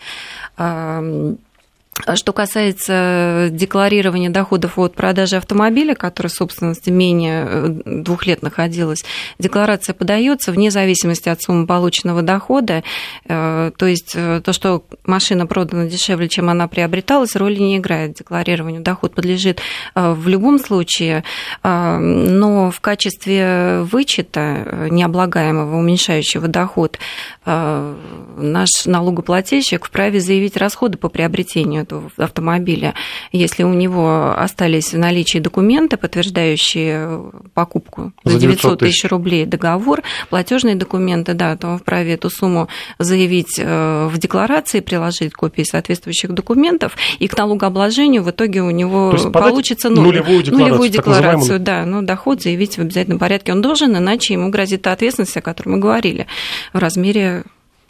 А 2.06 2.16
Что 2.16 2.34
касается 2.34 3.50
декларирования 3.52 4.30
доходов 4.30 4.80
от 4.80 4.96
продажи 4.96 5.36
автомобиля, 5.36 5.96
который 5.96 6.28
в 6.28 6.34
собственности 6.34 6.90
менее 6.90 7.46
э, 7.48 7.68
двух 7.86 8.26
лет 8.26 8.42
находилась, 8.42 9.04
декларация 9.38 9.94
подается 9.94 10.52
вне 10.52 10.72
зависимости 10.72 11.30
от 11.30 11.42
суммы 11.42 11.68
полученного 11.68 12.22
дохода. 12.22 12.84
Э, 13.26 13.72
То 13.78 13.86
есть 13.86 14.14
э, 14.16 14.42
то, 14.44 14.54
что 14.54 14.86
машина 15.06 15.46
продана 15.46 15.86
дешевле, 15.88 16.30
чем 16.30 16.50
она 16.50 16.68
приобреталась, 16.68 17.36
роли 17.36 17.58
не 17.58 17.78
играет. 17.78 18.14
Декларированию 18.14 18.82
доход 18.82 19.14
подлежит 19.14 19.62
э, 19.94 20.14
в 20.14 20.28
любом 20.28 20.58
случае, 20.60 21.24
э, 21.64 21.98
но 21.98 22.72
в 22.72 22.80
качестве 22.80 23.82
вычета 23.84 24.64
э, 24.66 24.88
необлагаемого, 24.90 25.78
уменьшающего 25.78 26.48
доход, 26.48 26.98
э, 27.46 27.96
наш 28.38 28.70
налогоплательщик 28.86 29.86
вправе 29.86 30.22
заявить 30.22 30.56
расходы 30.56 30.98
по 30.98 31.10
приобретению 31.10 31.86
этого 31.90 32.12
автомобиля, 32.18 32.94
если 33.32 33.64
у 33.64 33.74
него 33.74 34.34
остались 34.38 34.94
в 34.94 34.98
наличии 34.98 35.40
документы, 35.40 35.98
подтверждающие 35.98 37.24
покупку 37.54 38.14
За 38.24 38.34
за 38.34 38.40
900 38.40 38.62
900 38.62 38.80
тысяч 38.80 39.10
рублей 39.10 39.46
договор, 39.46 40.04
платежные 40.30 40.76
документы, 40.76 41.34
да, 41.34 41.56
то 41.58 41.68
он 41.68 41.80
вправе 41.80 42.14
эту 42.14 42.30
сумму 42.30 42.68
заявить 43.00 43.58
э, 43.58 44.08
в 44.08 44.18
декларации, 44.18 44.80
приложить 44.80 45.34
копии 45.34 45.64
соответствующих 45.64 46.32
документов, 46.32 46.96
и 47.20 47.28
к 47.28 47.38
налогообложению 47.38 48.24
в 48.24 48.30
итоге 48.30 48.62
у 48.62 48.70
него 48.70 49.16
получится 49.34 49.90
ноль. 49.90 50.06
нулевую 50.06 50.44
декларацию, 50.44 50.70
Нулевую 50.70 50.90
декларацию, 50.90 51.60
да, 51.60 51.86
но 51.86 52.02
доход 52.02 52.42
заявить 52.42 52.78
в 52.78 52.82
обязательном 52.82 53.20
порядке 53.20 53.52
он 53.52 53.62
должен, 53.62 53.96
иначе 53.96 54.34
ему 54.34 54.50
грозит 54.50 54.84
та 54.84 54.92
ответственность, 54.92 55.36
о 55.38 55.42
которой 55.42 55.70
мы 55.70 55.78
говорили, 55.80 56.28
в 56.74 56.78
размере, 56.78 57.44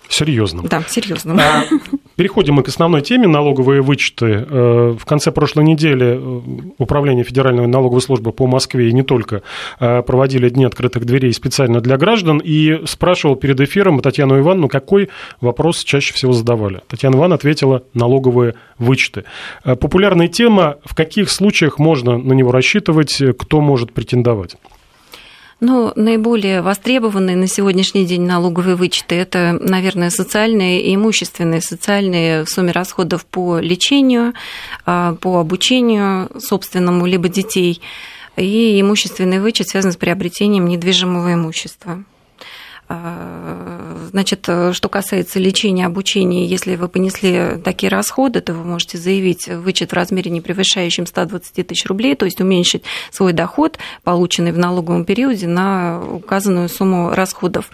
Серьезно. 0.08 0.64
да, 0.64 0.84
серьезном. 0.88 1.40
А, 1.40 1.66
Переходим 2.20 2.56
мы 2.56 2.64
к 2.64 2.68
основной 2.68 3.02
теме 3.02 3.30
налоговые 3.30 3.82
вычеты. 3.82 4.46
Э, 4.46 4.94
В 5.00 5.06
конце 5.06 5.32
прошлой 5.32 5.64
недели 5.64 6.20
э, 6.20 6.42
Управление 6.78 7.24
Федеральной 7.24 7.66
налоговой 7.66 8.02
службы 8.02 8.34
по 8.34 8.46
Москве 8.46 8.90
и 8.90 8.92
не 8.92 9.04
только 9.04 9.42
э, 9.80 10.02
проводили 10.02 10.50
дни 10.50 10.66
открытых 10.66 11.06
дверей 11.06 11.32
специально 11.32 11.80
для 11.80 11.96
граждан. 11.96 12.42
И 12.44 12.82
спрашивал 12.86 13.38
перед 13.38 13.62
эфиром 13.62 14.02
Татьяну 14.02 14.38
Ивановну, 14.38 14.68
какой 14.68 15.08
вопрос 15.40 15.82
чаще 15.86 16.14
всего 16.14 16.34
задавали. 16.34 16.82
Татьяна 16.90 17.16
Ивановна 17.16 17.36
ответила 17.36 17.84
налоговые 17.94 18.56
вычеты. 18.78 19.24
Популярная 19.64 20.28
тема, 20.28 20.76
в 20.84 20.96
каких 20.96 21.32
случаях 21.32 21.80
можно 21.80 22.18
на 22.18 22.34
него 22.34 22.52
рассчитывать, 22.52 23.18
кто 23.38 23.62
может 23.62 23.94
претендовать? 23.94 24.58
Ну, 25.62 25.92
наиболее 25.96 26.62
востребованные 26.62 27.36
на 27.36 27.48
сегодняшний 27.48 28.06
день 28.06 28.22
налоговые 28.22 28.76
вычеты– 28.76 29.16
это, 29.18 29.58
наверное, 29.60 30.10
социальные 30.10 30.84
и 30.84 30.96
имущественные. 30.96 31.62
Социальные 31.62 32.46
в 32.46 32.50
сумме 32.50 32.72
расходов 32.72 33.26
по 33.26 33.60
лечению, 33.60 34.34
а, 34.86 35.16
по 35.16 35.40
обучению 35.40 36.30
собственному, 36.40 37.06
либо 37.06 37.28
детей, 37.28 37.82
и 38.38 38.80
имущественный 38.80 39.42
вычет 39.42 39.68
связан 39.68 39.92
с 39.92 39.98
приобретением 39.98 40.66
недвижимого 40.66 41.34
имущества. 41.34 42.06
А, 42.90 43.80
Значит, 44.12 44.50
что 44.74 44.90
касается 44.90 45.40
лечения, 45.40 45.86
обучения, 45.86 46.46
если 46.46 46.76
вы 46.76 46.88
понесли 46.88 47.62
такие 47.64 47.90
расходы, 47.92 48.42
то 48.42 48.54
вы 48.54 48.64
можете 48.64 48.98
заявить 48.98 49.48
вычет 49.48 49.92
в 49.92 49.94
размере, 49.94 50.32
не 50.32 50.42
превышающем 50.42 51.06
120 51.06 51.68
тысяч 51.68 51.86
рублей, 51.86 52.16
то 52.16 52.26
есть 52.26 52.42
уменьшить 52.42 52.84
свой 53.12 53.34
доход, 53.34 53.78
полученный 54.04 54.52
в 54.52 54.58
налоговом 54.58 55.06
периоде, 55.06 55.48
на 55.48 56.02
указанную 56.02 56.70
сумму 56.70 57.12
расходов. 57.12 57.70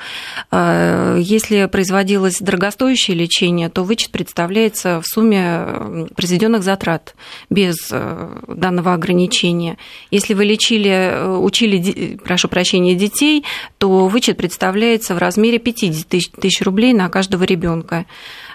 А, 0.51 1.17
Если 1.17 1.65
производилось 1.67 2.39
дорогостоящее 2.39 3.15
лечение, 3.15 3.69
то 3.69 3.83
вычет 3.83 4.11
представляется 4.11 5.01
в 5.01 5.07
сумме 5.07 6.07
произведенных 6.15 6.63
затрат 6.63 7.15
без 7.49 7.75
э, 7.91 8.29
данного 8.47 8.93
ограничения. 8.93 9.77
Если 10.11 10.33
вы 10.33 10.45
лечили, 10.45 10.89
э, 10.89 11.37
учили, 11.37 12.17
прошу 12.23 12.47
прощения, 12.47 12.95
детей, 12.95 13.45
то 13.77 14.07
вычет 14.07 14.37
представляется 14.37 15.04
в 15.13 15.17
размере 15.19 15.59
50 15.59 16.07
тысяч, 16.07 16.29
тысяч 16.31 16.61
рублей 16.61 16.93
на 16.93 17.09
каждого 17.09 17.43
ребенка. 17.43 18.05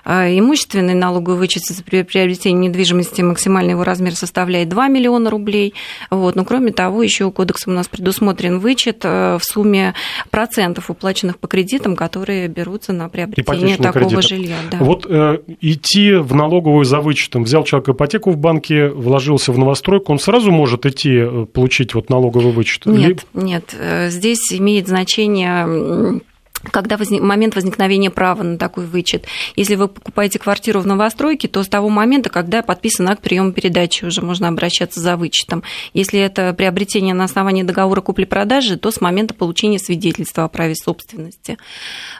А 0.02 0.26
Имущественный 0.30 0.94
налоговый 0.94 1.36
вычет 1.36 1.62
за 1.64 1.82
при- 1.84 2.02
приобретение 2.02 2.68
недвижимости 2.70 3.20
максимальный 3.20 3.72
его 3.72 3.84
размер 3.84 4.16
составляет 4.16 4.70
2 4.70 4.88
миллиона 4.88 5.28
рублей. 5.30 5.74
Вот. 6.10 6.36
Но 6.36 6.44
кроме 6.46 6.72
того, 6.72 7.02
еще 7.02 7.30
кодексом 7.30 7.74
у 7.74 7.76
нас 7.76 7.86
предусмотрен 7.86 8.58
вычет 8.60 9.00
э, 9.04 9.36
в 9.38 9.44
сумме 9.44 9.92
процентов, 10.30 10.88
уплаченных 10.90 11.38
по 11.38 11.48
кредитам, 11.48 11.96
которые 11.96 12.48
берутся 12.48 12.94
на 12.94 13.10
приобретение 13.10 13.76
такого 13.76 14.08
кредиты. 14.08 14.22
жилья. 14.22 14.56
Да. 14.70 14.78
Вот 14.78 15.04
э, 15.06 15.38
идти 15.60 16.14
в 16.14 16.34
налоговую 16.34 16.86
за 16.86 17.00
вычетом, 17.00 17.44
взял 17.44 17.62
человек 17.64 17.90
ипотеку 17.90 18.30
в 18.30 18.38
банке, 18.38 18.88
вложился 18.88 19.52
в 19.52 19.58
новостройку, 19.58 20.12
он 20.12 20.18
сразу 20.18 20.50
может 20.50 20.86
идти 20.86 21.12
э, 21.14 21.46
получить 21.52 21.92
вот 21.94 22.08
налоговый 22.08 22.52
вычет? 22.52 22.86
Нет, 22.86 23.08
Ли- 23.08 23.18
нет. 23.34 23.74
Э, 23.78 24.08
Здесь 24.08 24.50
имеет 24.52 24.88
значение 24.88 26.20
когда 26.62 26.96
возник, 26.96 27.22
момент 27.22 27.54
возникновения 27.54 28.10
права 28.10 28.42
на 28.42 28.58
такой 28.58 28.84
вычет. 28.84 29.26
Если 29.56 29.76
вы 29.76 29.88
покупаете 29.88 30.38
квартиру 30.38 30.80
в 30.80 30.86
новостройке, 30.86 31.48
то 31.48 31.62
с 31.62 31.68
того 31.68 31.88
момента, 31.88 32.28
когда 32.28 32.62
подписан 32.62 33.08
акт 33.08 33.22
приема 33.22 33.52
передачи, 33.52 34.04
уже 34.04 34.20
можно 34.20 34.48
обращаться 34.48 35.00
за 35.00 35.16
вычетом. 35.16 35.62
Если 35.94 36.20
это 36.20 36.52
приобретение 36.52 37.14
на 37.14 37.24
основании 37.24 37.62
договора 37.62 38.02
купли-продажи, 38.02 38.76
то 38.76 38.90
с 38.90 39.00
момента 39.00 39.32
получения 39.32 39.78
свидетельства 39.78 40.44
о 40.44 40.48
праве 40.48 40.74
собственности. 40.74 41.56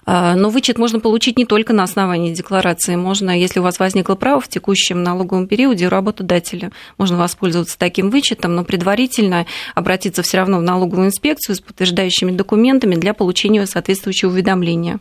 А, 0.07 0.35
Но 0.37 0.49
вычет 0.49 0.79
можно 0.79 1.01
получить 1.01 1.37
не 1.37 1.45
только 1.45 1.73
на 1.75 1.83
основании 1.83 2.33
декларации. 2.33 2.97
Можно, 2.97 3.39
если 3.39 3.61
у 3.61 3.63
вас 3.63 3.79
возникло 3.79 4.15
право 4.15 4.41
в 4.41 4.49
текущем 4.49 5.03
налоговом 5.03 5.49
периоде 5.49 5.87
у 5.87 5.91
работодателя, 5.91 6.73
можно 6.97 7.19
воспользоваться 7.19 7.79
таким 7.79 8.11
вычетом, 8.11 8.55
но 8.55 8.65
предварительно 8.65 9.47
обратиться 9.75 10.23
все 10.23 10.39
равно 10.39 10.59
в 10.59 10.63
налоговую 10.63 11.09
инспекцию 11.09 11.57
с 11.57 11.61
подтверждающими 11.61 12.31
документами 12.31 12.95
для 12.95 13.13
получения 13.13 13.67
соответствующего 13.67 14.30
уведомления. 14.31 14.99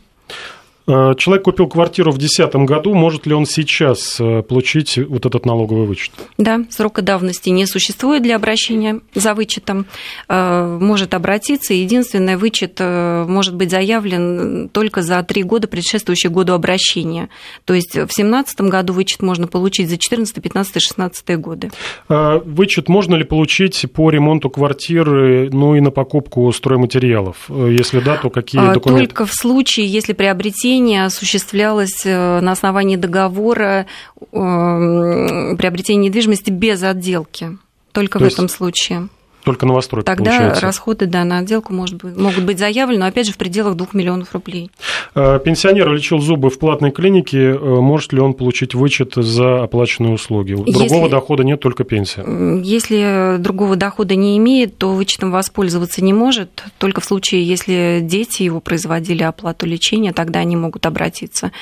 Э, 0.86 1.14
человек 1.16 1.44
купил 1.44 1.68
квартиру 1.68 2.10
в 2.10 2.18
2010 2.18 2.54
году, 2.66 2.94
может 2.94 3.26
ли 3.26 3.34
он 3.34 3.46
сейчас 3.46 4.16
э, 4.20 4.42
получить 4.42 4.98
вот 4.98 5.26
этот 5.26 5.46
налоговый 5.46 5.86
вычет? 5.86 6.12
Да, 6.38 6.60
срока 6.70 7.02
давности 7.02 7.50
не 7.50 7.66
существует 7.66 8.22
для 8.22 8.36
обращения 8.36 9.00
за 9.14 9.34
вычетом. 9.34 9.86
Э, 10.28 10.78
может 10.80 11.14
обратиться. 11.14 11.74
Единственное, 11.74 12.38
вычет 12.38 12.80
может 12.80 13.54
быть 13.54 13.70
заявлен 13.70 14.68
только 14.70 15.02
за 15.02 15.22
три 15.22 15.42
года, 15.42 15.68
предшествующие 15.68 16.30
году 16.30 16.54
обращения. 16.54 17.28
То 17.64 17.74
есть 17.74 17.90
в 17.90 18.06
2017 18.06 18.60
году 18.62 18.92
вычет 18.92 19.22
можно 19.22 19.46
получить 19.46 19.88
за 19.88 19.98
14, 19.98 20.42
15, 20.42 20.82
16 20.82 21.38
годы. 21.38 21.70
Вычет 22.08 22.88
можно 22.88 23.16
ли 23.16 23.24
получить 23.24 23.84
по 23.92 24.10
ремонту 24.10 24.50
квартиры, 24.50 25.50
ну 25.52 25.74
и 25.74 25.80
на 25.80 25.90
покупку 25.90 26.50
стройматериалов? 26.52 27.48
Если 27.48 28.00
да, 28.00 28.16
то 28.16 28.30
какие 28.30 28.72
документы? 28.72 29.06
Только 29.08 29.26
в 29.26 29.32
случае, 29.32 29.86
если 29.86 30.12
приобретение 30.12 30.69
приобретение 30.78 31.04
осуществлялось 31.04 32.04
э, 32.04 32.40
на 32.40 32.52
основании 32.52 32.96
договора 32.96 33.86
эм, 34.32 35.56
приобретения 35.56 36.08
недвижимости 36.08 36.50
без 36.50 36.82
отделки. 36.82 37.58
Только 37.92 38.18
То 38.18 38.24
в 38.24 38.28
этом 38.28 38.48
случае. 38.48 39.08
Только 39.44 39.66
новостройка, 39.66 40.06
Тогда 40.06 40.30
получается. 40.30 40.62
расходы 40.62 41.06
да, 41.06 41.24
на 41.24 41.38
отделку 41.38 41.72
может 41.72 41.96
быть, 42.02 42.16
могут 42.16 42.44
быть 42.44 42.58
заявлены, 42.58 43.00
но 43.00 43.06
опять 43.06 43.26
же 43.26 43.32
в 43.32 43.36
пределах 43.38 43.76
2 43.76 43.88
миллионов 43.92 44.32
рублей. 44.32 44.70
Э, 45.14 45.38
пенсионер 45.42 45.90
лечил 45.92 46.18
зубы 46.18 46.50
в 46.50 46.58
платной 46.58 46.90
клинике. 46.90 47.38
Э, 47.38 47.56
может 47.56 48.12
ли 48.12 48.20
он 48.20 48.34
получить 48.34 48.74
вычет 48.74 49.14
за 49.14 49.62
оплаченные 49.62 50.12
услуги? 50.12 50.52
Другого 50.54 50.82
если, 50.82 51.08
дохода 51.08 51.42
нет, 51.42 51.60
только 51.60 51.84
пенсия. 51.84 52.24
Если 52.62 53.36
другого 53.38 53.76
дохода 53.76 54.14
не 54.14 54.36
имеет, 54.36 54.76
то 54.76 54.92
вычетом 54.92 55.30
воспользоваться 55.30 56.04
не 56.04 56.12
может. 56.12 56.64
Только 56.78 57.00
в 57.00 57.04
случае, 57.04 57.42
если 57.44 58.00
дети 58.02 58.42
его 58.42 58.60
производили 58.60 59.22
оплату 59.22 59.66
лечения, 59.66 60.12
тогда 60.12 60.40
они 60.40 60.56
могут 60.56 60.86
обратиться 60.86 61.52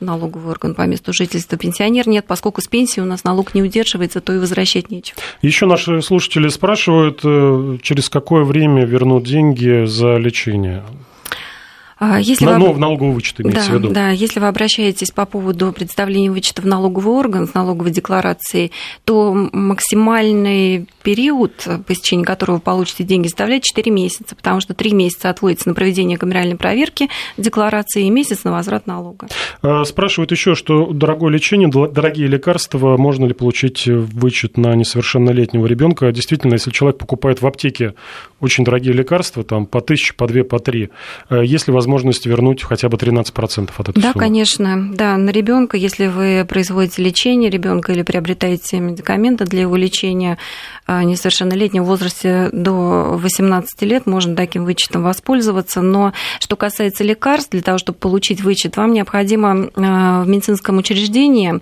в 0.00 0.04
налоговый 0.04 0.50
орган 0.50 0.74
по 0.74 0.82
месту 0.82 1.12
жительства. 1.12 1.58
Пенсионер 1.58 2.08
нет, 2.08 2.24
поскольку 2.26 2.60
с 2.60 2.66
пенсии 2.66 3.00
у 3.00 3.04
нас 3.04 3.24
налог 3.24 3.54
не 3.54 3.62
удерживается, 3.62 4.20
то 4.20 4.32
и 4.32 4.38
возвращать 4.38 4.90
нечего. 4.90 5.18
Еще 5.42 5.66
наши 5.66 6.02
слушатели 6.02 6.48
спрашивают, 6.48 7.20
через 7.82 8.08
какое 8.08 8.44
время 8.44 8.84
вернут 8.84 9.24
деньги 9.24 9.86
за 9.86 10.16
лечение? 10.16 10.82
А, 11.98 12.20
если 12.20 12.44
на, 12.44 12.58
вы... 12.58 12.72
в 12.72 12.78
налоговый 12.78 13.14
вычет 13.14 13.40
имеется 13.40 13.70
да, 13.70 13.72
в 13.72 13.78
виду. 13.78 13.90
Да, 13.90 14.10
если 14.10 14.38
вы 14.38 14.48
обращаетесь 14.48 15.10
по 15.10 15.24
поводу 15.24 15.72
представления 15.72 16.30
вычета 16.30 16.60
в 16.60 16.66
налоговый 16.66 17.14
орган 17.14 17.48
с 17.48 17.54
налоговой 17.54 17.90
декларацией, 17.90 18.70
то 19.04 19.32
максимальный 19.52 20.86
период, 21.02 21.66
по 21.86 21.92
истечении 21.92 22.24
которого 22.24 22.56
вы 22.56 22.60
получите 22.60 23.04
деньги, 23.04 23.28
составляет 23.28 23.62
4 23.62 23.90
месяца, 23.90 24.36
потому 24.36 24.60
что 24.60 24.74
3 24.74 24.92
месяца 24.92 25.30
отводится 25.30 25.68
на 25.68 25.74
проведение 25.74 26.18
камеральной 26.18 26.56
проверки 26.56 27.08
декларации 27.38 28.06
и 28.06 28.10
месяц 28.10 28.44
на 28.44 28.52
возврат 28.52 28.86
налога. 28.86 29.28
А, 29.62 29.84
спрашивают 29.84 30.32
еще, 30.32 30.54
что 30.54 30.92
дорогое 30.92 31.30
лечение, 31.30 31.70
дорогие 31.70 32.26
лекарства, 32.26 32.98
можно 32.98 33.24
ли 33.24 33.32
получить 33.32 33.86
вычет 33.86 34.58
на 34.58 34.74
несовершеннолетнего 34.74 35.64
ребенка? 35.64 36.12
Действительно, 36.12 36.54
если 36.54 36.70
человек 36.70 36.98
покупает 36.98 37.40
в 37.40 37.46
аптеке 37.46 37.94
очень 38.40 38.64
дорогие 38.64 38.92
лекарства, 38.92 39.44
там 39.44 39.64
по 39.64 39.80
тысяче, 39.80 40.12
по 40.12 40.26
две, 40.26 40.44
по 40.44 40.58
три, 40.58 40.90
э, 41.30 41.42
есть 41.44 41.68
ли 41.68 41.72
возможность 41.86 42.26
вернуть 42.26 42.64
хотя 42.64 42.88
бы 42.88 42.96
13% 42.96 43.70
от 43.76 43.88
этой 43.88 44.00
да, 44.00 44.00
суммы. 44.00 44.14
Да, 44.14 44.20
конечно. 44.20 44.88
Да, 44.92 45.16
на 45.16 45.30
ребенка, 45.30 45.76
если 45.76 46.08
вы 46.08 46.44
производите 46.44 47.00
лечение 47.00 47.48
ребенка 47.48 47.92
или 47.92 48.02
приобретаете 48.02 48.80
медикаменты 48.80 49.44
для 49.44 49.62
его 49.62 49.76
лечения 49.76 50.36
а, 50.86 51.04
несовершеннолетнем 51.04 51.84
в 51.84 51.86
возрасте 51.86 52.48
до 52.52 53.16
18 53.16 53.82
лет, 53.82 54.06
можно 54.06 54.34
таким 54.34 54.64
вычетом 54.64 55.04
воспользоваться. 55.04 55.80
Но 55.80 56.12
что 56.40 56.56
касается 56.56 57.04
лекарств, 57.04 57.50
для 57.52 57.62
того, 57.62 57.78
чтобы 57.78 57.98
получить 57.98 58.42
вычет, 58.42 58.76
вам 58.76 58.92
необходимо 58.92 59.70
а, 59.76 60.24
в 60.24 60.28
медицинском 60.28 60.78
учреждении 60.78 61.60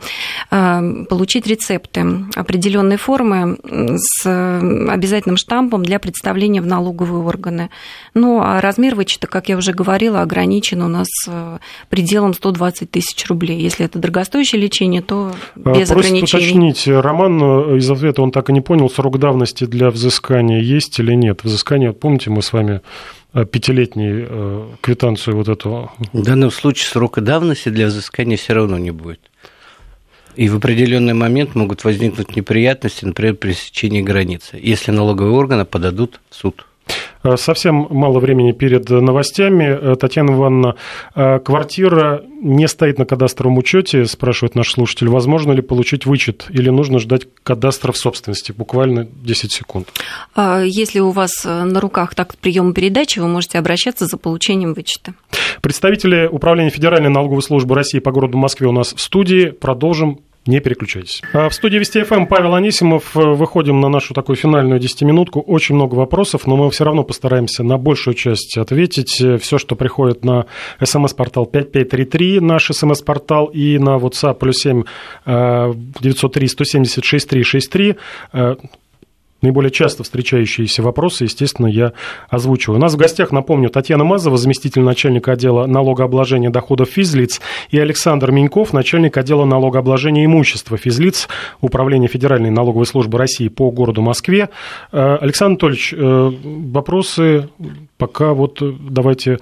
а, 0.50 0.82
получить 1.08 1.46
рецепты 1.46 2.24
определенной 2.34 2.96
формы 2.96 3.58
с 3.96 4.26
обязательным 4.26 5.36
штампом 5.36 5.84
для 5.84 5.98
представления 5.98 6.62
в 6.62 6.66
налоговые 6.66 7.22
органы. 7.22 7.68
Ну, 8.14 8.40
а 8.40 8.62
размер 8.62 8.94
вычета, 8.94 9.26
как 9.26 9.50
я 9.50 9.58
уже 9.58 9.72
говорила, 9.72 10.13
говорила, 10.14 10.22
ограничен 10.22 10.82
у 10.82 10.88
нас 10.88 11.08
э, 11.26 11.58
пределом 11.88 12.34
120 12.34 12.90
тысяч 12.90 13.26
рублей. 13.28 13.60
Если 13.60 13.84
это 13.84 13.98
дорогостоящее 13.98 14.60
лечение, 14.60 15.02
то 15.02 15.32
а, 15.64 15.74
без 15.74 15.88
Просит 15.88 16.10
ограничений. 16.10 16.44
уточнить, 16.44 16.88
Роман 16.88 17.42
э, 17.42 17.78
из 17.78 17.90
ответа 17.90 18.22
он 18.22 18.30
так 18.30 18.50
и 18.50 18.52
не 18.52 18.60
понял, 18.60 18.90
срок 18.90 19.18
давности 19.18 19.64
для 19.64 19.90
взыскания 19.90 20.60
есть 20.60 20.98
или 20.98 21.14
нет? 21.14 21.44
Взыскание, 21.44 21.92
помните, 21.92 22.30
мы 22.30 22.42
с 22.42 22.52
вами 22.52 22.80
э, 23.32 23.44
пятилетней 23.44 24.74
квитанцию 24.80 25.36
вот 25.36 25.48
эту. 25.48 25.90
В 26.12 26.22
данном 26.22 26.50
случае 26.50 26.88
срока 26.88 27.20
давности 27.20 27.68
для 27.68 27.86
взыскания 27.86 28.36
все 28.36 28.54
равно 28.54 28.78
не 28.78 28.90
будет. 28.90 29.20
И 30.36 30.48
в 30.48 30.56
определенный 30.56 31.14
момент 31.14 31.54
могут 31.54 31.84
возникнуть 31.84 32.34
неприятности, 32.34 33.04
например, 33.04 33.36
при 33.36 33.50
пересечении 33.50 34.02
границы, 34.02 34.58
если 34.60 34.90
налоговые 34.90 35.32
органы 35.32 35.64
подадут 35.64 36.20
в 36.28 36.34
суд. 36.34 36.66
Э, 37.24 37.36
совсем 37.38 37.86
мало 37.90 38.20
времени 38.20 38.52
перед 38.52 38.88
новостями. 38.90 39.64
Э, 39.64 39.96
Татьяна 39.96 40.32
Ивановна, 40.32 40.76
э, 41.14 41.38
квартира 41.40 42.22
не 42.42 42.68
стоит 42.68 42.98
на 42.98 43.06
кадастровом 43.06 43.56
учете, 43.56 44.04
спрашивает 44.04 44.54
наш 44.54 44.70
слушатель. 44.70 45.08
Возможно 45.08 45.52
ли 45.52 45.62
получить 45.62 46.04
вычет 46.04 46.46
или 46.50 46.68
нужно 46.68 46.98
ждать 46.98 47.26
кадастра 47.42 47.92
в 47.92 47.96
собственности? 47.96 48.52
Буквально 48.52 49.08
10 49.22 49.52
секунд. 49.52 49.88
А 50.34 50.60
если 50.60 51.00
у 51.00 51.10
вас 51.10 51.44
на 51.44 51.80
руках 51.80 52.14
так 52.14 52.36
прием 52.36 52.74
передачи, 52.74 53.18
вы 53.18 53.28
можете 53.28 53.58
обращаться 53.58 54.04
за 54.06 54.18
получением 54.18 54.74
вычета. 54.74 55.14
Представители 55.62 56.28
Управления 56.30 56.70
Федеральной 56.70 57.08
налоговой 57.08 57.42
службы 57.42 57.74
России 57.74 57.98
по 57.98 58.12
городу 58.12 58.36
Москве 58.36 58.68
у 58.68 58.72
нас 58.72 58.92
в 58.92 59.00
студии. 59.00 59.46
Продолжим 59.46 60.20
не 60.46 60.60
переключайтесь. 60.60 61.22
А 61.32 61.48
в 61.48 61.54
студии 61.54 61.78
Вести 61.78 62.02
ФМ 62.02 62.26
Павел 62.26 62.54
Анисимов. 62.54 63.16
Э, 63.16 63.20
выходим 63.20 63.80
на 63.80 63.88
нашу 63.88 64.14
такую 64.14 64.36
финальную 64.36 64.78
десятиминутку. 64.78 65.40
Очень 65.40 65.76
много 65.76 65.94
вопросов, 65.94 66.46
но 66.46 66.56
мы 66.56 66.70
все 66.70 66.84
равно 66.84 67.02
постараемся 67.02 67.62
на 67.62 67.78
большую 67.78 68.14
часть 68.14 68.58
ответить. 68.58 69.20
Э, 69.20 69.38
все, 69.38 69.58
что 69.58 69.74
приходит 69.74 70.24
на 70.24 70.46
смс-портал 70.82 71.46
5533, 71.46 72.40
наш 72.40 72.66
смс-портал, 72.66 73.46
и 73.46 73.78
на 73.78 73.96
WhatsApp 73.96 74.34
плюс 74.34 74.58
7 74.58 74.84
903 75.26 76.48
170 76.48 77.04
6363 77.04 77.96
наиболее 79.42 79.70
часто 79.70 80.02
встречающиеся 80.02 80.82
вопросы, 80.82 81.24
естественно, 81.24 81.66
я 81.66 81.92
озвучиваю. 82.28 82.78
У 82.78 82.80
нас 82.80 82.94
в 82.94 82.96
гостях, 82.96 83.32
напомню, 83.32 83.70
Татьяна 83.70 84.04
Мазова, 84.04 84.36
заместитель 84.36 84.82
начальника 84.82 85.32
отдела 85.32 85.66
налогообложения 85.66 86.50
доходов 86.50 86.88
физлиц, 86.88 87.40
и 87.70 87.78
Александр 87.78 88.30
Миньков, 88.30 88.72
начальник 88.72 89.16
отдела 89.16 89.44
налогообложения 89.44 90.24
имущества 90.24 90.76
физлиц 90.76 91.28
Управления 91.60 92.08
Федеральной 92.08 92.50
налоговой 92.50 92.86
службы 92.86 93.18
России 93.18 93.48
по 93.48 93.70
городу 93.70 94.02
Москве. 94.02 94.50
Э, 94.92 95.16
Александр 95.20 95.54
Анатольевич, 95.54 95.92
э, 95.92 96.30
вопросы 96.72 97.48
пока 97.98 98.34
вот 98.34 98.60
давайте 98.60 99.38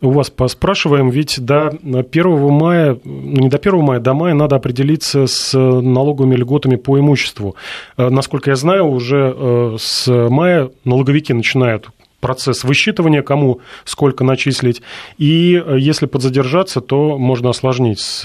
у 0.00 0.10
вас 0.10 0.30
поспрашиваем, 0.30 1.08
ведь 1.08 1.40
до 1.40 1.68
1 1.68 2.50
мая, 2.50 2.98
ну, 3.04 3.40
не 3.40 3.48
до 3.48 3.56
1 3.56 3.80
мая, 3.80 4.00
до 4.00 4.14
мая 4.14 4.34
надо 4.34 4.56
определиться 4.56 5.26
с 5.26 5.56
налоговыми 5.58 6.34
льготами 6.34 6.76
по 6.76 6.98
имуществу. 6.98 7.56
Э, 7.96 8.10
насколько 8.10 8.50
я 8.50 8.56
знаю, 8.56 8.86
уже 8.86 9.34
э, 9.34 9.76
с 9.78 10.06
мая 10.28 10.70
налоговики 10.84 11.32
начинают 11.32 11.88
процесс 12.20 12.64
высчитывания, 12.64 13.22
кому 13.22 13.60
сколько 13.84 14.22
начислить. 14.22 14.82
И 15.16 15.62
э, 15.64 15.76
если 15.78 16.06
подзадержаться, 16.06 16.80
то 16.80 17.16
можно 17.16 17.50
осложнить 17.50 18.00
с 18.00 18.22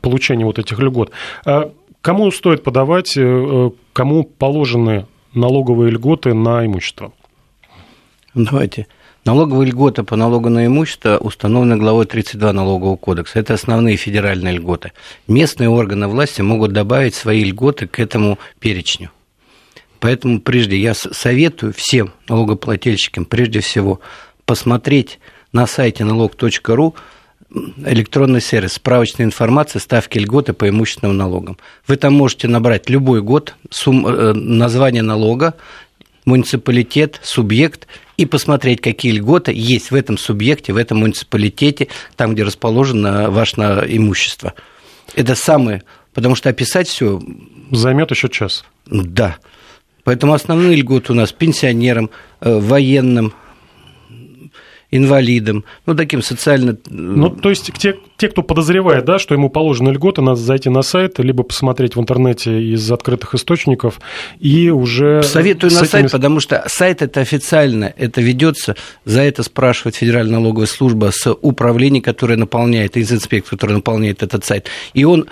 получением 0.00 0.46
вот 0.46 0.58
этих 0.58 0.78
льгот. 0.78 1.10
Кому 2.00 2.30
стоит 2.30 2.62
подавать, 2.62 3.16
кому 3.94 4.24
положены 4.24 5.06
налоговые 5.32 5.90
льготы 5.90 6.34
на 6.34 6.66
имущество? 6.66 7.12
Давайте. 8.34 8.86
Налоговые 9.24 9.70
льготы 9.70 10.02
по 10.02 10.16
налогу 10.16 10.50
на 10.50 10.66
имущество 10.66 11.16
установлены 11.16 11.78
главой 11.78 12.04
32 12.04 12.52
Налогового 12.52 12.96
кодекса. 12.96 13.38
Это 13.38 13.54
основные 13.54 13.96
федеральные 13.96 14.56
льготы. 14.56 14.92
Местные 15.26 15.70
органы 15.70 16.08
власти 16.08 16.42
могут 16.42 16.72
добавить 16.72 17.14
свои 17.14 17.42
льготы 17.42 17.86
к 17.86 17.98
этому 18.00 18.38
перечню. 18.60 19.10
Поэтому 19.98 20.42
прежде 20.42 20.76
я 20.76 20.92
советую 20.92 21.72
всем 21.72 22.12
налогоплательщикам, 22.28 23.24
прежде 23.24 23.60
всего, 23.60 24.00
посмотреть 24.44 25.18
на 25.52 25.66
сайте 25.66 26.04
налог.ру 26.04 26.94
электронный 27.86 28.42
сервис, 28.42 28.74
справочная 28.74 29.24
информация, 29.24 29.80
ставки 29.80 30.18
льготы 30.18 30.52
по 30.52 30.68
имущественным 30.68 31.16
налогам. 31.16 31.56
Вы 31.86 31.96
там 31.96 32.12
можете 32.12 32.48
набрать 32.48 32.90
любой 32.90 33.22
год, 33.22 33.54
сумм, 33.70 34.06
э, 34.06 34.34
название 34.34 35.02
налога, 35.02 35.54
муниципалитет, 36.26 37.20
субъект 37.22 37.86
и 38.16 38.26
посмотреть, 38.26 38.80
какие 38.80 39.12
льготы 39.12 39.52
есть 39.54 39.90
в 39.90 39.94
этом 39.94 40.18
субъекте, 40.18 40.72
в 40.72 40.76
этом 40.76 40.98
муниципалитете, 40.98 41.88
там, 42.16 42.34
где 42.34 42.42
расположено 42.42 43.30
ваше 43.30 43.54
имущество. 43.88 44.54
Это 45.14 45.34
самое, 45.34 45.82
потому 46.12 46.34
что 46.34 46.48
описать 46.48 46.88
все 46.88 47.20
займет 47.70 48.10
еще 48.10 48.28
час. 48.28 48.64
Да. 48.86 49.36
Поэтому 50.04 50.34
основные 50.34 50.76
льготы 50.76 51.12
у 51.12 51.16
нас 51.16 51.32
пенсионерам, 51.32 52.10
э, 52.40 52.58
военным, 52.58 53.32
инвалидам, 54.96 55.64
ну, 55.86 55.94
таким 55.94 56.22
социально... 56.22 56.76
Ну, 56.88 57.30
то 57.30 57.50
есть 57.50 57.72
те, 57.78 57.96
те, 58.16 58.28
кто 58.28 58.42
подозревает, 58.42 59.04
да, 59.04 59.18
что 59.18 59.34
ему 59.34 59.50
положены 59.50 59.90
льготы, 59.90 60.22
надо 60.22 60.40
зайти 60.40 60.70
на 60.70 60.82
сайт, 60.82 61.18
либо 61.18 61.42
посмотреть 61.42 61.96
в 61.96 62.00
интернете 62.00 62.62
из 62.62 62.90
открытых 62.90 63.34
источников 63.34 64.00
и 64.38 64.70
уже... 64.70 65.22
Советую 65.22 65.72
на 65.72 65.78
этими... 65.78 65.88
сайт, 65.88 66.12
потому 66.12 66.40
что 66.40 66.64
сайт 66.68 67.02
это 67.02 67.20
официально, 67.20 67.92
это 67.96 68.20
ведется, 68.20 68.76
за 69.04 69.22
это 69.22 69.42
спрашивает 69.42 69.96
Федеральная 69.96 70.38
налоговая 70.38 70.66
служба 70.66 71.10
с 71.12 71.32
управления, 71.32 72.00
которое 72.00 72.36
наполняет, 72.36 72.96
из 72.96 73.12
инспекции, 73.12 73.50
который 73.50 73.72
наполняет 73.72 74.22
этот 74.22 74.44
сайт. 74.44 74.68
И 74.92 75.04
он 75.04 75.26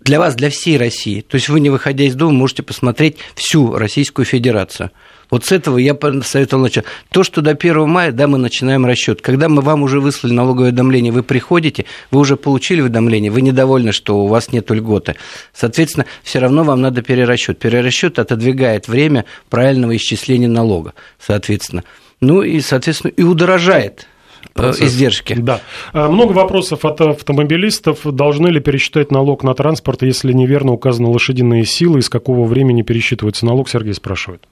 для 0.00 0.18
вас, 0.18 0.34
для 0.34 0.50
всей 0.50 0.76
России. 0.78 1.20
То 1.20 1.36
есть 1.36 1.48
вы, 1.48 1.60
не 1.60 1.70
выходя 1.70 2.04
из 2.04 2.14
дома, 2.14 2.32
можете 2.32 2.62
посмотреть 2.62 3.18
всю 3.34 3.74
Российскую 3.76 4.24
Федерацию. 4.24 4.90
Вот 5.32 5.46
с 5.46 5.52
этого 5.52 5.78
я 5.78 5.96
советовал 6.24 6.64
начать. 6.64 6.84
То, 7.10 7.24
что 7.24 7.40
до 7.40 7.52
1 7.52 7.88
мая, 7.88 8.12
да, 8.12 8.28
мы 8.28 8.36
начинаем 8.36 8.84
расчет. 8.84 9.22
Когда 9.22 9.48
мы 9.48 9.62
вам 9.62 9.82
уже 9.82 9.98
выслали 9.98 10.34
налоговое 10.34 10.68
уведомление, 10.68 11.10
вы 11.10 11.22
приходите, 11.22 11.86
вы 12.10 12.20
уже 12.20 12.36
получили 12.36 12.82
уведомление, 12.82 13.30
вы 13.30 13.40
недовольны, 13.40 13.92
что 13.92 14.18
у 14.18 14.26
вас 14.26 14.52
нет 14.52 14.70
льготы. 14.70 15.16
Соответственно, 15.54 16.04
все 16.22 16.38
равно 16.38 16.64
вам 16.64 16.82
надо 16.82 17.00
перерасчет. 17.00 17.58
Перерасчет 17.58 18.18
отодвигает 18.18 18.88
время 18.88 19.24
правильного 19.48 19.96
исчисления 19.96 20.48
налога, 20.48 20.92
соответственно. 21.18 21.82
Ну 22.20 22.42
и, 22.42 22.60
соответственно, 22.60 23.12
и 23.12 23.22
удорожает 23.22 24.06
Процесс. 24.52 24.86
издержки. 24.86 25.32
Да. 25.32 25.62
А, 25.94 26.10
много 26.10 26.32
вопросов 26.32 26.84
от 26.84 27.00
автомобилистов. 27.00 28.00
Должны 28.04 28.48
ли 28.48 28.60
пересчитать 28.60 29.10
налог 29.10 29.44
на 29.44 29.54
транспорт, 29.54 30.02
если 30.02 30.34
неверно 30.34 30.72
указаны 30.72 31.08
лошадиные 31.08 31.64
силы? 31.64 32.00
Из 32.00 32.10
какого 32.10 32.44
времени 32.44 32.82
пересчитывается 32.82 33.46
налог? 33.46 33.70
Сергей 33.70 33.94
спрашивает. 33.94 34.42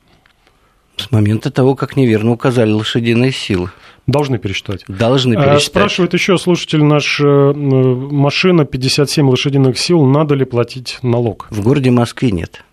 С 1.01 1.11
момента 1.11 1.51
того, 1.51 1.75
как 1.75 1.97
неверно 1.97 2.33
указали 2.33 2.71
лошадиные 2.71 3.33
силы. 3.33 3.71
Должны 4.07 4.39
пересчитать. 4.39 4.85
Должны 4.89 5.35
а, 5.35 5.37
пересчитать. 5.37 5.65
Спрашивает 5.65 6.15
еще 6.15 6.37
слушатель 6.39 6.83
наш, 6.83 7.21
э, 7.21 7.25
машина 7.25 8.65
57 8.65 9.29
лошадиных 9.29 9.79
сил, 9.79 10.05
надо 10.05 10.35
ли 10.35 10.45
платить 10.45 10.99
налог? 11.03 11.47
В 11.51 11.63
городе 11.63 11.91
Москве 11.91 12.31
нет. 12.31 12.65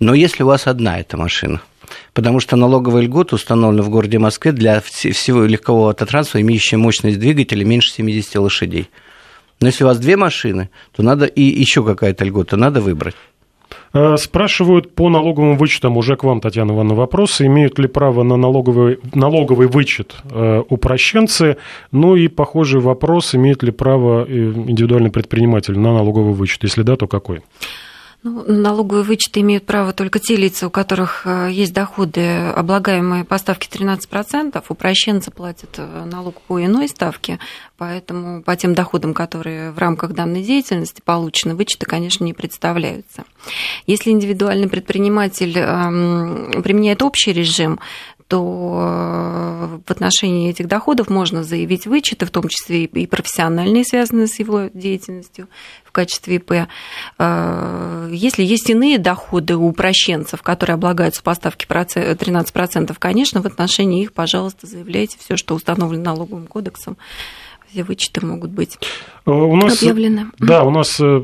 Но 0.00 0.14
если 0.14 0.42
у 0.42 0.46
вас 0.46 0.66
одна 0.66 0.98
эта 1.00 1.16
машина, 1.16 1.60
потому 2.12 2.40
что 2.40 2.56
налоговая 2.56 3.02
льгота 3.02 3.34
установлена 3.34 3.82
в 3.82 3.90
городе 3.90 4.18
Москве 4.18 4.52
для 4.52 4.80
всего 4.80 5.44
легкового 5.44 5.90
автотранспорта, 5.90 6.40
имеющего 6.40 6.78
мощность 6.78 7.18
двигателя 7.18 7.64
меньше 7.64 7.92
70 7.92 8.36
лошадей. 8.36 8.88
Но 9.60 9.68
если 9.68 9.84
у 9.84 9.86
вас 9.86 9.98
две 9.98 10.16
машины, 10.16 10.70
то 10.92 11.02
надо 11.02 11.26
и 11.26 11.42
еще 11.42 11.84
какая-то 11.84 12.24
льгота, 12.24 12.56
надо 12.56 12.80
выбрать. 12.80 13.14
Э, 13.94 14.16
спрашивают 14.16 14.92
по 14.92 15.08
налоговым 15.08 15.56
вычетам 15.56 15.96
уже 15.96 16.16
к 16.16 16.24
вам, 16.24 16.40
Татьяна 16.40 16.72
Ивановна, 16.72 16.96
вопрос. 16.96 17.40
Имеют 17.40 17.78
ли 17.78 17.86
право 17.86 18.24
на 18.24 18.36
налоговый, 18.36 18.98
налоговый 19.14 19.68
вычет 19.68 20.16
э, 20.30 20.62
упрощенцы? 20.68 21.58
Ну 21.92 22.16
и 22.16 22.26
похожий 22.26 22.80
вопрос, 22.80 23.36
имеет 23.36 23.62
ли 23.62 23.70
право 23.70 24.24
э, 24.24 24.32
индивидуальный 24.32 25.12
предприниматель 25.12 25.78
на 25.78 25.94
налоговый 25.94 26.34
вычет? 26.34 26.64
Если 26.64 26.82
да, 26.82 26.96
то 26.96 27.06
какой? 27.06 27.42
Ну, 28.24 28.42
налоговые 28.46 29.04
вычеты 29.04 29.40
имеют 29.40 29.66
право 29.66 29.92
только 29.92 30.18
те 30.18 30.36
лица, 30.36 30.66
у 30.66 30.70
которых 30.70 31.26
э, 31.26 31.50
есть 31.52 31.74
доходы, 31.74 32.48
облагаемые 32.48 33.22
по 33.22 33.36
ставке 33.36 33.68
13%. 33.70 34.64
Упрощенцы 34.66 35.30
платят 35.30 35.74
э, 35.76 36.04
налог 36.06 36.40
по 36.40 36.58
иной 36.64 36.88
ставке, 36.88 37.38
поэтому 37.76 38.42
по 38.42 38.56
тем 38.56 38.74
доходам, 38.74 39.12
которые 39.12 39.72
в 39.72 39.78
рамках 39.78 40.14
данной 40.14 40.42
деятельности 40.42 41.02
получены, 41.04 41.54
вычеты, 41.54 41.84
конечно, 41.84 42.24
не 42.24 42.32
представляются. 42.32 43.24
Если 43.86 44.10
индивидуальный 44.10 44.70
предприниматель 44.70 45.58
эм, 45.58 46.62
применяет 46.62 47.02
общий 47.02 47.34
режим, 47.34 47.78
то 48.28 48.78
э, 48.80 49.78
в 49.86 49.90
отношении 49.90 50.50
этих 50.50 50.66
доходов 50.66 51.08
можно 51.10 51.44
заявить 51.44 51.86
вычеты, 51.86 52.26
в 52.26 52.30
том 52.30 52.48
числе 52.48 52.84
и 52.84 53.06
профессиональные, 53.06 53.84
связанные 53.84 54.26
с 54.26 54.38
его 54.38 54.70
деятельностью 54.72 55.48
в 55.84 55.92
качестве 55.92 56.36
ИП. 56.36 56.68
Э, 57.18 58.08
если 58.12 58.42
есть 58.42 58.70
иные 58.70 58.98
доходы 58.98 59.56
у 59.56 59.68
упрощенцев, 59.68 60.42
которые 60.42 60.74
облагаются 60.74 61.22
по 61.22 61.34
ставке 61.34 61.66
13%, 61.66 62.96
конечно, 62.98 63.42
в 63.42 63.46
отношении 63.46 64.02
их, 64.02 64.12
пожалуйста, 64.12 64.66
заявляйте 64.66 65.18
все, 65.20 65.36
что 65.36 65.54
установлено 65.54 66.04
налоговым 66.04 66.46
кодексом 66.46 66.96
все 67.74 67.82
вычеты 67.82 68.24
могут 68.24 68.50
быть 68.50 68.78
э, 69.26 69.30
у 69.30 69.56
нас, 69.56 69.82
объявлены. 69.82 70.26
Да, 70.38 70.62
у 70.62 70.70
нас 70.70 70.96
э, 71.00 71.22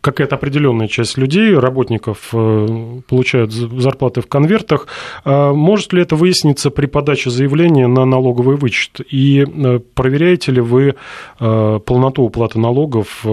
какая-то 0.00 0.36
определенная 0.36 0.88
часть 0.88 1.18
людей, 1.18 1.54
работников, 1.54 2.30
э, 2.32 3.00
получают 3.06 3.52
зарплаты 3.52 4.22
в 4.22 4.26
конвертах. 4.26 4.86
А 5.24 5.52
может 5.52 5.92
ли 5.92 6.00
это 6.02 6.16
выясниться 6.16 6.70
при 6.70 6.86
подаче 6.86 7.30
заявления 7.30 7.86
на 7.86 8.06
налоговый 8.06 8.56
вычет? 8.56 9.00
И 9.10 9.46
проверяете 9.94 10.52
ли 10.52 10.60
вы 10.60 10.94
полноту 11.38 12.22
уплаты 12.22 12.58
налогов, 12.58 13.24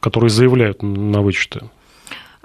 которые 0.00 0.30
заявляют 0.30 0.82
на 0.82 1.22
вычеты? 1.22 1.62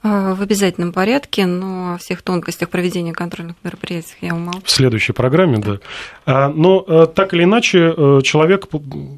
В 0.03 0.41
обязательном 0.41 0.91
порядке, 0.91 1.45
но 1.45 1.93
о 1.93 1.97
всех 1.97 2.23
тонкостях 2.23 2.69
проведения 2.69 3.13
контрольных 3.13 3.55
мероприятий 3.63 4.15
я 4.19 4.35
умолчу. 4.35 4.59
В 4.65 4.69
следующей 4.69 5.13
программе, 5.13 5.59
да. 5.59 5.77
да. 6.25 6.49
Но 6.49 6.83
э, 6.85 7.07
так 7.07 7.33
или 7.33 7.45
иначе, 7.45 7.93
э, 7.95 8.19
человек, 8.21 8.67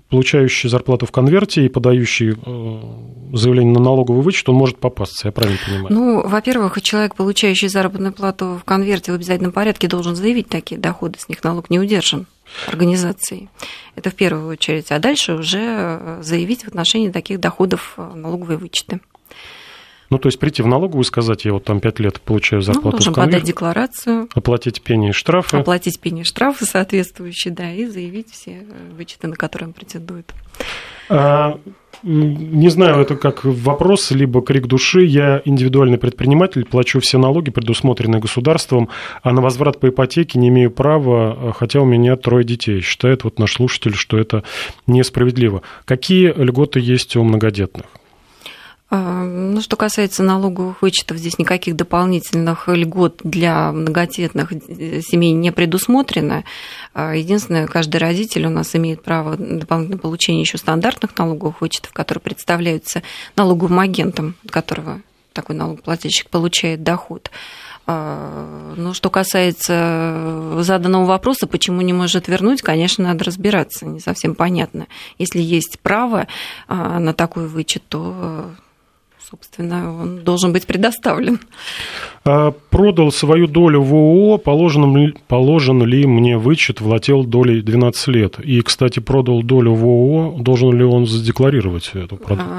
получающий 0.09 0.69
зарплату 0.69 1.07
в 1.07 1.11
конверте 1.11 1.65
и 1.65 1.69
подающий 1.69 2.33
э, 2.33 3.35
заявление 3.35 3.73
на 3.73 3.79
налоговый 3.79 4.21
вычет, 4.21 4.47
он 4.47 4.55
может 4.55 4.77
попасться, 4.77 5.29
я 5.29 5.31
правильно 5.31 5.57
понимаю? 5.65 5.87
Ну, 5.89 6.27
во-первых, 6.27 6.79
человек, 6.83 7.15
получающий 7.15 7.67
заработную 7.67 8.13
плату 8.13 8.59
в 8.61 8.63
конверте 8.63 9.11
в 9.11 9.15
обязательном 9.15 9.53
порядке, 9.53 9.87
должен 9.87 10.15
заявить 10.15 10.49
такие 10.49 10.79
доходы, 10.79 11.17
с 11.17 11.27
них 11.27 11.43
налог 11.43 11.71
не 11.71 11.79
удержан 11.79 12.27
организацией. 12.67 13.49
Это 13.95 14.11
в 14.11 14.13
первую 14.13 14.49
очередь. 14.49 14.91
А 14.91 14.99
дальше 14.99 15.33
уже 15.33 16.19
заявить 16.21 16.63
в 16.63 16.67
отношении 16.67 17.09
таких 17.09 17.39
доходов 17.39 17.97
налоговые 17.97 18.59
вычеты. 18.59 18.99
Ну, 20.09 20.17
то 20.17 20.27
есть 20.27 20.39
прийти 20.39 20.61
в 20.61 20.67
налоговую 20.67 21.03
и 21.03 21.05
сказать, 21.05 21.45
я 21.45 21.53
вот 21.53 21.63
там 21.63 21.79
5 21.79 21.99
лет 21.99 22.21
получаю 22.21 22.61
ну, 22.61 22.65
зарплату 22.65 22.97
ну, 23.05 23.11
в 23.11 23.15
конверт, 23.15 23.31
подать 23.31 23.43
декларацию. 23.43 24.29
Оплатить 24.33 24.81
пени 24.81 25.09
и 25.09 25.11
штрафы. 25.11 25.57
Оплатить 25.57 25.99
пени 25.99 26.21
и 26.21 26.23
штрафы 26.23 26.65
соответствующие, 26.65 27.53
да, 27.53 27.71
и 27.71 27.85
заявить 27.85 28.31
все 28.31 28.65
вычеты, 28.95 29.27
на 29.27 29.35
которые 29.35 29.67
он 29.67 29.73
претендует. 29.73 30.33
А, 31.09 31.59
не 32.03 32.69
знаю, 32.69 33.01
это 33.01 33.15
как 33.15 33.43
вопрос, 33.43 34.11
либо 34.11 34.41
крик 34.41 34.67
души. 34.67 35.03
Я 35.03 35.41
индивидуальный 35.45 35.97
предприниматель, 35.97 36.65
плачу 36.65 36.99
все 36.99 37.17
налоги, 37.17 37.49
предусмотренные 37.49 38.21
государством, 38.21 38.89
а 39.23 39.31
на 39.31 39.41
возврат 39.41 39.79
по 39.79 39.89
ипотеке 39.89 40.37
не 40.37 40.49
имею 40.49 40.71
права, 40.71 41.53
хотя 41.57 41.81
у 41.81 41.85
меня 41.85 42.15
трое 42.15 42.43
детей. 42.43 42.81
Считает 42.81 43.23
вот 43.23 43.39
наш 43.39 43.53
слушатель, 43.53 43.95
что 43.95 44.17
это 44.17 44.43
несправедливо. 44.87 45.61
Какие 45.85 46.31
льготы 46.31 46.79
есть 46.79 47.15
у 47.15 47.23
многодетных? 47.23 47.85
А, 48.91 49.23
ну, 49.23 49.61
что 49.61 49.77
касается 49.77 50.21
налоговых 50.21 50.83
вычетов, 50.83 51.17
здесь 51.17 51.39
никаких 51.39 51.75
дополнительных 51.75 52.67
льгот 52.67 53.21
для 53.23 53.71
многодетных 53.71 54.51
семей 54.51 55.31
не 55.31 55.51
предусмотрено. 55.51 56.43
А, 56.93 57.15
единственное, 57.15 57.65
каждый 57.65 57.97
родитель 57.97 58.45
у 58.45 58.51
нас 58.51 58.75
имеет 58.75 59.01
право 59.01 59.37
дополнительно 59.37 59.97
получения 59.97 60.41
еще 60.41 60.59
стандартных 60.59 61.17
налоговых 61.17 61.61
вычетов, 61.61 61.93
которые 61.93 62.21
представляются 62.21 63.01
налоговым 63.35 63.79
агентом, 63.79 64.35
от 64.45 64.51
которого 64.51 65.01
такой 65.33 65.55
налогоплательщик 65.55 66.29
получает 66.29 66.83
доход. 66.83 67.31
А, 67.87 68.73
но 68.77 68.93
что 68.93 69.09
касается 69.09 70.57
заданного 70.59 71.05
вопроса, 71.05 71.47
почему 71.47 71.81
не 71.81 71.93
может 71.93 72.27
вернуть, 72.27 72.61
конечно, 72.61 73.03
надо 73.05 73.25
разбираться, 73.25 73.87
не 73.87 73.99
совсем 73.99 74.35
понятно. 74.35 74.85
Если 75.17 75.41
есть 75.41 75.79
право 75.79 76.27
на 76.67 77.13
такой 77.13 77.47
вычет, 77.47 77.83
то 77.87 78.51
собственно, 79.29 80.01
он 80.01 80.23
должен 80.23 80.53
быть 80.53 80.65
предоставлен. 80.65 81.39
А, 82.23 82.51
продал 82.69 83.11
свою 83.11 83.47
долю 83.47 83.81
в 83.81 83.93
ООО, 83.93 84.37
положен, 84.37 85.15
положен 85.27 85.83
ли 85.83 86.05
мне 86.05 86.37
вычет, 86.37 86.81
владел 86.81 87.23
долей 87.23 87.61
12 87.61 88.07
лет? 88.07 88.39
И, 88.39 88.61
кстати, 88.61 88.99
продал 88.99 89.43
долю 89.43 89.73
в 89.73 89.83
ООО, 89.83 90.37
должен 90.39 90.77
ли 90.77 90.83
он 90.83 91.05
задекларировать 91.05 91.91
эту 91.93 92.17
продажу? 92.17 92.49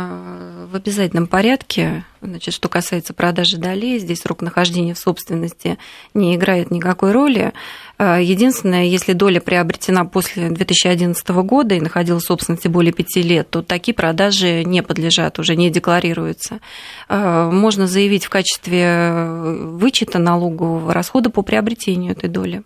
В 0.70 0.74
обязательном 0.74 1.26
порядке. 1.26 2.04
Значит, 2.20 2.52
что 2.52 2.68
касается 2.68 3.14
продажи 3.14 3.56
долей, 3.56 3.98
здесь 3.98 4.20
срок 4.20 4.42
нахождения 4.42 4.94
в 4.94 4.98
собственности 4.98 5.78
не 6.12 6.34
играет 6.34 6.70
никакой 6.70 7.12
роли. 7.12 7.52
А, 7.98 8.20
единственное, 8.20 8.84
если 8.84 9.12
доля 9.12 9.40
приобретена 9.40 10.04
после 10.04 10.50
2011 10.50 11.28
года 11.28 11.74
и 11.74 11.80
находилась 11.80 12.24
в 12.24 12.26
собственности 12.26 12.68
более 12.68 12.92
пяти 12.92 13.22
лет, 13.22 13.48
то 13.48 13.62
такие 13.62 13.94
продажи 13.94 14.64
не 14.64 14.82
подлежат, 14.82 15.38
уже 15.38 15.56
не 15.56 15.70
декларируются. 15.70 16.60
А, 17.08 17.50
можно 17.50 17.86
заявить 17.86 18.24
в 18.24 18.28
качестве 18.28 19.12
вычета 19.12 20.18
налогового 20.18 20.92
расхода 20.92 21.30
по 21.30 21.42
приобретению 21.42 22.12
этой 22.12 22.28
доли. 22.28 22.62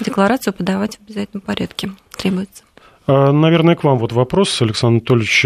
Декларацию 0.00 0.52
подавать 0.52 0.96
в 0.96 1.04
обязательном 1.08 1.40
порядке 1.40 1.92
требуется. 2.16 2.64
А, 3.10 3.32
наверное, 3.32 3.74
к 3.74 3.84
вам 3.84 3.96
вот 3.96 4.12
вопрос, 4.12 4.60
Александр 4.60 5.00
Анатольевич. 5.00 5.44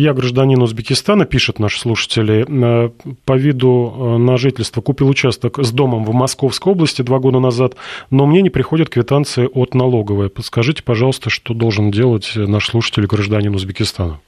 Я 0.00 0.14
гражданин 0.14 0.62
Узбекистана, 0.62 1.24
пишет 1.24 1.58
наш 1.58 1.76
слушатели, 1.76 2.46
а, 2.48 2.92
по 3.24 3.36
виду 3.36 3.92
а, 3.92 4.18
на 4.18 4.36
жительство 4.36 4.82
купил 4.82 5.08
участок 5.08 5.58
с 5.58 5.72
домом 5.72 6.04
в 6.04 6.14
Московской 6.14 6.72
области 6.72 7.02
два 7.02 7.18
года 7.18 7.40
назад, 7.40 7.74
но 8.10 8.24
мне 8.24 8.40
не 8.40 8.50
приходят 8.50 8.88
квитанции 8.88 9.48
от 9.52 9.74
налоговой. 9.74 10.30
Подскажите, 10.30 10.84
пожалуйста, 10.84 11.28
что 11.28 11.54
должен 11.54 11.90
делать 11.90 12.30
наш 12.36 12.68
слушатель, 12.68 13.06
гражданин 13.06 13.52
Узбекистана? 13.52 14.20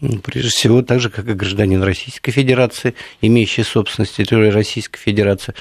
Ну, 0.00 0.18
прежде 0.18 0.50
всего, 0.50 0.82
так 0.82 0.98
же, 0.98 1.08
как 1.08 1.28
и 1.28 1.34
гражданин 1.34 1.84
Российской 1.84 2.32
Федерации, 2.32 2.94
имеющий 3.20 3.62
собственность 3.62 4.16
территории 4.16 4.50
Российской 4.50 4.98
Федерации, 4.98 5.54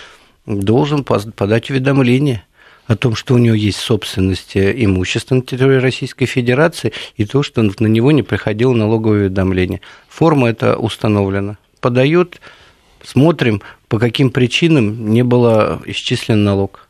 должен 0.47 1.03
подать 1.03 1.69
уведомление 1.69 2.45
о 2.87 2.95
том, 2.95 3.15
что 3.15 3.33
у 3.33 3.37
него 3.37 3.55
есть 3.55 3.79
собственность 3.79 4.55
э, 4.55 4.73
имущества 4.75 5.35
на 5.35 5.41
территории 5.41 5.77
Российской 5.77 6.25
Федерации 6.25 6.93
и 7.15 7.25
то, 7.25 7.41
что 7.43 7.61
на 7.63 7.87
него 7.87 8.11
не 8.11 8.23
приходило 8.23 8.73
налоговое 8.73 9.21
уведомление. 9.21 9.81
Форма 10.07 10.49
это 10.49 10.77
установлена. 10.77 11.57
Подает, 11.81 12.39
смотрим, 13.03 13.61
по 13.87 13.99
каким 13.99 14.29
причинам 14.29 15.09
не 15.09 15.23
было 15.23 15.81
исчислен 15.85 16.43
налог. 16.43 16.87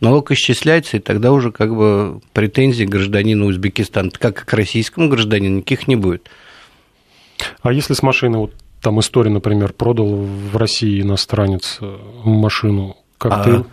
Налог 0.00 0.30
исчисляется, 0.32 0.98
и 0.98 1.00
тогда 1.00 1.32
уже 1.32 1.52
как 1.52 1.74
бы 1.74 2.20
претензий 2.32 2.84
гражданина 2.84 3.46
Узбекистана, 3.46 4.10
как 4.10 4.44
к 4.44 4.52
российскому 4.52 5.08
гражданину, 5.08 5.58
никаких 5.58 5.88
не 5.88 5.96
будет. 5.96 6.28
А 7.62 7.72
если 7.72 7.94
с 7.94 8.02
машиной, 8.02 8.38
вот 8.38 8.54
там 8.82 9.00
история, 9.00 9.30
например, 9.30 9.72
продал 9.72 10.06
в 10.06 10.56
России 10.56 11.00
иностранец 11.00 11.78
э, 11.80 11.98
машину, 12.24 12.96
как 13.16 13.32
а... 13.32 13.44
ты 13.44 13.64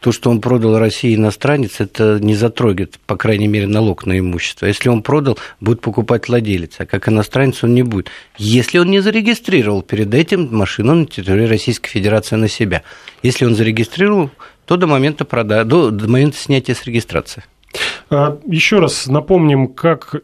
то, 0.00 0.12
что 0.12 0.30
он 0.30 0.40
продал 0.40 0.78
России 0.78 1.14
иностранец, 1.14 1.80
это 1.80 2.18
не 2.20 2.34
затрогивает, 2.34 2.98
по 3.06 3.16
крайней 3.16 3.48
мере, 3.48 3.66
налог 3.66 4.06
на 4.06 4.18
имущество. 4.18 4.66
Если 4.66 4.88
он 4.88 5.02
продал, 5.02 5.38
будет 5.60 5.80
покупать 5.80 6.28
владелец, 6.28 6.74
а 6.78 6.86
как 6.86 7.08
иностранец 7.08 7.64
он 7.64 7.74
не 7.74 7.82
будет. 7.82 8.08
Если 8.38 8.78
он 8.78 8.90
не 8.90 9.00
зарегистрировал 9.00 9.82
перед 9.82 10.12
этим 10.14 10.54
машину 10.54 10.94
на 10.94 11.06
территории 11.06 11.46
Российской 11.46 11.90
Федерации 11.90 12.36
на 12.36 12.48
себя. 12.48 12.82
Если 13.22 13.44
он 13.44 13.54
зарегистрировал, 13.54 14.30
то 14.66 14.76
до 14.76 14.86
момента, 14.86 15.24
прода... 15.24 15.64
до, 15.64 15.90
до 15.90 16.08
момента 16.08 16.36
снятия 16.36 16.74
с 16.74 16.84
регистрации. 16.84 17.44
А, 18.08 18.38
Еще 18.46 18.78
раз 18.78 19.08
напомним, 19.08 19.66
как, 19.68 20.14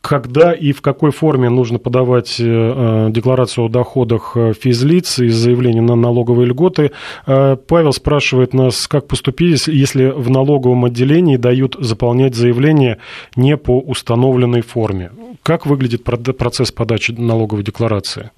когда 0.00 0.52
и 0.52 0.72
в 0.72 0.82
какой 0.82 1.12
форме 1.12 1.48
нужно 1.48 1.78
подавать 1.78 2.40
э, 2.40 2.44
э, 2.44 3.10
декларацию 3.10 3.66
о 3.66 3.68
доходах 3.68 4.32
э, 4.36 4.54
физлиц 4.54 5.20
и 5.20 5.28
заявление 5.28 5.82
на 5.82 5.94
налоговые 5.94 6.48
льготы. 6.48 6.90
А, 7.26 7.54
Павел 7.54 7.92
спрашивает 7.92 8.54
нас, 8.54 8.88
как 8.88 9.06
поступить, 9.06 9.68
если 9.68 10.06
в 10.06 10.30
налоговом 10.30 10.84
отделении 10.84 11.36
дают 11.36 11.76
заполнять 11.78 12.34
заявление 12.34 12.98
не 13.36 13.56
по 13.56 13.78
установленной 13.78 14.62
форме. 14.62 15.12
Как 15.44 15.64
выглядит 15.64 16.02
процесс 16.02 16.72
подачи 16.72 17.12
налоговой 17.12 17.62
декларации? 17.62 18.30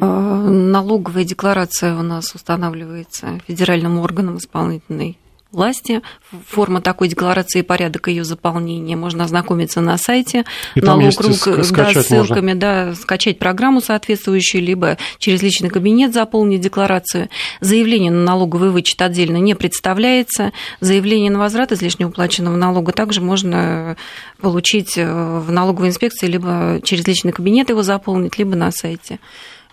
Налоговая 0.00 1.24
декларация 1.24 1.98
у 1.98 2.02
нас 2.02 2.32
устанавливается 2.34 3.40
федеральным 3.48 3.98
органом 3.98 4.36
исполнительной 4.36 5.18
власти. 5.50 6.02
Форма 6.46 6.80
такой 6.80 7.08
декларации 7.08 7.60
и 7.60 7.62
порядок 7.62 8.08
ее 8.08 8.24
заполнения 8.24 8.96
можно 8.96 9.24
ознакомиться 9.24 9.80
на 9.80 9.96
сайте 9.96 10.44
налог.ру 10.74 11.28
да, 11.28 11.32
с 11.32 12.06
ссылками, 12.06 12.52
можно. 12.52 12.54
да, 12.54 12.94
скачать 12.94 13.38
программу 13.38 13.80
соответствующую, 13.80 14.62
либо 14.62 14.98
через 15.18 15.42
личный 15.42 15.70
кабинет 15.70 16.12
заполнить 16.12 16.60
декларацию. 16.60 17.28
Заявление 17.60 18.10
на 18.10 18.22
налоговый 18.22 18.70
вычет 18.70 19.00
отдельно 19.00 19.38
не 19.38 19.54
представляется. 19.54 20.52
Заявление 20.80 21.30
на 21.30 21.38
возврат 21.38 21.72
излишне 21.72 22.06
уплаченного 22.06 22.56
налога 22.56 22.92
также 22.92 23.20
можно 23.20 23.96
получить 24.40 24.96
в 24.96 25.50
налоговой 25.50 25.88
инспекции, 25.88 26.26
либо 26.26 26.80
через 26.84 27.06
личный 27.06 27.32
кабинет 27.32 27.70
его 27.70 27.82
заполнить, 27.82 28.38
либо 28.38 28.54
на 28.54 28.70
сайте 28.70 29.18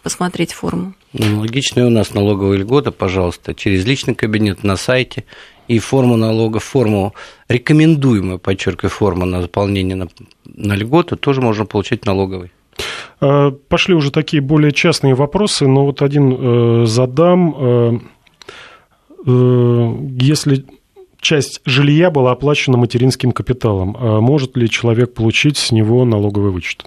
посмотреть 0.06 0.54
форму. 0.54 0.94
Аналогичная 1.18 1.88
у 1.88 1.90
нас 1.90 2.14
налоговая 2.14 2.58
льгота, 2.58 2.92
пожалуйста, 2.92 3.56
через 3.56 3.86
личный 3.86 4.14
кабинет 4.14 4.64
на 4.64 4.76
сайте 4.76 5.26
и 5.68 5.80
форму 5.80 6.18
налога, 6.18 6.60
форму 6.60 7.14
рекомендуемую, 7.50 8.40
подчеркиваю, 8.40 8.90
форму 8.90 9.26
на 9.26 9.42
заполнение 9.42 9.96
на, 9.96 10.08
на 10.46 10.76
льготу 10.76 11.16
тоже 11.18 11.42
можно 11.42 11.66
получить 11.66 12.06
налоговый. 12.06 12.52
А, 13.22 13.52
пошли 13.52 13.94
уже 13.94 14.12
такие 14.12 14.42
более 14.42 14.72
частные 14.72 15.16
вопросы, 15.16 15.68
но 15.68 15.86
вот 15.86 16.02
один 16.02 16.34
э, 16.34 16.86
задам. 16.86 17.56
Э, 17.58 18.00
э, 19.26 19.96
если 20.20 20.66
часть 21.20 21.62
жилья 21.66 22.12
была 22.12 22.32
оплачена 22.32 22.78
материнским 22.78 23.32
капиталом, 23.32 23.98
а 24.00 24.22
может 24.22 24.56
ли 24.58 24.70
человек 24.70 25.14
получить 25.14 25.58
с 25.58 25.72
него 25.72 26.06
налоговый 26.06 26.52
вычет? 26.52 26.86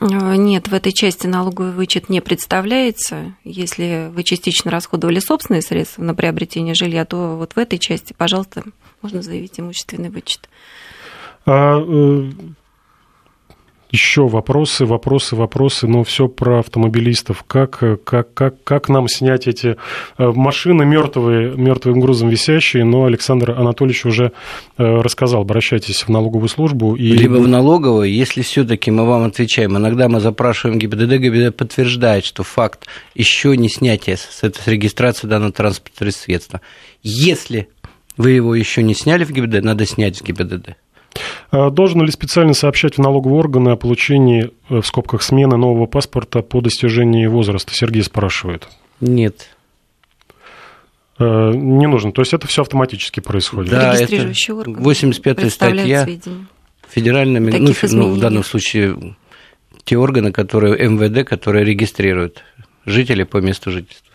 А, 0.00 0.36
нет, 0.36 0.68
в 0.68 0.74
этой 0.74 0.92
части 0.92 1.26
налоговый 1.26 1.72
вычет 1.72 2.08
не 2.08 2.20
представляется. 2.20 3.34
Если 3.44 4.10
вы 4.12 4.24
частично 4.24 4.70
расходовали 4.70 5.18
собственные 5.18 5.62
средства 5.62 6.02
на 6.02 6.14
приобретение 6.14 6.74
жилья, 6.74 7.04
то 7.04 7.36
вот 7.36 7.54
в 7.54 7.58
этой 7.58 7.78
части, 7.78 8.14
пожалуйста, 8.16 8.64
можно 9.02 9.22
заявить 9.22 9.60
имущественный 9.60 10.10
вычет. 10.10 10.48
А, 11.44 11.78
э, 11.78 12.30
еще 13.92 14.26
вопросы, 14.26 14.86
вопросы, 14.86 15.36
вопросы, 15.36 15.86
но 15.86 16.02
все 16.02 16.26
про 16.26 16.60
автомобилистов. 16.60 17.44
Как, 17.46 17.78
как, 18.04 18.32
как, 18.32 18.64
как 18.64 18.88
нам 18.88 19.06
снять 19.06 19.46
эти 19.46 19.76
э, 20.16 20.26
машины 20.32 20.86
мертвые, 20.86 21.54
мертвым 21.54 22.00
грузом 22.00 22.30
висящие? 22.30 22.84
Но 22.84 23.04
Александр 23.04 23.50
Анатольевич 23.50 24.06
уже 24.06 24.32
э, 24.78 24.82
рассказал, 24.82 25.42
обращайтесь 25.42 26.02
в 26.04 26.08
налоговую 26.08 26.48
службу. 26.48 26.96
И... 26.96 27.12
Либо 27.12 27.34
в 27.34 27.46
налоговую, 27.46 28.10
если 28.10 28.40
все-таки 28.40 28.90
мы 28.90 29.06
вам 29.06 29.24
отвечаем, 29.24 29.76
иногда 29.76 30.08
мы 30.08 30.20
запрашиваем 30.20 30.78
ГИБДД, 30.78 31.18
ГИБДД 31.18 31.54
подтверждает, 31.54 32.24
что 32.24 32.42
факт 32.42 32.86
еще 33.14 33.54
не 33.58 33.68
снятия 33.68 34.16
с, 34.16 34.42
с 34.42 34.66
регистрации 34.66 35.26
данного 35.26 35.52
транспортного 35.52 36.10
средства. 36.12 36.62
Если 37.02 37.68
вы 38.16 38.30
его 38.30 38.54
еще 38.54 38.82
не 38.82 38.94
сняли 38.94 39.24
в 39.24 39.30
ГИБДД, 39.32 39.62
надо 39.62 39.84
снять 39.84 40.16
с 40.16 40.22
ГИБДД. 40.22 40.76
А 41.50 41.70
должен 41.70 42.02
ли 42.02 42.10
специально 42.10 42.54
сообщать 42.54 42.96
в 42.96 42.98
налоговые 42.98 43.38
органы 43.38 43.70
о 43.70 43.76
получении, 43.76 44.50
э, 44.70 44.80
в 44.80 44.86
скобках, 44.86 45.22
смены 45.22 45.56
нового 45.56 45.86
паспорта 45.86 46.42
по 46.42 46.60
достижении 46.60 47.26
возраста? 47.26 47.74
Сергей 47.74 48.02
спрашивает. 48.02 48.68
Нет. 49.00 49.50
Э, 51.18 51.52
не 51.54 51.86
нужно. 51.86 52.12
То 52.12 52.22
есть 52.22 52.32
это 52.32 52.46
все 52.46 52.62
автоматически 52.62 53.20
происходит. 53.20 53.70
Да, 53.70 53.94
это 53.94 54.16
85-я 54.16 55.50
статья 55.50 56.06
федеральными, 56.88 57.50
ну, 57.52 57.72
ну, 57.90 58.12
в 58.12 58.18
данном 58.18 58.44
случае 58.44 59.16
те 59.84 59.96
органы, 59.96 60.30
которые 60.30 60.88
МВД, 60.88 61.26
которые 61.26 61.64
регистрируют 61.64 62.44
жителей 62.84 63.24
по 63.24 63.38
месту 63.38 63.70
жительства. 63.70 64.12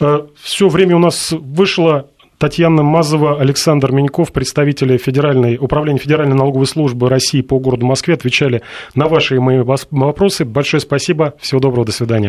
Э, 0.00 0.26
все 0.40 0.68
время 0.68 0.96
у 0.96 0.98
нас 0.98 1.32
вышло 1.32 2.09
Татьяна 2.40 2.82
Мазова, 2.82 3.38
Александр 3.38 3.92
Меньков, 3.92 4.32
представители 4.32 4.96
Федеральной, 4.96 5.58
Управления 5.60 5.98
Федеральной 5.98 6.34
налоговой 6.34 6.64
службы 6.64 7.10
России 7.10 7.42
по 7.42 7.58
городу 7.58 7.84
Москве, 7.84 8.14
отвечали 8.14 8.62
на 8.94 9.08
ваши 9.08 9.36
и 9.36 9.38
мои 9.38 9.58
вопросы. 9.58 10.46
Большое 10.46 10.80
спасибо. 10.80 11.34
Всего 11.38 11.60
доброго. 11.60 11.84
До 11.84 11.92
свидания. 11.92 12.28